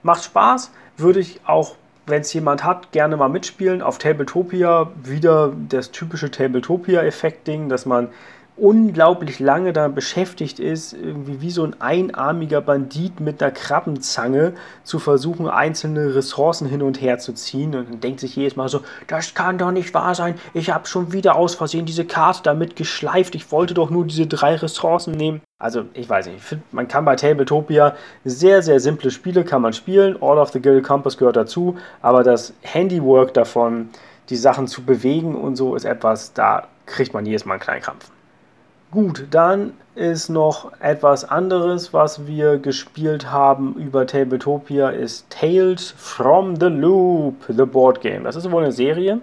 Macht 0.02 0.24
Spaß, 0.24 0.70
würde 0.96 1.20
ich 1.20 1.40
auch, 1.46 1.76
wenn 2.06 2.20
es 2.20 2.32
jemand 2.32 2.64
hat, 2.64 2.92
gerne 2.92 3.16
mal 3.16 3.28
mitspielen. 3.28 3.82
Auf 3.82 3.98
Tabletopia 3.98 4.90
wieder 5.02 5.52
das 5.68 5.90
typische 5.90 6.30
Tabletopia-Effekt-Ding, 6.30 7.68
dass 7.68 7.86
man 7.86 8.08
unglaublich 8.60 9.38
lange 9.38 9.72
da 9.72 9.88
beschäftigt 9.88 10.58
ist, 10.58 10.92
irgendwie 10.92 11.40
wie 11.40 11.50
so 11.50 11.64
ein 11.64 11.80
einarmiger 11.80 12.60
Bandit 12.60 13.20
mit 13.20 13.42
einer 13.42 13.52
Krabbenzange 13.52 14.54
zu 14.84 14.98
versuchen, 14.98 15.48
einzelne 15.48 16.14
Ressourcen 16.14 16.68
hin 16.68 16.82
und 16.82 17.00
her 17.00 17.18
zu 17.18 17.32
ziehen. 17.32 17.74
Und 17.74 17.90
dann 17.90 18.00
denkt 18.00 18.20
sich 18.20 18.36
jedes 18.36 18.56
Mal 18.56 18.68
so, 18.68 18.80
das 19.06 19.34
kann 19.34 19.58
doch 19.58 19.70
nicht 19.70 19.94
wahr 19.94 20.14
sein. 20.14 20.34
Ich 20.54 20.70
habe 20.70 20.86
schon 20.86 21.12
wieder 21.12 21.36
aus 21.36 21.54
Versehen 21.54 21.86
diese 21.86 22.04
Karte 22.04 22.42
damit 22.42 22.76
geschleift. 22.76 23.34
Ich 23.34 23.52
wollte 23.52 23.74
doch 23.74 23.90
nur 23.90 24.04
diese 24.06 24.26
drei 24.26 24.56
Ressourcen 24.56 25.12
nehmen. 25.12 25.40
Also, 25.60 25.84
ich 25.94 26.08
weiß 26.08 26.26
nicht, 26.26 26.36
ich 26.36 26.42
finde, 26.42 26.64
man 26.72 26.86
kann 26.86 27.04
bei 27.04 27.16
Tabletopia 27.16 27.96
sehr, 28.24 28.62
sehr 28.62 28.80
simple 28.80 29.10
Spiele 29.10 29.44
kann 29.44 29.62
man 29.62 29.72
spielen. 29.72 30.16
All 30.20 30.38
of 30.38 30.50
the 30.50 30.60
Guild 30.60 30.84
Compass 30.84 31.16
gehört 31.16 31.36
dazu. 31.36 31.76
Aber 32.02 32.22
das 32.22 32.52
Handywork 32.62 33.34
davon, 33.34 33.90
die 34.30 34.36
Sachen 34.36 34.66
zu 34.66 34.84
bewegen 34.84 35.34
und 35.34 35.56
so, 35.56 35.74
ist 35.74 35.84
etwas, 35.84 36.32
da 36.32 36.68
kriegt 36.86 37.14
man 37.14 37.26
jedes 37.26 37.44
Mal 37.44 37.54
einen 37.54 37.60
kleinen 37.60 37.82
Krampf. 37.82 38.10
Gut, 38.90 39.26
dann 39.30 39.74
ist 39.94 40.30
noch 40.30 40.72
etwas 40.80 41.28
anderes, 41.28 41.92
was 41.92 42.26
wir 42.26 42.56
gespielt 42.56 43.30
haben 43.30 43.74
über 43.74 44.06
Tabletopia, 44.06 44.88
ist 44.88 45.28
Tales 45.28 45.92
from 45.96 46.56
the 46.56 46.68
Loop, 46.68 47.34
the 47.48 47.66
Board 47.66 48.00
Game. 48.00 48.24
Das 48.24 48.34
ist 48.34 48.50
wohl 48.50 48.62
eine 48.62 48.72
Serie. 48.72 49.20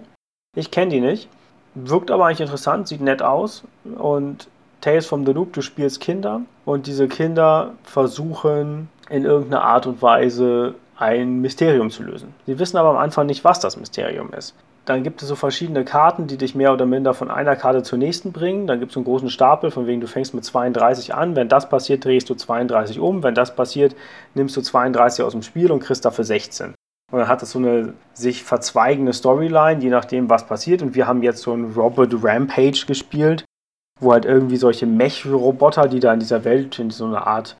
Ich 0.54 0.70
kenne 0.70 0.92
die 0.92 1.00
nicht. 1.00 1.28
Wirkt 1.74 2.12
aber 2.12 2.26
eigentlich 2.26 2.42
interessant, 2.42 2.86
sieht 2.86 3.00
nett 3.00 3.22
aus. 3.22 3.64
Und 3.98 4.46
Tales 4.80 5.06
from 5.06 5.26
the 5.26 5.32
Loop, 5.32 5.52
du 5.52 5.62
spielst 5.62 6.00
Kinder 6.00 6.42
und 6.64 6.86
diese 6.86 7.08
Kinder 7.08 7.72
versuchen 7.82 8.88
in 9.10 9.24
irgendeiner 9.24 9.64
Art 9.64 9.86
und 9.86 10.00
Weise 10.00 10.76
ein 10.96 11.40
Mysterium 11.40 11.90
zu 11.90 12.04
lösen. 12.04 12.34
Sie 12.46 12.58
wissen 12.58 12.76
aber 12.76 12.90
am 12.90 12.98
Anfang 12.98 13.26
nicht, 13.26 13.42
was 13.42 13.58
das 13.58 13.76
Mysterium 13.76 14.32
ist. 14.32 14.54
Dann 14.86 15.02
gibt 15.02 15.20
es 15.20 15.28
so 15.28 15.34
verschiedene 15.34 15.84
Karten, 15.84 16.28
die 16.28 16.36
dich 16.36 16.54
mehr 16.54 16.72
oder 16.72 16.86
minder 16.86 17.12
von 17.12 17.28
einer 17.28 17.56
Karte 17.56 17.82
zur 17.82 17.98
nächsten 17.98 18.32
bringen. 18.32 18.68
Dann 18.68 18.78
gibt 18.78 18.92
es 18.92 18.96
einen 18.96 19.04
großen 19.04 19.30
Stapel, 19.30 19.72
von 19.72 19.88
wegen 19.88 20.00
du 20.00 20.06
fängst 20.06 20.32
mit 20.32 20.44
32 20.44 21.12
an. 21.12 21.34
Wenn 21.34 21.48
das 21.48 21.68
passiert, 21.68 22.04
drehst 22.04 22.30
du 22.30 22.36
32 22.36 23.00
um. 23.00 23.24
Wenn 23.24 23.34
das 23.34 23.56
passiert, 23.56 23.96
nimmst 24.34 24.56
du 24.56 24.60
32 24.60 25.24
aus 25.24 25.32
dem 25.32 25.42
Spiel 25.42 25.72
und 25.72 25.80
kriegst 25.80 26.04
dafür 26.04 26.24
16. 26.24 26.74
Und 27.12 27.18
dann 27.18 27.26
hat 27.28 27.42
es 27.42 27.50
so 27.50 27.58
eine 27.58 27.94
sich 28.14 28.44
verzweigende 28.44 29.12
Storyline, 29.12 29.82
je 29.82 29.90
nachdem, 29.90 30.30
was 30.30 30.46
passiert. 30.46 30.82
Und 30.82 30.94
wir 30.94 31.08
haben 31.08 31.24
jetzt 31.24 31.42
so 31.42 31.52
ein 31.52 31.72
Robert 31.74 32.14
Rampage 32.22 32.84
gespielt, 32.86 33.44
wo 33.98 34.12
halt 34.12 34.24
irgendwie 34.24 34.56
solche 34.56 34.86
Mech-Roboter, 34.86 35.88
die 35.88 36.00
da 36.00 36.12
in 36.12 36.20
dieser 36.20 36.44
Welt 36.44 36.78
in 36.78 36.90
so 36.90 37.06
eine 37.06 37.26
Art 37.26 37.56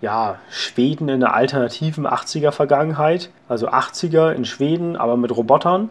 ja, 0.00 0.38
Schweden 0.50 1.08
in 1.08 1.22
einer 1.22 1.34
alternativen 1.34 2.06
80er-Vergangenheit, 2.06 3.30
also 3.48 3.68
80er 3.68 4.32
in 4.32 4.44
Schweden, 4.44 4.96
aber 4.96 5.16
mit 5.16 5.34
Robotern 5.36 5.90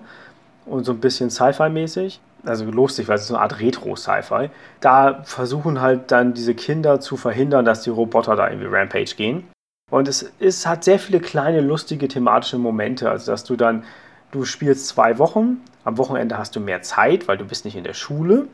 und 0.66 0.84
so 0.84 0.92
ein 0.92 1.00
bisschen 1.00 1.30
Sci-Fi-mäßig. 1.30 2.20
Also 2.44 2.66
lustig, 2.66 3.08
weil 3.08 3.16
es 3.16 3.22
ist 3.22 3.28
so 3.28 3.36
eine 3.36 3.44
Art 3.44 3.60
Retro-Sci-Fi. 3.60 4.50
Da 4.80 5.22
versuchen 5.24 5.82
halt 5.82 6.12
dann 6.12 6.34
diese 6.34 6.56
Kinder 6.56 7.00
zu 7.00 7.18
verhindern, 7.18 7.66
dass 7.66 7.84
die 7.84 7.92
Roboter 7.92 8.36
da 8.36 8.50
irgendwie 8.50 8.68
Rampage 8.70 9.16
gehen. 9.16 9.44
Und 9.92 10.08
es 10.08 10.24
ist, 10.40 10.66
hat 10.66 10.84
sehr 10.84 10.98
viele 10.98 11.20
kleine, 11.20 11.62
lustige 11.62 12.08
thematische 12.08 12.58
Momente. 12.58 13.12
Also, 13.12 13.32
dass 13.32 13.44
du 13.44 13.56
dann, 13.56 13.84
du 14.32 14.46
spielst 14.46 14.88
zwei 14.88 15.20
Wochen, 15.20 15.62
am 15.84 15.98
Wochenende 15.98 16.38
hast 16.38 16.56
du 16.56 16.60
mehr 16.60 16.82
Zeit, 16.82 17.28
weil 17.28 17.38
du 17.38 17.46
bist 17.46 17.66
nicht 17.66 17.76
in 17.76 17.84
der 17.84 17.94
Schule. 17.94 18.48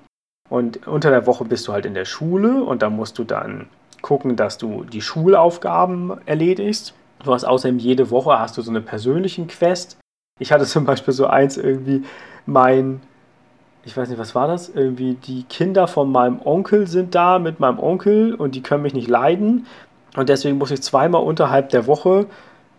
Und 0.50 0.88
unter 0.88 1.10
der 1.10 1.28
Woche 1.28 1.46
bist 1.46 1.68
du 1.68 1.74
halt 1.74 1.86
in 1.86 1.94
der 1.94 2.06
Schule 2.06 2.64
und 2.64 2.82
da 2.82 2.90
musst 2.90 3.20
du 3.20 3.24
dann 3.24 3.68
gucken, 4.02 4.36
dass 4.36 4.58
du 4.58 4.84
die 4.84 5.02
Schulaufgaben 5.02 6.14
erledigst. 6.26 6.94
Du 7.24 7.34
hast 7.34 7.44
außerdem 7.44 7.80
jede 7.80 8.10
Woche 8.10 8.40
hast 8.40 8.58
du 8.58 8.62
so 8.62 8.72
eine 8.72 8.82
persönlichen 8.82 9.48
Quest. 9.48 9.98
Ich 10.40 10.52
hatte 10.52 10.66
zum 10.66 10.86
Beispiel 10.86 11.14
so 11.14 11.28
eins 11.28 11.58
irgendwie, 11.58 12.04
mein, 12.46 13.02
ich 13.84 13.96
weiß 13.96 14.10
nicht, 14.10 14.20
was 14.20 14.36
war 14.36 14.48
das? 14.48 14.70
Irgendwie 14.70 15.14
die 15.16 15.44
Kinder 15.44 15.88
von 15.88 16.12
meinem 16.12 16.40
Onkel 16.44 16.88
sind 16.88 17.16
da 17.16 17.40
mit 17.40 17.60
meinem 17.60 17.80
Onkel 17.80 18.36
und 18.36 18.56
die 18.56 18.62
können 18.62 18.84
mich 18.84 18.94
nicht 18.94 19.10
leiden. 19.10 19.66
Und 20.16 20.30
deswegen 20.30 20.58
muss 20.58 20.72
ich 20.72 20.82
zweimal 20.82 21.24
unterhalb 21.24 21.70
der 21.70 21.88
Woche 21.88 22.28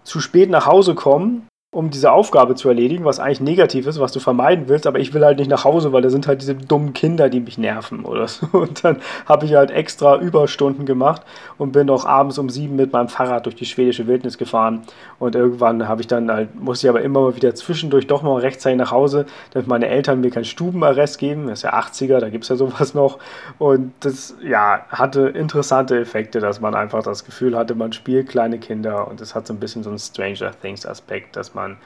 zu 0.05 0.21
spät 0.21 0.51
nach 0.51 0.67
Hause 0.67 0.95
kommen 0.95 1.48
um 1.71 1.91
diese 1.91 2.13
Aufgabe 2.13 2.55
zu 2.55 2.69
erledigen, 2.71 3.05
was 3.05 3.21
eigentlich 3.21 3.43
negativ 3.43 3.87
ist, 3.87 4.01
was 4.01 4.11
du 4.13 4.21
vermeiden 4.21 4.69
willst, 4.69 4.87
aber 4.87 5.01
ich 5.01 5.13
will 5.13 5.23
halt 5.23 5.39
nicht 5.39 5.51
nach 5.51 5.65
Hause, 5.65 5.93
weil 5.93 6.01
da 6.01 6.09
sind 6.09 6.27
halt 6.27 6.41
diese 6.41 6.55
dummen 6.55 6.95
Kinder, 6.95 7.29
die 7.29 7.41
mich 7.41 7.59
nerven 7.59 8.07
oder 8.07 8.27
so. 8.27 8.47
Und 8.53 8.85
dann 8.85 8.97
habe 9.27 9.45
ich 9.45 9.55
halt 9.55 9.71
extra 9.71 10.17
Überstunden 10.17 10.87
gemacht 10.87 11.23
und 11.59 11.73
bin 11.73 11.91
auch 11.91 12.07
abends 12.07 12.39
um 12.39 12.49
sieben 12.49 12.77
mit 12.77 12.93
meinem 12.93 13.09
Fahrrad 13.09 13.45
durch 13.45 13.55
die 13.55 13.67
schwedische 13.67 14.07
Wildnis 14.07 14.39
gefahren. 14.39 14.83
Und 15.19 15.35
irgendwann 15.35 15.87
habe 15.87 16.01
ich 16.01 16.07
dann 16.07 16.31
halt, 16.31 16.55
musste 16.59 16.87
ich 16.87 16.91
aber 16.91 17.03
immer 17.03 17.21
mal 17.21 17.37
wieder 17.37 17.55
zwischendurch 17.55 18.07
doch 18.07 18.23
mal 18.23 18.39
rechtzeitig 18.39 18.79
nach 18.79 18.91
Hause, 18.91 19.27
damit 19.53 19.69
meine 19.69 19.89
Eltern 19.89 20.23
mir 20.23 20.31
keinen 20.31 20.47
Stubenarrest 20.47 21.19
geben. 21.19 21.49
Das 21.49 21.59
ist 21.59 21.63
ja 21.65 21.75
80er, 21.75 22.19
da 22.19 22.31
gibt 22.31 22.45
es 22.45 22.49
ja 22.49 22.57
sowas 22.57 22.95
noch. 22.95 23.19
Und 23.59 23.93
das, 24.01 24.35
ja, 24.43 24.87
hatte 24.89 25.29
interessante 25.29 26.01
Effekte, 26.01 26.41
dass 26.41 26.61
man 26.61 26.75
einfach 26.75 27.03
das 27.03 27.27
Gefühl 27.27 27.57
hatte, 27.57 27.75
man 27.75 27.93
spielt 27.93 28.29
kleine 28.29 28.59
Kinder 28.59 29.07
und 29.07 29.21
es 29.21 29.35
hat 29.35 29.47
so 29.47 29.53
ein 29.53 29.61
bisschen 29.61 29.83
so 29.83 29.91
einen 29.91 29.99
Stranger 29.99 30.53
Things 30.63 30.87
Aspekt, 30.87 31.37
dass 31.37 31.55
man 31.55 31.58
man 31.59 31.77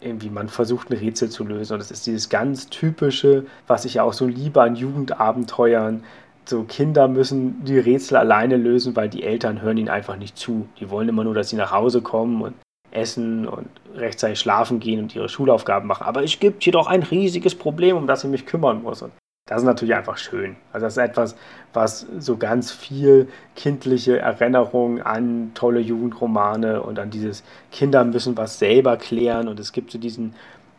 irgendwie, 0.00 0.30
man 0.30 0.48
versucht 0.48 0.90
ein 0.90 0.98
Rätsel 0.98 1.30
zu 1.30 1.44
lösen. 1.44 1.74
Und 1.74 1.80
es 1.80 1.90
ist 1.90 2.06
dieses 2.06 2.28
ganz 2.28 2.68
typische, 2.68 3.44
was 3.66 3.84
ich 3.84 3.94
ja 3.94 4.02
auch 4.02 4.12
so 4.12 4.26
liebe 4.26 4.60
an 4.60 4.76
Jugendabenteuern. 4.76 6.04
So 6.44 6.64
Kinder 6.64 7.08
müssen 7.08 7.64
die 7.64 7.78
Rätsel 7.78 8.16
alleine 8.16 8.56
lösen, 8.56 8.96
weil 8.96 9.08
die 9.08 9.22
Eltern 9.22 9.62
hören 9.62 9.78
ihnen 9.78 9.88
einfach 9.88 10.16
nicht 10.16 10.36
zu. 10.36 10.68
Die 10.80 10.90
wollen 10.90 11.08
immer 11.08 11.24
nur, 11.24 11.34
dass 11.34 11.50
sie 11.50 11.56
nach 11.56 11.72
Hause 11.72 12.02
kommen 12.02 12.42
und 12.42 12.54
essen 12.90 13.48
und 13.48 13.68
rechtzeitig 13.94 14.38
schlafen 14.38 14.80
gehen 14.80 15.00
und 15.00 15.14
ihre 15.14 15.28
Schulaufgaben 15.28 15.86
machen. 15.88 16.04
Aber 16.04 16.22
es 16.22 16.38
gibt 16.38 16.64
hier 16.64 16.72
doch 16.72 16.88
ein 16.88 17.02
riesiges 17.02 17.54
Problem, 17.54 17.96
um 17.96 18.06
das 18.06 18.24
ich 18.24 18.30
mich 18.30 18.44
kümmern 18.44 18.82
muss. 18.82 19.02
Und 19.02 19.12
das 19.52 19.62
ist 19.62 19.66
natürlich 19.66 19.94
einfach 19.94 20.16
schön. 20.16 20.56
Also 20.72 20.86
das 20.86 20.96
ist 20.96 21.02
etwas, 21.02 21.36
was 21.74 22.06
so 22.18 22.38
ganz 22.38 22.72
viel 22.72 23.28
kindliche 23.54 24.18
Erinnerung 24.18 25.02
an 25.02 25.52
tolle 25.54 25.80
Jugendromane 25.80 26.82
und 26.82 26.98
an 26.98 27.10
dieses 27.10 27.44
Kinder 27.70 28.04
müssen 28.04 28.36
was 28.36 28.58
selber 28.58 28.96
klären. 28.96 29.48
Und 29.48 29.60
es 29.60 29.72
gibt 29.72 29.90
so 29.90 29.98
diesen 29.98 30.34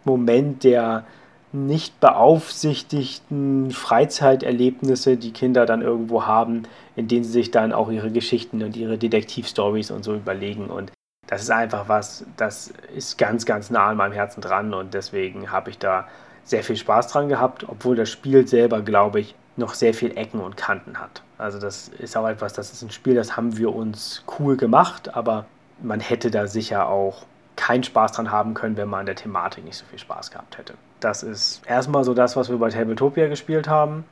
Moment 0.06 0.64
der 0.64 1.06
nicht 1.52 2.00
beaufsichtigten 2.00 3.70
Freizeiterlebnisse, 3.70 5.18
die 5.18 5.34
Kinder 5.34 5.68
dann 5.68 5.84
irgendwo 5.84 6.26
haben, 6.26 6.64
in 6.96 7.08
denen 7.08 7.24
sie 7.24 7.32
sich 7.32 7.52
dann 7.52 7.74
auch 7.74 7.92
ihre 7.92 8.10
Geschichten 8.10 8.64
und 8.64 8.76
ihre 8.76 8.98
Detektivstories 8.98 9.92
und 9.92 10.04
so 10.04 10.16
überlegen. 10.16 10.66
Und 10.72 10.92
das 11.28 11.44
ist 11.44 11.52
einfach 11.52 11.88
was, 11.88 12.26
das 12.38 12.74
ist 12.96 13.20
ganz, 13.20 13.46
ganz 13.46 13.70
nah 13.70 13.90
an 13.90 13.98
meinem 13.98 14.14
Herzen 14.14 14.42
dran. 14.42 14.74
Und 14.74 14.96
deswegen 14.96 15.52
habe 15.52 15.70
ich 15.70 15.78
da 15.78 16.08
sehr 16.44 16.64
viel 16.64 16.76
Spaß 16.76 17.08
dran 17.08 17.30
gehabt, 17.30 17.66
obwohl 17.68 17.96
das 17.96 18.10
Spiel 18.10 18.48
selber, 18.48 18.82
glaube 18.82 19.20
ich, 19.20 19.36
noch 19.56 19.74
sehr 19.74 19.94
viel 19.94 20.18
Ecken 20.18 20.40
und 20.40 20.58
Kanten 20.58 21.00
hat. 21.00 21.22
Also 21.38 21.60
das 21.60 21.88
ist 21.88 22.18
auch 22.18 22.28
etwas, 22.28 22.54
das 22.54 22.72
ist 22.74 22.82
ein 22.82 22.92
Spiel, 22.92 23.16
das 23.16 23.38
haben 23.38 23.58
wir 23.58 23.74
uns 23.74 24.24
cool 24.40 24.58
gemacht, 24.58 25.16
aber 25.16 25.46
man 25.82 26.00
hätte 26.00 26.32
da 26.32 26.48
sicher 26.48 26.88
auch 26.88 27.26
keinen 27.56 27.84
Spaß 27.84 28.14
dran 28.14 28.32
haben 28.32 28.54
können, 28.56 28.78
wenn 28.78 28.90
man 28.90 29.02
an 29.02 29.06
der 29.06 29.16
Thematik 29.16 29.64
nicht 29.64 29.78
so 29.78 29.86
viel 29.86 30.00
Spaß 30.00 30.32
gehabt 30.32 30.58
hätte. 30.58 30.74
Das 31.00 31.22
ist 31.22 31.62
erstmal 31.68 32.04
so 32.04 32.14
das, 32.14 32.36
was 32.36 32.50
wir 32.50 32.58
bei 32.58 32.70
Tabletopia 32.70 33.28
gespielt 33.28 33.68
haben. 33.68 34.06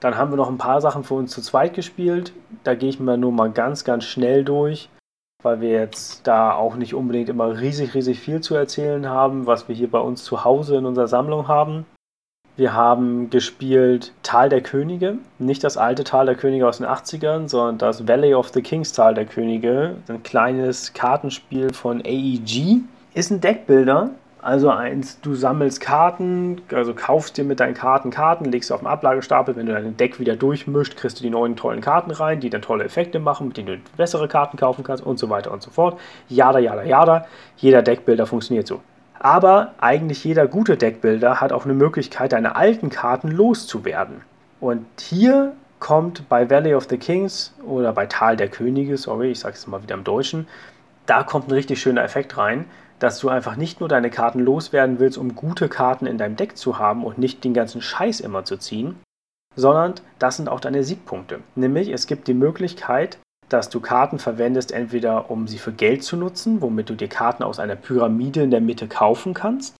Dann 0.00 0.16
haben 0.16 0.30
wir 0.30 0.36
noch 0.36 0.48
ein 0.48 0.58
paar 0.58 0.80
Sachen 0.80 1.04
für 1.04 1.14
uns 1.14 1.32
zu 1.32 1.42
zweit 1.42 1.74
gespielt. 1.74 2.32
Da 2.64 2.74
gehe 2.74 2.88
ich 2.88 3.00
mir 3.00 3.18
nur 3.18 3.32
mal 3.32 3.50
ganz, 3.50 3.84
ganz 3.84 4.04
schnell 4.04 4.44
durch 4.44 4.88
weil 5.42 5.60
wir 5.60 5.70
jetzt 5.70 6.26
da 6.26 6.52
auch 6.52 6.74
nicht 6.74 6.94
unbedingt 6.94 7.28
immer 7.28 7.60
riesig, 7.60 7.94
riesig 7.94 8.18
viel 8.18 8.40
zu 8.40 8.56
erzählen 8.56 9.08
haben, 9.08 9.46
was 9.46 9.68
wir 9.68 9.74
hier 9.74 9.90
bei 9.90 10.00
uns 10.00 10.24
zu 10.24 10.44
Hause 10.44 10.76
in 10.76 10.86
unserer 10.86 11.06
Sammlung 11.06 11.46
haben. 11.46 11.86
Wir 12.56 12.74
haben 12.74 13.30
gespielt 13.30 14.12
Tal 14.24 14.48
der 14.48 14.62
Könige, 14.62 15.18
nicht 15.38 15.62
das 15.62 15.76
alte 15.76 16.02
Tal 16.02 16.26
der 16.26 16.34
Könige 16.34 16.66
aus 16.66 16.78
den 16.78 16.86
80ern, 16.88 17.48
sondern 17.48 17.78
das 17.78 18.08
Valley 18.08 18.34
of 18.34 18.48
the 18.48 18.62
Kings 18.62 18.92
Tal 18.92 19.14
der 19.14 19.26
Könige, 19.26 19.94
ein 20.08 20.24
kleines 20.24 20.92
Kartenspiel 20.92 21.72
von 21.72 22.00
AEG. 22.04 22.80
Ist 23.14 23.30
ein 23.30 23.40
Deckbilder, 23.40 24.10
also 24.48 24.70
eins, 24.70 25.20
du 25.20 25.34
sammelst 25.34 25.78
Karten, 25.82 26.62
also 26.72 26.94
kaufst 26.94 27.36
dir 27.36 27.44
mit 27.44 27.60
deinen 27.60 27.74
Karten 27.74 28.10
Karten, 28.10 28.46
legst 28.46 28.68
sie 28.68 28.74
auf 28.74 28.80
den 28.80 28.86
Ablagestapel, 28.86 29.54
wenn 29.56 29.66
du 29.66 29.74
dein 29.74 29.98
Deck 29.98 30.18
wieder 30.18 30.36
durchmischt, 30.36 30.96
kriegst 30.96 31.18
du 31.18 31.22
die 31.22 31.28
neuen 31.28 31.54
tollen 31.54 31.82
Karten 31.82 32.10
rein, 32.10 32.40
die 32.40 32.48
dann 32.48 32.62
tolle 32.62 32.84
Effekte 32.84 33.18
machen, 33.18 33.48
mit 33.48 33.58
denen 33.58 33.66
du 33.66 33.76
bessere 33.98 34.26
Karten 34.26 34.56
kaufen 34.56 34.84
kannst 34.84 35.04
und 35.04 35.18
so 35.18 35.28
weiter 35.28 35.52
und 35.52 35.60
so 35.60 35.70
fort. 35.70 36.00
Jada, 36.30 36.60
jada, 36.60 36.82
jada. 36.82 37.26
Jeder 37.58 37.82
Deckbilder 37.82 38.24
funktioniert 38.24 38.66
so. 38.66 38.80
Aber 39.18 39.74
eigentlich 39.80 40.24
jeder 40.24 40.46
gute 40.46 40.78
Deckbilder 40.78 41.42
hat 41.42 41.52
auch 41.52 41.66
eine 41.66 41.74
Möglichkeit, 41.74 42.32
deine 42.32 42.56
alten 42.56 42.88
Karten 42.88 43.28
loszuwerden. 43.28 44.22
Und 44.60 44.86
hier 44.98 45.52
kommt 45.78 46.26
bei 46.30 46.48
Valley 46.48 46.74
of 46.74 46.86
the 46.88 46.96
Kings 46.96 47.54
oder 47.66 47.92
bei 47.92 48.06
Tal 48.06 48.38
der 48.38 48.48
Könige, 48.48 48.96
sorry, 48.96 49.30
ich 49.32 49.40
sage 49.40 49.56
es 49.56 49.66
mal 49.66 49.82
wieder 49.82 49.94
im 49.94 50.04
Deutschen, 50.04 50.48
da 51.04 51.22
kommt 51.22 51.48
ein 51.48 51.52
richtig 51.52 51.82
schöner 51.82 52.02
Effekt 52.02 52.38
rein 52.38 52.64
dass 52.98 53.18
du 53.18 53.28
einfach 53.28 53.56
nicht 53.56 53.80
nur 53.80 53.88
deine 53.88 54.10
Karten 54.10 54.40
loswerden 54.40 54.98
willst, 54.98 55.18
um 55.18 55.34
gute 55.34 55.68
Karten 55.68 56.06
in 56.06 56.18
deinem 56.18 56.36
Deck 56.36 56.56
zu 56.56 56.78
haben 56.78 57.04
und 57.04 57.18
nicht 57.18 57.44
den 57.44 57.54
ganzen 57.54 57.80
Scheiß 57.80 58.20
immer 58.20 58.44
zu 58.44 58.56
ziehen, 58.56 58.96
sondern 59.54 59.94
das 60.18 60.36
sind 60.36 60.48
auch 60.48 60.60
deine 60.60 60.84
Siegpunkte. 60.84 61.40
Nämlich 61.54 61.88
es 61.88 62.06
gibt 62.06 62.28
die 62.28 62.34
Möglichkeit, 62.34 63.18
dass 63.48 63.70
du 63.70 63.80
Karten 63.80 64.18
verwendest, 64.18 64.72
entweder 64.72 65.30
um 65.30 65.48
sie 65.48 65.58
für 65.58 65.72
Geld 65.72 66.04
zu 66.04 66.16
nutzen, 66.16 66.60
womit 66.60 66.90
du 66.90 66.94
dir 66.94 67.08
Karten 67.08 67.42
aus 67.42 67.58
einer 67.58 67.76
Pyramide 67.76 68.42
in 68.42 68.50
der 68.50 68.60
Mitte 68.60 68.88
kaufen 68.88 69.34
kannst. 69.34 69.74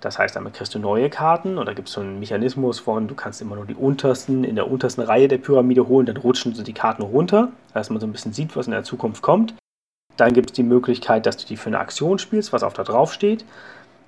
Das 0.00 0.18
heißt, 0.18 0.36
damit 0.36 0.52
kriegst 0.52 0.74
du 0.74 0.78
neue 0.78 1.08
Karten 1.08 1.56
und 1.56 1.66
da 1.66 1.72
gibt 1.72 1.88
es 1.88 1.94
so 1.94 2.02
einen 2.02 2.18
Mechanismus 2.18 2.78
von, 2.78 3.08
du 3.08 3.14
kannst 3.14 3.40
immer 3.40 3.56
nur 3.56 3.64
die 3.64 3.74
untersten, 3.74 4.44
in 4.44 4.54
der 4.54 4.70
untersten 4.70 5.02
Reihe 5.02 5.28
der 5.28 5.38
Pyramide 5.38 5.88
holen, 5.88 6.04
dann 6.04 6.18
rutschen 6.18 6.54
so 6.54 6.62
die 6.62 6.74
Karten 6.74 7.02
runter, 7.02 7.52
dass 7.72 7.88
man 7.88 8.00
so 8.00 8.06
ein 8.06 8.12
bisschen 8.12 8.34
sieht, 8.34 8.54
was 8.54 8.66
in 8.66 8.72
der 8.72 8.84
Zukunft 8.84 9.22
kommt. 9.22 9.54
Dann 10.16 10.32
gibt 10.32 10.50
es 10.50 10.54
die 10.54 10.62
Möglichkeit, 10.62 11.26
dass 11.26 11.36
du 11.36 11.46
die 11.46 11.56
für 11.56 11.68
eine 11.68 11.78
Aktion 11.78 12.18
spielst, 12.18 12.52
was 12.52 12.62
auf 12.62 12.74
da 12.74 12.84
drauf 12.84 13.12
steht. 13.12 13.44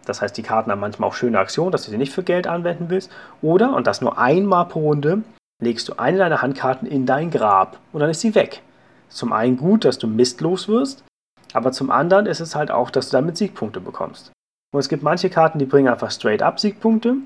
Das 0.05 0.23
heißt, 0.23 0.37
die 0.37 0.43
Karten 0.43 0.71
haben 0.71 0.81
manchmal 0.81 1.09
auch 1.11 1.15
schöne 1.15 1.39
Aktionen, 1.39 1.73
dass 1.73 1.85
du 1.85 1.91
sie 1.91 1.99
nicht 1.99 2.13
für 2.13 2.23
Geld 2.23 2.47
anwenden 2.47 2.91
willst. 2.91 3.11
Oder, 3.43 3.75
und 3.75 3.87
das 3.87 4.01
nur 4.01 4.19
einmal 4.19 4.67
pro 4.67 4.81
Runde, 4.81 5.23
legst 5.61 5.89
du 5.89 5.99
eine 5.99 6.19
deiner 6.19 6.43
Handkarten 6.43 6.87
in 6.87 7.07
dein 7.07 7.31
Grab 7.31 7.79
und 7.93 8.01
dann 8.01 8.11
ist 8.11 8.21
sie 8.21 8.35
weg. 8.35 8.63
Zum 9.09 9.33
einen 9.33 9.57
gut, 9.57 9.85
dass 9.85 9.99
du 9.99 10.07
mistlos 10.07 10.69
wirst, 10.69 11.05
aber 11.53 11.73
zum 11.73 11.91
anderen 11.91 12.27
ist 12.27 12.41
es 12.41 12.55
halt 12.55 12.71
auch, 12.71 12.91
dass 12.91 13.09
du 13.09 13.17
damit 13.17 13.37
Siegpunkte 13.37 13.81
bekommst. 13.81 14.33
Und 14.73 14.81
es 14.81 14.89
gibt 14.89 15.03
manche 15.03 15.31
Karten, 15.31 15.59
die 15.59 15.65
bringen 15.65 15.89
einfach 15.89 16.11
straight 16.11 16.43
up 16.43 16.61
Siegpunkte. 16.61 17.17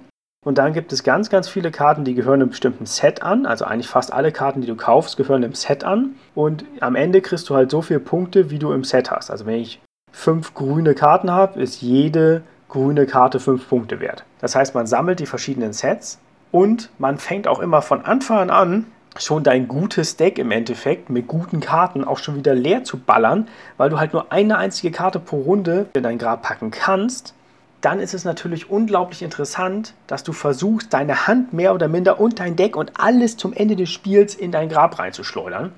Und 0.45 0.57
dann 0.57 0.73
gibt 0.73 0.91
es 0.93 1.05
ganz, 1.05 1.29
ganz 1.29 1.51
viele 1.51 1.71
Karten, 1.71 2.05
die 2.05 2.15
gehören 2.15 2.41
einem 2.41 2.49
bestimmten 2.49 2.87
Set 2.87 3.23
an. 3.23 3.45
Also 3.45 3.67
eigentlich 3.67 3.89
fast 3.89 4.11
alle 4.11 4.33
Karten, 4.33 4.63
die 4.63 4.67
du 4.67 4.75
kaufst, 4.75 5.19
gehören 5.19 5.45
einem 5.45 5.55
Set 5.55 5.85
an. 5.85 6.15
Und 6.35 6.65
am 6.81 6.97
Ende 6.97 7.21
kriegst 7.21 7.51
du 7.51 7.55
halt 7.55 7.71
so 7.71 7.83
viele 7.83 8.01
Punkte, 8.01 8.51
wie 8.51 8.59
du 8.59 8.73
im 8.73 8.83
Set 8.83 9.11
hast. 9.11 9.31
Also 9.31 9.45
wenn 9.45 9.61
ich 9.61 9.81
fünf 10.11 10.55
grüne 10.55 10.95
Karten 10.95 11.31
habe, 11.31 11.61
ist 11.61 11.83
jede 11.83 12.43
grüne 12.69 13.05
Karte 13.07 13.39
fünf 13.39 13.69
Punkte 13.69 14.01
wert. 14.01 14.25
Das 14.41 14.55
heißt, 14.57 14.75
man 14.75 14.87
sammelt 14.87 15.21
die 15.21 15.27
verschiedenen 15.27 15.75
Sets 15.75 16.19
und 16.53 16.89
man 16.99 17.19
fängt 17.19 17.47
auch 17.47 17.59
immer 17.59 17.83
von 17.83 18.05
Anfang 18.05 18.49
an 18.49 18.87
schon 19.19 19.43
dein 19.43 19.69
gutes 19.69 20.17
Deck 20.17 20.39
im 20.39 20.53
Endeffekt 20.53 21.11
mit 21.11 21.27
guten 21.27 21.61
Karten 21.61 22.05
auch 22.05 22.19
schon 22.19 22.37
wieder 22.37 22.55
leer 22.55 22.85
zu 22.85 22.99
ballern, 22.99 23.49
weil 23.77 23.91
du 23.91 23.99
halt 23.99 24.13
nur 24.13 24.33
eine 24.33 24.57
einzige 24.57 24.93
Karte 24.93 25.19
pro 25.19 25.41
Runde 25.41 25.87
in 25.95 26.05
dein 26.05 26.17
Grab 26.17 26.43
packen 26.43 26.71
kannst, 26.71 27.35
dann 27.81 28.01
ist 28.01 28.15
es 28.15 28.25
natürlich 28.25 28.71
unglaublich 28.71 29.23
interessant, 29.23 29.95
dass 30.07 30.23
du 30.23 30.33
versuchst, 30.33 30.93
deine 30.93 31.27
Hand 31.27 31.53
mehr 31.53 31.75
oder 31.75 31.89
minder 31.89 32.21
und 32.21 32.39
dein 32.39 32.57
Deck 32.57 32.77
und 32.77 32.93
alles 33.01 33.37
zum 33.37 33.53
Ende 33.53 33.77
des 33.77 33.91
Spiels 33.91 34.35
in 34.35 34.53
dein 34.53 34.69
Grab 34.69 34.99
reinzuschleudern. 34.99 35.73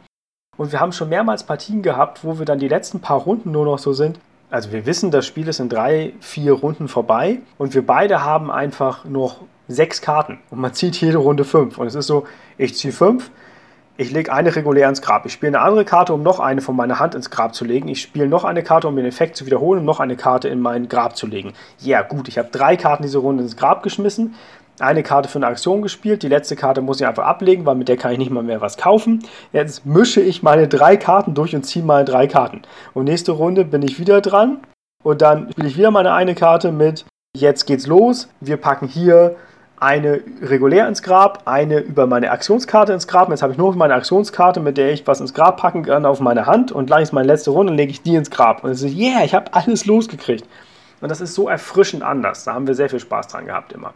Und 0.56 0.72
wir 0.72 0.80
haben 0.80 0.92
schon 0.92 1.08
mehrmals 1.08 1.44
Partien 1.44 1.82
gehabt, 1.82 2.24
wo 2.24 2.38
wir 2.38 2.44
dann 2.44 2.58
die 2.58 2.68
letzten 2.68 3.00
paar 3.00 3.20
Runden 3.20 3.52
nur 3.52 3.64
noch 3.64 3.78
so 3.78 3.92
sind. 3.92 4.18
Also 4.50 4.70
wir 4.70 4.84
wissen, 4.84 5.10
das 5.10 5.26
Spiel 5.26 5.48
ist 5.48 5.60
in 5.60 5.70
drei, 5.70 6.12
vier 6.20 6.52
Runden 6.52 6.88
vorbei 6.88 7.40
und 7.56 7.74
wir 7.74 7.86
beide 7.86 8.22
haben 8.22 8.50
einfach 8.50 9.06
noch 9.06 9.40
sechs 9.66 10.02
Karten 10.02 10.40
und 10.50 10.60
man 10.60 10.74
zieht 10.74 11.00
jede 11.00 11.18
Runde 11.18 11.44
fünf. 11.44 11.78
Und 11.78 11.86
es 11.86 11.94
ist 11.94 12.06
so, 12.06 12.26
ich 12.58 12.76
ziehe 12.76 12.92
fünf, 12.92 13.30
ich 13.96 14.10
lege 14.10 14.32
eine 14.32 14.54
regulär 14.54 14.88
ins 14.88 15.02
Grab. 15.02 15.26
Ich 15.26 15.32
spiele 15.32 15.58
eine 15.58 15.60
andere 15.60 15.84
Karte, 15.84 16.14
um 16.14 16.22
noch 16.22 16.40
eine 16.40 16.60
von 16.62 16.74
meiner 16.74 16.98
Hand 16.98 17.14
ins 17.14 17.30
Grab 17.30 17.54
zu 17.54 17.64
legen. 17.64 17.88
Ich 17.88 18.00
spiele 18.00 18.26
noch 18.26 18.44
eine 18.44 18.62
Karte, 18.62 18.88
um 18.88 18.96
den 18.96 19.04
Effekt 19.04 19.36
zu 19.36 19.44
wiederholen, 19.46 19.80
um 19.80 19.86
noch 19.86 20.00
eine 20.00 20.16
Karte 20.16 20.48
in 20.48 20.60
mein 20.60 20.88
Grab 20.88 21.16
zu 21.16 21.26
legen. 21.26 21.52
Ja, 21.78 21.98
yeah, 21.98 22.08
gut, 22.08 22.28
ich 22.28 22.38
habe 22.38 22.48
drei 22.50 22.76
Karten 22.76 23.02
diese 23.02 23.18
Runde 23.18 23.42
ins 23.42 23.56
Grab 23.56 23.82
geschmissen. 23.82 24.34
Eine 24.80 25.02
Karte 25.02 25.28
für 25.28 25.38
eine 25.38 25.46
Aktion 25.46 25.82
gespielt. 25.82 26.22
Die 26.22 26.28
letzte 26.28 26.56
Karte 26.56 26.80
muss 26.80 27.00
ich 27.00 27.06
einfach 27.06 27.24
ablegen, 27.24 27.66
weil 27.66 27.74
mit 27.74 27.88
der 27.88 27.98
kann 27.98 28.12
ich 28.12 28.18
nicht 28.18 28.30
mal 28.30 28.42
mehr 28.42 28.62
was 28.62 28.78
kaufen. 28.78 29.22
Jetzt 29.52 29.84
mische 29.84 30.22
ich 30.22 30.42
meine 30.42 30.66
drei 30.66 30.96
Karten 30.96 31.34
durch 31.34 31.54
und 31.54 31.64
ziehe 31.64 31.84
meine 31.84 32.06
drei 32.06 32.26
Karten. 32.26 32.62
Und 32.94 33.04
nächste 33.04 33.32
Runde 33.32 33.64
bin 33.64 33.82
ich 33.82 33.98
wieder 33.98 34.22
dran. 34.22 34.60
Und 35.04 35.20
dann 35.20 35.50
spiele 35.52 35.68
ich 35.68 35.76
wieder 35.76 35.90
meine 35.90 36.14
eine 36.14 36.34
Karte 36.34 36.72
mit. 36.72 37.04
Jetzt 37.36 37.66
geht's 37.66 37.86
los. 37.86 38.28
Wir 38.40 38.56
packen 38.56 38.88
hier 38.88 39.36
eine 39.82 40.20
regulär 40.40 40.86
ins 40.86 41.02
Grab, 41.02 41.42
eine 41.46 41.80
über 41.80 42.06
meine 42.06 42.30
Aktionskarte 42.30 42.92
ins 42.92 43.08
Grab. 43.08 43.30
Jetzt 43.30 43.42
habe 43.42 43.52
ich 43.52 43.58
nur 43.58 43.74
meine 43.74 43.94
Aktionskarte, 43.94 44.60
mit 44.60 44.78
der 44.78 44.92
ich 44.92 45.04
was 45.08 45.20
ins 45.20 45.34
Grab 45.34 45.56
packen 45.56 45.82
kann, 45.82 46.06
auf 46.06 46.20
meine 46.20 46.46
Hand 46.46 46.70
und 46.70 46.86
gleich 46.86 47.02
ist 47.02 47.12
meine 47.12 47.26
letzte 47.26 47.50
Runde 47.50 47.72
und 47.72 47.76
lege 47.76 47.90
ich 47.90 48.00
die 48.00 48.14
ins 48.14 48.30
Grab. 48.30 48.62
Und 48.62 48.70
es 48.70 48.82
ist, 48.82 48.96
yeah, 48.96 49.24
ich 49.24 49.34
habe 49.34 49.52
alles 49.52 49.84
losgekriegt. 49.84 50.46
Und 51.00 51.10
das 51.10 51.20
ist 51.20 51.34
so 51.34 51.48
erfrischend 51.48 52.04
anders. 52.04 52.44
Da 52.44 52.54
haben 52.54 52.68
wir 52.68 52.76
sehr 52.76 52.88
viel 52.88 53.00
Spaß 53.00 53.26
dran 53.26 53.46
gehabt 53.46 53.72
immer. 53.72 53.92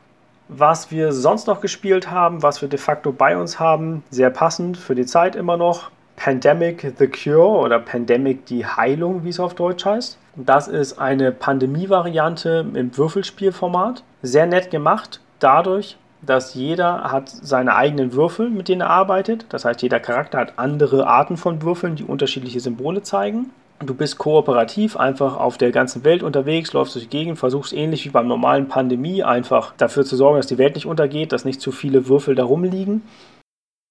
Was 0.48 0.90
wir 0.90 1.12
sonst 1.12 1.46
noch 1.46 1.60
gespielt 1.60 2.10
haben, 2.10 2.42
was 2.42 2.60
wir 2.62 2.68
de 2.68 2.80
facto 2.80 3.12
bei 3.12 3.36
uns 3.36 3.60
haben, 3.60 4.02
sehr 4.10 4.30
passend 4.30 4.76
für 4.76 4.96
die 4.96 5.06
Zeit 5.06 5.36
immer 5.36 5.56
noch. 5.56 5.90
Pandemic 6.16 6.94
the 6.98 7.06
Cure 7.06 7.60
oder 7.60 7.78
Pandemic 7.78 8.46
die 8.46 8.66
Heilung, 8.66 9.22
wie 9.22 9.28
es 9.28 9.38
auf 9.38 9.54
Deutsch 9.54 9.84
heißt. 9.84 10.18
Das 10.34 10.66
ist 10.66 10.98
eine 10.98 11.30
Pandemie-Variante 11.30 12.66
im 12.74 12.96
Würfelspielformat. 12.96 14.02
Sehr 14.22 14.46
nett 14.46 14.70
gemacht, 14.70 15.20
dadurch, 15.38 15.96
dass 16.22 16.54
jeder 16.54 17.04
hat 17.04 17.28
seine 17.28 17.76
eigenen 17.76 18.12
Würfel, 18.12 18.50
mit 18.50 18.68
denen 18.68 18.80
er 18.82 18.90
arbeitet. 18.90 19.46
Das 19.50 19.64
heißt, 19.64 19.82
jeder 19.82 20.00
Charakter 20.00 20.38
hat 20.38 20.58
andere 20.58 21.06
Arten 21.06 21.36
von 21.36 21.62
Würfeln, 21.62 21.96
die 21.96 22.04
unterschiedliche 22.04 22.60
Symbole 22.60 23.02
zeigen. 23.02 23.50
Du 23.84 23.94
bist 23.94 24.16
kooperativ 24.16 24.96
einfach 24.96 25.36
auf 25.36 25.58
der 25.58 25.70
ganzen 25.70 26.02
Welt 26.02 26.22
unterwegs, 26.22 26.72
läufst 26.72 26.94
durch 26.94 27.04
die 27.04 27.10
Gegend, 27.10 27.38
versuchst 27.38 27.74
ähnlich 27.74 28.06
wie 28.06 28.10
beim 28.10 28.26
normalen 28.26 28.68
Pandemie 28.68 29.22
einfach 29.22 29.74
dafür 29.76 30.04
zu 30.04 30.16
sorgen, 30.16 30.38
dass 30.38 30.46
die 30.46 30.56
Welt 30.56 30.74
nicht 30.74 30.86
untergeht, 30.86 31.32
dass 31.32 31.44
nicht 31.44 31.60
zu 31.60 31.72
viele 31.72 32.08
Würfel 32.08 32.34
da 32.34 32.44
rumliegen. 32.44 33.02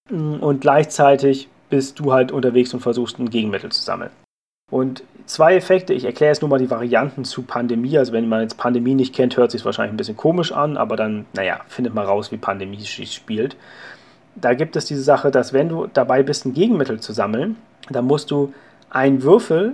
Und 0.09 0.61
gleichzeitig 0.61 1.49
bist 1.69 1.99
du 1.99 2.13
halt 2.13 2.31
unterwegs 2.31 2.73
und 2.73 2.79
versuchst 2.79 3.19
ein 3.19 3.29
Gegenmittel 3.29 3.71
zu 3.71 3.81
sammeln. 3.81 4.11
Und 4.71 5.03
zwei 5.25 5.55
Effekte, 5.55 5.93
ich 5.93 6.05
erkläre 6.05 6.31
jetzt 6.31 6.41
nur 6.41 6.49
mal 6.49 6.59
die 6.59 6.69
Varianten 6.69 7.25
zu 7.25 7.43
Pandemie. 7.43 7.97
Also 7.97 8.13
wenn 8.13 8.29
man 8.29 8.41
jetzt 8.41 8.57
Pandemie 8.57 8.95
nicht 8.95 9.13
kennt, 9.13 9.37
hört 9.37 9.51
sich 9.51 9.61
es 9.61 9.65
wahrscheinlich 9.65 9.93
ein 9.93 9.97
bisschen 9.97 10.17
komisch 10.17 10.51
an, 10.51 10.77
aber 10.77 10.95
dann, 10.95 11.25
naja, 11.33 11.59
findet 11.67 11.93
mal 11.93 12.05
raus, 12.05 12.31
wie 12.31 12.37
Pandemie 12.37 12.83
spielt. 12.85 13.55
Da 14.35 14.53
gibt 14.53 14.75
es 14.75 14.85
diese 14.85 15.01
Sache, 15.01 15.31
dass 15.31 15.53
wenn 15.53 15.69
du 15.69 15.87
dabei 15.87 16.23
bist, 16.23 16.45
ein 16.45 16.53
Gegenmittel 16.53 16.99
zu 16.99 17.13
sammeln, 17.13 17.55
dann 17.89 18.05
musst 18.05 18.31
du 18.31 18.53
einen 18.89 19.23
Würfel 19.23 19.73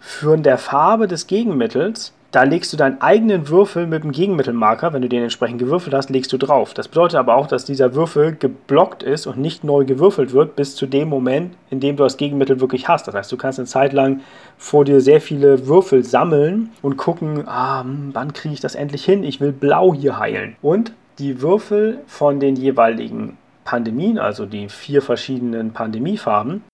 von 0.00 0.42
der 0.42 0.58
Farbe 0.58 1.06
des 1.06 1.26
Gegenmittels 1.26 2.12
da 2.32 2.44
legst 2.44 2.72
du 2.72 2.78
deinen 2.78 3.00
eigenen 3.02 3.48
Würfel 3.50 3.86
mit 3.86 4.04
dem 4.04 4.10
Gegenmittelmarker, 4.10 4.94
wenn 4.94 5.02
du 5.02 5.08
den 5.08 5.22
entsprechend 5.22 5.58
gewürfelt 5.58 5.94
hast, 5.94 6.08
legst 6.08 6.32
du 6.32 6.38
drauf. 6.38 6.72
Das 6.72 6.88
bedeutet 6.88 7.18
aber 7.18 7.36
auch, 7.36 7.46
dass 7.46 7.66
dieser 7.66 7.94
Würfel 7.94 8.34
geblockt 8.34 9.02
ist 9.02 9.26
und 9.26 9.36
nicht 9.36 9.64
neu 9.64 9.84
gewürfelt 9.84 10.32
wird, 10.32 10.56
bis 10.56 10.74
zu 10.74 10.86
dem 10.86 11.10
Moment, 11.10 11.54
in 11.68 11.80
dem 11.80 11.96
du 11.96 12.04
das 12.04 12.16
Gegenmittel 12.16 12.58
wirklich 12.58 12.88
hast. 12.88 13.06
Das 13.06 13.14
heißt, 13.14 13.30
du 13.30 13.36
kannst 13.36 13.58
eine 13.58 13.66
Zeit 13.66 13.92
lang 13.92 14.22
vor 14.56 14.86
dir 14.86 15.02
sehr 15.02 15.20
viele 15.20 15.66
Würfel 15.66 16.04
sammeln 16.04 16.70
und 16.80 16.96
gucken, 16.96 17.46
ah, 17.46 17.82
hm, 17.82 18.10
wann 18.14 18.32
kriege 18.32 18.54
ich 18.54 18.60
das 18.60 18.74
endlich 18.74 19.04
hin? 19.04 19.24
Ich 19.24 19.42
will 19.42 19.52
blau 19.52 19.92
hier 19.92 20.18
heilen. 20.18 20.56
Und 20.62 20.94
die 21.18 21.42
Würfel 21.42 21.98
von 22.06 22.40
den 22.40 22.56
jeweiligen 22.56 23.36
Pandemien, 23.64 24.18
also 24.18 24.46
die 24.46 24.70
vier 24.70 25.02
verschiedenen 25.02 25.74
Pandemiefarben, 25.74 26.64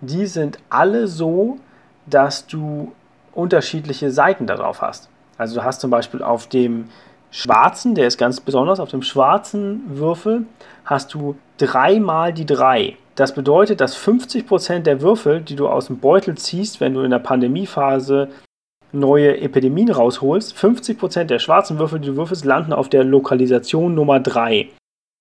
die 0.00 0.26
sind 0.26 0.58
alle 0.70 1.06
so, 1.06 1.58
dass 2.06 2.48
du 2.48 2.92
unterschiedliche 3.34 4.10
Seiten 4.10 4.46
darauf 4.46 4.82
hast. 4.82 5.08
Also 5.38 5.56
du 5.56 5.64
hast 5.64 5.80
zum 5.80 5.90
Beispiel 5.90 6.22
auf 6.22 6.46
dem 6.46 6.86
schwarzen, 7.30 7.94
der 7.94 8.06
ist 8.06 8.18
ganz 8.18 8.40
besonders, 8.40 8.78
auf 8.80 8.90
dem 8.90 9.02
schwarzen 9.02 9.82
Würfel 9.88 10.46
hast 10.84 11.14
du 11.14 11.36
dreimal 11.58 12.32
die 12.32 12.46
drei. 12.46 12.96
Das 13.16 13.34
bedeutet, 13.34 13.80
dass 13.80 13.96
50% 13.96 14.80
der 14.80 15.00
Würfel, 15.00 15.40
die 15.40 15.56
du 15.56 15.68
aus 15.68 15.86
dem 15.86 15.98
Beutel 15.98 16.36
ziehst, 16.36 16.80
wenn 16.80 16.94
du 16.94 17.00
in 17.02 17.10
der 17.10 17.18
Pandemiephase 17.18 18.28
neue 18.92 19.40
Epidemien 19.40 19.90
rausholst, 19.90 20.56
50% 20.56 21.24
der 21.24 21.40
schwarzen 21.40 21.78
Würfel, 21.78 22.00
die 22.00 22.08
du 22.08 22.16
würfelst, 22.16 22.44
landen 22.44 22.72
auf 22.72 22.88
der 22.88 23.04
Lokalisation 23.04 23.94
Nummer 23.94 24.20
3. 24.20 24.68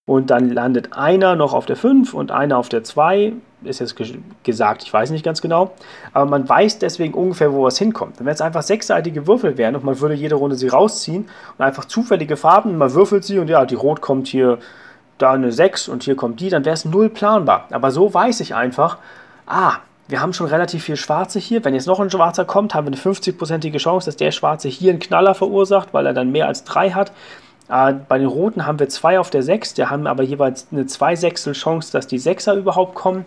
Und 0.05 0.29
dann 0.29 0.49
landet 0.49 0.93
einer 0.93 1.35
noch 1.35 1.53
auf 1.53 1.65
der 1.65 1.77
5 1.77 2.13
und 2.13 2.31
einer 2.31 2.57
auf 2.57 2.67
der 2.67 2.83
2. 2.83 3.33
Ist 3.63 3.79
jetzt 3.79 3.95
gesagt, 4.43 4.83
ich 4.83 4.91
weiß 4.91 5.11
nicht 5.11 5.23
ganz 5.23 5.41
genau. 5.41 5.71
Aber 6.11 6.29
man 6.29 6.47
weiß 6.47 6.79
deswegen 6.79 7.13
ungefähr, 7.13 7.53
wo 7.53 7.63
was 7.63 7.77
hinkommt. 7.77 8.19
Wenn 8.19 8.27
es 8.27 8.41
einfach 8.41 8.63
sechsseitige 8.63 9.27
Würfel 9.27 9.57
wären 9.57 9.75
und 9.75 9.85
man 9.85 10.01
würde 10.01 10.15
jede 10.15 10.35
Runde 10.35 10.57
sie 10.57 10.67
rausziehen 10.67 11.29
und 11.57 11.63
einfach 11.63 11.85
zufällige 11.85 12.35
Farben, 12.35 12.77
man 12.77 12.93
würfelt 12.93 13.23
sie 13.23 13.39
und 13.39 13.49
ja, 13.49 13.65
die 13.65 13.75
Rot 13.75 14.01
kommt 14.01 14.27
hier 14.27 14.59
da 15.17 15.31
eine 15.31 15.53
6 15.53 15.87
und 15.87 16.03
hier 16.03 16.17
kommt 16.17 16.41
die, 16.41 16.49
dann 16.49 16.65
wäre 16.65 16.73
es 16.73 16.83
null 16.83 17.09
planbar. 17.09 17.67
Aber 17.71 17.91
so 17.91 18.13
weiß 18.13 18.41
ich 18.41 18.53
einfach, 18.55 18.97
ah, 19.47 19.77
wir 20.09 20.19
haben 20.19 20.33
schon 20.33 20.47
relativ 20.47 20.83
viel 20.83 20.97
Schwarze 20.97 21.39
hier. 21.39 21.63
Wenn 21.63 21.73
jetzt 21.73 21.87
noch 21.87 22.01
ein 22.01 22.11
Schwarzer 22.11 22.43
kommt, 22.43 22.75
haben 22.75 22.85
wir 22.85 22.91
eine 22.91 22.97
50-prozentige 23.15 23.77
Chance, 23.77 24.07
dass 24.07 24.17
der 24.17 24.31
Schwarze 24.31 24.67
hier 24.67 24.91
einen 24.91 24.99
Knaller 24.99 25.33
verursacht, 25.33 25.93
weil 25.93 26.05
er 26.05 26.13
dann 26.13 26.33
mehr 26.33 26.47
als 26.47 26.65
3 26.65 26.91
hat. 26.91 27.13
Äh, 27.69 27.93
bei 27.93 28.17
den 28.17 28.27
Roten 28.27 28.65
haben 28.65 28.79
wir 28.79 28.89
zwei 28.89 29.19
auf 29.19 29.29
der 29.29 29.43
6, 29.43 29.73
die 29.75 29.85
haben 29.85 30.07
aber 30.07 30.23
jeweils 30.23 30.67
eine 30.71 30.85
2 30.85 31.15
Sechstel 31.15 31.53
Chance, 31.53 31.91
dass 31.91 32.07
die 32.07 32.19
Sechser 32.19 32.55
überhaupt 32.55 32.95
kommen. 32.95 33.25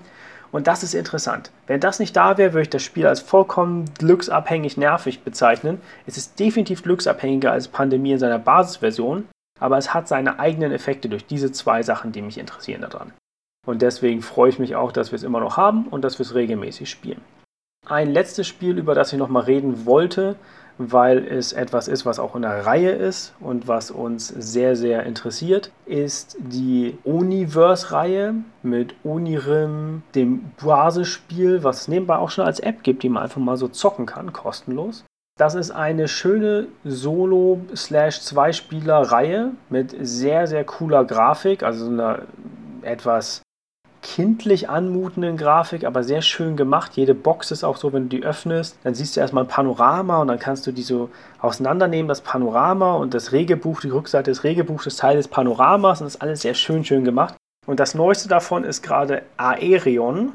Und 0.53 0.69
das 0.69 0.83
ist 0.83 0.95
interessant. 0.95 1.51
Wenn 1.67 1.81
das 1.81 1.99
nicht 1.99 2.17
da 2.17 2.39
wäre, 2.39 2.53
würde 2.53 2.63
ich 2.63 2.71
das 2.71 2.83
Spiel 2.83 3.07
als 3.07 3.21
vollkommen 3.21 3.85
glücksabhängig 3.99 4.77
nervig 4.77 5.23
bezeichnen. 5.23 5.81
Es 6.07 6.17
ist 6.17 6.39
definitiv 6.39 6.83
glücksabhängiger 6.83 7.53
als 7.53 7.69
Pandemie 7.69 8.13
in 8.13 8.19
seiner 8.19 8.39
Basisversion, 8.39 9.29
aber 9.59 9.77
es 9.77 9.93
hat 9.93 10.09
seine 10.09 10.39
eigenen 10.39 10.73
Effekte 10.73 11.09
durch 11.09 11.27
diese 11.27 11.53
zwei 11.53 11.83
Sachen, 11.83 12.13
die 12.13 12.23
mich 12.23 12.39
interessieren 12.39 12.83
daran. 12.83 13.13
Und 13.67 13.83
deswegen 13.83 14.23
freue 14.23 14.51
ich 14.51 14.59
mich 14.59 14.77
auch, 14.77 14.93
dass 14.93 15.11
wir 15.11 15.17
es 15.17 15.25
immer 15.25 15.41
noch 15.41 15.57
haben 15.57 15.89
und 15.89 16.03
dass 16.03 16.19
wir 16.19 16.25
es 16.25 16.35
regelmäßig 16.35 16.89
spielen. 16.89 17.21
Ein 17.89 18.13
letztes 18.13 18.47
Spiel, 18.47 18.79
über 18.79 18.95
das 18.95 19.13
ich 19.13 19.19
noch 19.19 19.29
mal 19.29 19.43
reden 19.43 19.85
wollte, 19.87 20.37
weil 20.79 21.27
es 21.27 21.53
etwas 21.53 21.89
ist, 21.89 22.07
was 22.07 22.19
auch 22.19 22.37
in 22.37 22.43
der 22.43 22.67
Reihe 22.67 22.91
ist 22.91 23.35
und 23.41 23.69
was 23.69 23.91
uns 23.91 24.29
sehr, 24.29 24.77
sehr 24.77 25.05
interessiert, 25.05 25.71
ist 25.87 26.37
die 26.39 26.99
Universe-Reihe 27.05 28.35
mit 28.63 28.95
Unirim, 29.05 30.03
dem 30.15 30.53
Basisspiel, 30.63 31.65
was 31.65 31.83
es 31.83 31.89
nebenbei 31.89 32.17
auch 32.17 32.31
schon 32.31 32.45
als 32.45 32.61
App 32.61 32.83
gibt, 32.83 33.03
die 33.03 33.09
man 33.09 33.23
einfach 33.23 33.41
mal 33.41 33.57
so 33.57 33.69
zocken 33.69 34.05
kann, 34.07 34.33
kostenlos. 34.33 35.05
Das 35.39 35.55
ist 35.55 35.71
eine 35.71 36.09
schöne 36.09 36.69
Solo-Zweispieler-Reihe 36.85 39.51
mit 39.69 39.95
sehr, 40.01 40.47
sehr 40.47 40.65
cooler 40.65 41.05
Grafik, 41.05 41.63
also 41.63 41.89
einer 41.89 42.21
etwas 42.81 43.43
kindlich 44.15 44.71
anmutenden 44.71 45.37
Grafik, 45.37 45.85
aber 45.85 46.05
sehr 46.05 46.23
schön 46.23 46.57
gemacht. 46.57 46.93
Jede 46.95 47.13
Box 47.13 47.51
ist 47.51 47.65
auch 47.65 47.77
so, 47.77 47.93
wenn 47.93 48.09
du 48.09 48.17
die 48.17 48.23
öffnest, 48.25 48.79
dann 48.85 48.95
siehst 48.95 49.17
du 49.17 49.21
erstmal 49.21 49.45
ein 49.45 49.49
Panorama 49.49 50.21
und 50.21 50.29
dann 50.29 50.39
kannst 50.39 50.65
du 50.67 50.73
die 50.73 50.83
so 50.83 51.11
auseinandernehmen, 51.41 52.07
das 52.07 52.21
Panorama 52.21 52.95
und 52.95 53.15
das 53.15 53.33
Regelbuch, 53.33 53.81
die 53.81 53.89
Rückseite 53.89 54.31
des 54.31 54.45
Regelbuchs 54.45 54.87
ist 54.87 55.01
Teil 55.01 55.17
des 55.17 55.27
Panoramas 55.27 56.01
und 56.01 56.07
das 56.07 56.15
ist 56.15 56.23
alles 56.23 56.43
sehr 56.43 56.55
schön, 56.55 56.85
schön 56.85 57.05
gemacht. 57.05 57.35
Und 57.67 57.81
das 57.81 57.97
neueste 57.97 58.29
davon 58.29 58.63
ist 58.63 58.83
gerade 58.83 59.23
Aerion. 59.39 60.33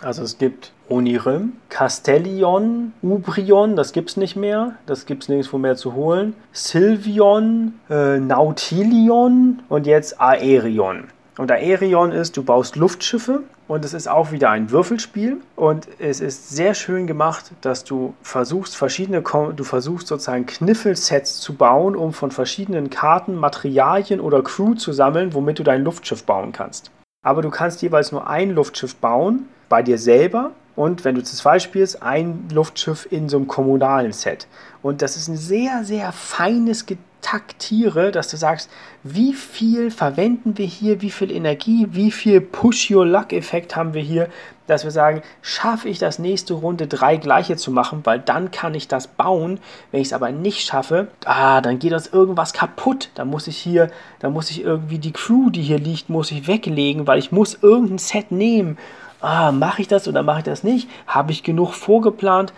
Also 0.00 0.24
es 0.24 0.36
gibt 0.36 0.72
Onirim, 0.88 1.52
Castellion, 1.68 2.94
Ubrion, 3.00 3.76
das 3.76 3.92
gibt 3.92 4.10
es 4.10 4.16
nicht 4.16 4.34
mehr, 4.34 4.74
das 4.86 5.06
gibt 5.06 5.22
es 5.22 5.28
nirgendwo 5.28 5.58
mehr 5.58 5.76
zu 5.76 5.94
holen, 5.94 6.34
Sylvion, 6.52 7.78
äh, 7.88 8.18
Nautilion 8.18 9.62
und 9.68 9.86
jetzt 9.86 10.20
Aerion. 10.20 11.11
Und 11.38 11.50
Aerion 11.50 12.12
ist, 12.12 12.36
du 12.36 12.42
baust 12.42 12.76
Luftschiffe 12.76 13.42
und 13.66 13.84
es 13.86 13.94
ist 13.94 14.06
auch 14.06 14.32
wieder 14.32 14.50
ein 14.50 14.70
Würfelspiel 14.70 15.38
und 15.56 15.88
es 15.98 16.20
ist 16.20 16.50
sehr 16.50 16.74
schön 16.74 17.06
gemacht, 17.06 17.52
dass 17.62 17.84
du 17.84 18.12
versuchst 18.20 18.76
verschiedene 18.76 19.22
du 19.22 19.64
versuchst 19.64 20.08
sozusagen 20.08 20.44
Kniffelsets 20.44 21.40
zu 21.40 21.54
bauen, 21.54 21.96
um 21.96 22.12
von 22.12 22.30
verschiedenen 22.30 22.90
Karten 22.90 23.34
Materialien 23.34 24.20
oder 24.20 24.42
Crew 24.42 24.74
zu 24.74 24.92
sammeln, 24.92 25.32
womit 25.32 25.58
du 25.58 25.62
dein 25.62 25.84
Luftschiff 25.84 26.24
bauen 26.24 26.52
kannst. 26.52 26.90
Aber 27.24 27.40
du 27.40 27.48
kannst 27.48 27.80
jeweils 27.80 28.12
nur 28.12 28.26
ein 28.26 28.50
Luftschiff 28.50 28.96
bauen 28.96 29.48
bei 29.70 29.82
dir 29.82 29.96
selber 29.96 30.50
und 30.76 31.04
wenn 31.04 31.14
du 31.14 31.22
zu 31.22 31.34
zweit 31.34 31.62
spielst, 31.62 32.02
ein 32.02 32.48
Luftschiff 32.52 33.06
in 33.10 33.28
so 33.28 33.38
einem 33.38 33.46
kommunalen 33.46 34.12
Set. 34.12 34.46
Und 34.82 35.00
das 35.00 35.16
ist 35.16 35.28
ein 35.28 35.36
sehr, 35.36 35.84
sehr 35.84 36.12
feines 36.12 36.86
Getaktiere, 37.22 38.10
dass 38.10 38.28
du 38.28 38.36
sagst, 38.36 38.68
wie 39.04 39.32
viel 39.32 39.90
verwenden 39.90 40.58
wir 40.58 40.66
hier, 40.66 41.00
wie 41.02 41.10
viel 41.10 41.30
Energie, 41.30 41.86
wie 41.90 42.10
viel 42.10 42.40
Push-Your-Luck-Effekt 42.40 43.76
haben 43.76 43.94
wir 43.94 44.02
hier, 44.02 44.28
dass 44.66 44.84
wir 44.84 44.90
sagen, 44.90 45.22
schaffe 45.40 45.88
ich 45.88 45.98
das 45.98 46.18
nächste 46.18 46.54
Runde 46.54 46.88
drei 46.88 47.16
gleiche 47.16 47.56
zu 47.56 47.70
machen, 47.70 48.00
weil 48.04 48.18
dann 48.18 48.50
kann 48.50 48.74
ich 48.74 48.88
das 48.88 49.06
bauen. 49.06 49.60
Wenn 49.92 50.00
ich 50.00 50.08
es 50.08 50.12
aber 50.12 50.30
nicht 50.30 50.66
schaffe, 50.66 51.08
ah, 51.24 51.60
dann 51.60 51.78
geht 51.78 51.92
uns 51.92 52.08
irgendwas 52.08 52.52
kaputt. 52.52 53.10
Dann 53.14 53.28
muss 53.28 53.46
ich 53.46 53.56
hier, 53.56 53.90
dann 54.18 54.32
muss 54.32 54.50
ich 54.50 54.62
irgendwie 54.62 54.98
die 54.98 55.12
Crew, 55.12 55.50
die 55.50 55.62
hier 55.62 55.78
liegt, 55.78 56.10
muss 56.10 56.32
ich 56.32 56.48
weglegen, 56.48 57.06
weil 57.06 57.20
ich 57.20 57.32
muss 57.32 57.56
irgendein 57.62 57.98
Set 57.98 58.32
nehmen. 58.32 58.78
Ah, 59.20 59.52
mache 59.52 59.80
ich 59.80 59.88
das 59.88 60.08
oder 60.08 60.22
mache 60.22 60.40
ich 60.40 60.44
das 60.44 60.64
nicht? 60.64 60.90
Habe 61.06 61.30
ich 61.30 61.44
genug 61.44 61.72
vorgeplant? 61.72 62.52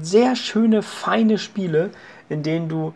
Sehr 0.00 0.36
schöne, 0.36 0.82
feine 0.82 1.36
Spiele, 1.36 1.90
in 2.28 2.42
denen 2.42 2.68
du 2.68 2.94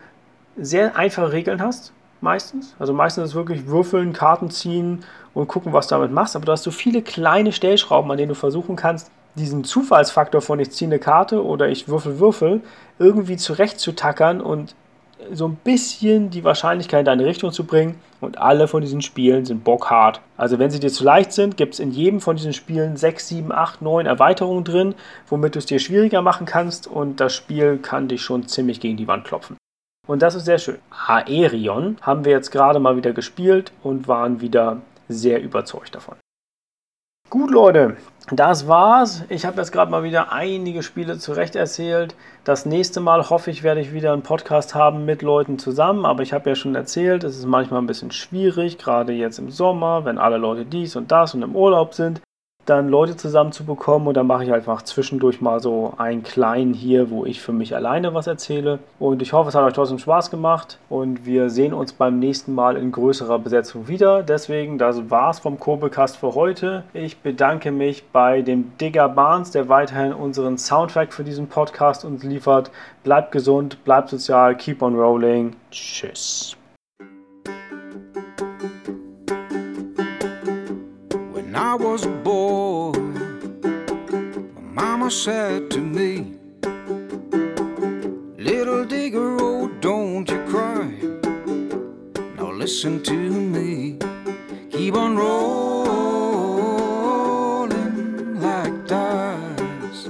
sehr 0.60 0.96
einfache 0.96 1.32
Regeln 1.32 1.62
hast, 1.62 1.92
meistens. 2.20 2.74
Also 2.78 2.92
meistens 2.92 3.24
ist 3.24 3.30
es 3.30 3.36
wirklich 3.36 3.66
würfeln, 3.66 4.12
Karten 4.12 4.50
ziehen 4.50 5.04
und 5.34 5.48
gucken, 5.48 5.72
was 5.72 5.88
du 5.88 5.94
damit 5.94 6.12
machst. 6.12 6.36
Aber 6.36 6.44
du 6.44 6.52
hast 6.52 6.64
so 6.64 6.70
viele 6.70 7.02
kleine 7.02 7.52
Stellschrauben, 7.52 8.10
an 8.10 8.18
denen 8.18 8.30
du 8.30 8.34
versuchen 8.34 8.76
kannst, 8.76 9.10
diesen 9.34 9.64
Zufallsfaktor 9.64 10.40
von 10.40 10.58
ich 10.58 10.72
ziehe 10.72 10.88
eine 10.88 10.98
Karte 10.98 11.44
oder 11.44 11.68
ich 11.68 11.88
würfel 11.88 12.18
Würfel 12.18 12.60
irgendwie 12.98 13.36
zurechtzutackern 13.36 14.40
und 14.40 14.74
so 15.32 15.46
ein 15.46 15.56
bisschen 15.56 16.30
die 16.30 16.44
Wahrscheinlichkeit 16.44 17.00
in 17.00 17.06
deine 17.06 17.24
Richtung 17.24 17.52
zu 17.52 17.64
bringen. 17.64 17.96
Und 18.20 18.38
alle 18.38 18.66
von 18.66 18.82
diesen 18.82 19.00
Spielen 19.00 19.44
sind 19.44 19.62
bockhart. 19.62 20.20
Also 20.36 20.58
wenn 20.58 20.70
sie 20.70 20.80
dir 20.80 20.90
zu 20.90 21.04
leicht 21.04 21.32
sind, 21.32 21.56
gibt 21.56 21.74
es 21.74 21.80
in 21.80 21.92
jedem 21.92 22.20
von 22.20 22.34
diesen 22.34 22.52
Spielen 22.52 22.96
6, 22.96 23.28
7, 23.28 23.52
8, 23.52 23.80
9 23.80 24.06
Erweiterungen 24.06 24.64
drin, 24.64 24.94
womit 25.28 25.54
du 25.54 25.60
es 25.60 25.66
dir 25.66 25.78
schwieriger 25.78 26.20
machen 26.20 26.46
kannst 26.46 26.88
und 26.88 27.20
das 27.20 27.34
Spiel 27.34 27.78
kann 27.78 28.08
dich 28.08 28.22
schon 28.22 28.48
ziemlich 28.48 28.80
gegen 28.80 28.96
die 28.96 29.06
Wand 29.06 29.24
klopfen. 29.24 29.56
Und 30.08 30.22
das 30.22 30.34
ist 30.34 30.46
sehr 30.46 30.58
schön. 30.58 30.78
Aerion 30.90 31.98
haben 32.00 32.24
wir 32.24 32.32
jetzt 32.32 32.50
gerade 32.50 32.80
mal 32.80 32.96
wieder 32.96 33.12
gespielt 33.12 33.72
und 33.82 34.08
waren 34.08 34.40
wieder 34.40 34.78
sehr 35.06 35.42
überzeugt 35.42 35.94
davon. 35.94 36.16
Gut, 37.28 37.50
Leute, 37.50 37.98
das 38.30 38.66
war's. 38.66 39.24
Ich 39.28 39.44
habe 39.44 39.58
jetzt 39.58 39.70
gerade 39.70 39.90
mal 39.90 40.02
wieder 40.02 40.32
einige 40.32 40.82
Spiele 40.82 41.18
zurecht 41.18 41.56
erzählt. 41.56 42.14
Das 42.44 42.64
nächste 42.64 43.00
Mal 43.00 43.28
hoffe 43.28 43.50
ich, 43.50 43.62
werde 43.62 43.82
ich 43.82 43.92
wieder 43.92 44.14
einen 44.14 44.22
Podcast 44.22 44.74
haben 44.74 45.04
mit 45.04 45.20
Leuten 45.20 45.58
zusammen. 45.58 46.06
Aber 46.06 46.22
ich 46.22 46.32
habe 46.32 46.48
ja 46.48 46.56
schon 46.56 46.74
erzählt, 46.74 47.22
es 47.22 47.36
ist 47.36 47.44
manchmal 47.44 47.82
ein 47.82 47.86
bisschen 47.86 48.10
schwierig, 48.10 48.78
gerade 48.78 49.12
jetzt 49.12 49.38
im 49.38 49.50
Sommer, 49.50 50.06
wenn 50.06 50.16
alle 50.16 50.38
Leute 50.38 50.64
dies 50.64 50.96
und 50.96 51.12
das 51.12 51.34
und 51.34 51.42
im 51.42 51.54
Urlaub 51.54 51.92
sind 51.92 52.22
dann 52.68 52.88
Leute 52.88 53.16
zusammenzubekommen 53.16 54.08
und 54.08 54.16
dann 54.16 54.26
mache 54.26 54.44
ich 54.44 54.52
einfach 54.52 54.82
zwischendurch 54.82 55.40
mal 55.40 55.60
so 55.60 55.94
einen 55.96 56.22
kleinen 56.22 56.74
hier, 56.74 57.10
wo 57.10 57.24
ich 57.24 57.40
für 57.40 57.52
mich 57.52 57.74
alleine 57.74 58.14
was 58.14 58.26
erzähle. 58.26 58.78
Und 58.98 59.22
ich 59.22 59.32
hoffe, 59.32 59.48
es 59.48 59.54
hat 59.54 59.64
euch 59.64 59.72
trotzdem 59.72 59.98
Spaß 59.98 60.30
gemacht 60.30 60.78
und 60.88 61.24
wir 61.24 61.48
sehen 61.50 61.72
uns 61.72 61.92
beim 61.92 62.18
nächsten 62.18 62.54
Mal 62.54 62.76
in 62.76 62.92
größerer 62.92 63.38
Besetzung 63.38 63.88
wieder. 63.88 64.22
Deswegen, 64.22 64.78
das 64.78 65.10
war's 65.10 65.38
vom 65.38 65.58
Kobelcast 65.58 66.16
für 66.18 66.34
heute. 66.34 66.84
Ich 66.92 67.18
bedanke 67.18 67.70
mich 67.70 68.04
bei 68.12 68.42
dem 68.42 68.76
Digger 68.78 69.08
Barnes, 69.08 69.50
der 69.50 69.68
weiterhin 69.68 70.12
unseren 70.12 70.58
Soundtrack 70.58 71.12
für 71.12 71.24
diesen 71.24 71.48
Podcast 71.48 72.04
uns 72.04 72.22
liefert. 72.22 72.70
Bleibt 73.04 73.32
gesund, 73.32 73.82
bleibt 73.84 74.10
sozial, 74.10 74.56
keep 74.56 74.82
on 74.82 74.94
rolling. 74.94 75.56
Tschüss. 75.70 76.57
I 81.68 81.74
was 81.74 82.06
a 82.06 82.08
boy, 82.08 82.92
my 84.54 84.62
mama 84.72 85.10
said 85.10 85.70
to 85.72 85.80
me, 85.80 86.32
Little 88.38 88.86
digger, 88.86 89.36
oh, 89.38 89.68
don't 89.78 90.26
you 90.30 90.42
cry. 90.44 90.88
Now 92.38 92.52
listen 92.52 93.02
to 93.02 93.12
me, 93.12 93.98
keep 94.70 94.94
on 94.94 95.14
rolling 95.18 95.60
like 98.40 98.86
dice. 98.86 100.08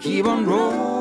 Keep 0.00 0.26
on 0.26 0.46
rolling. 0.46 0.97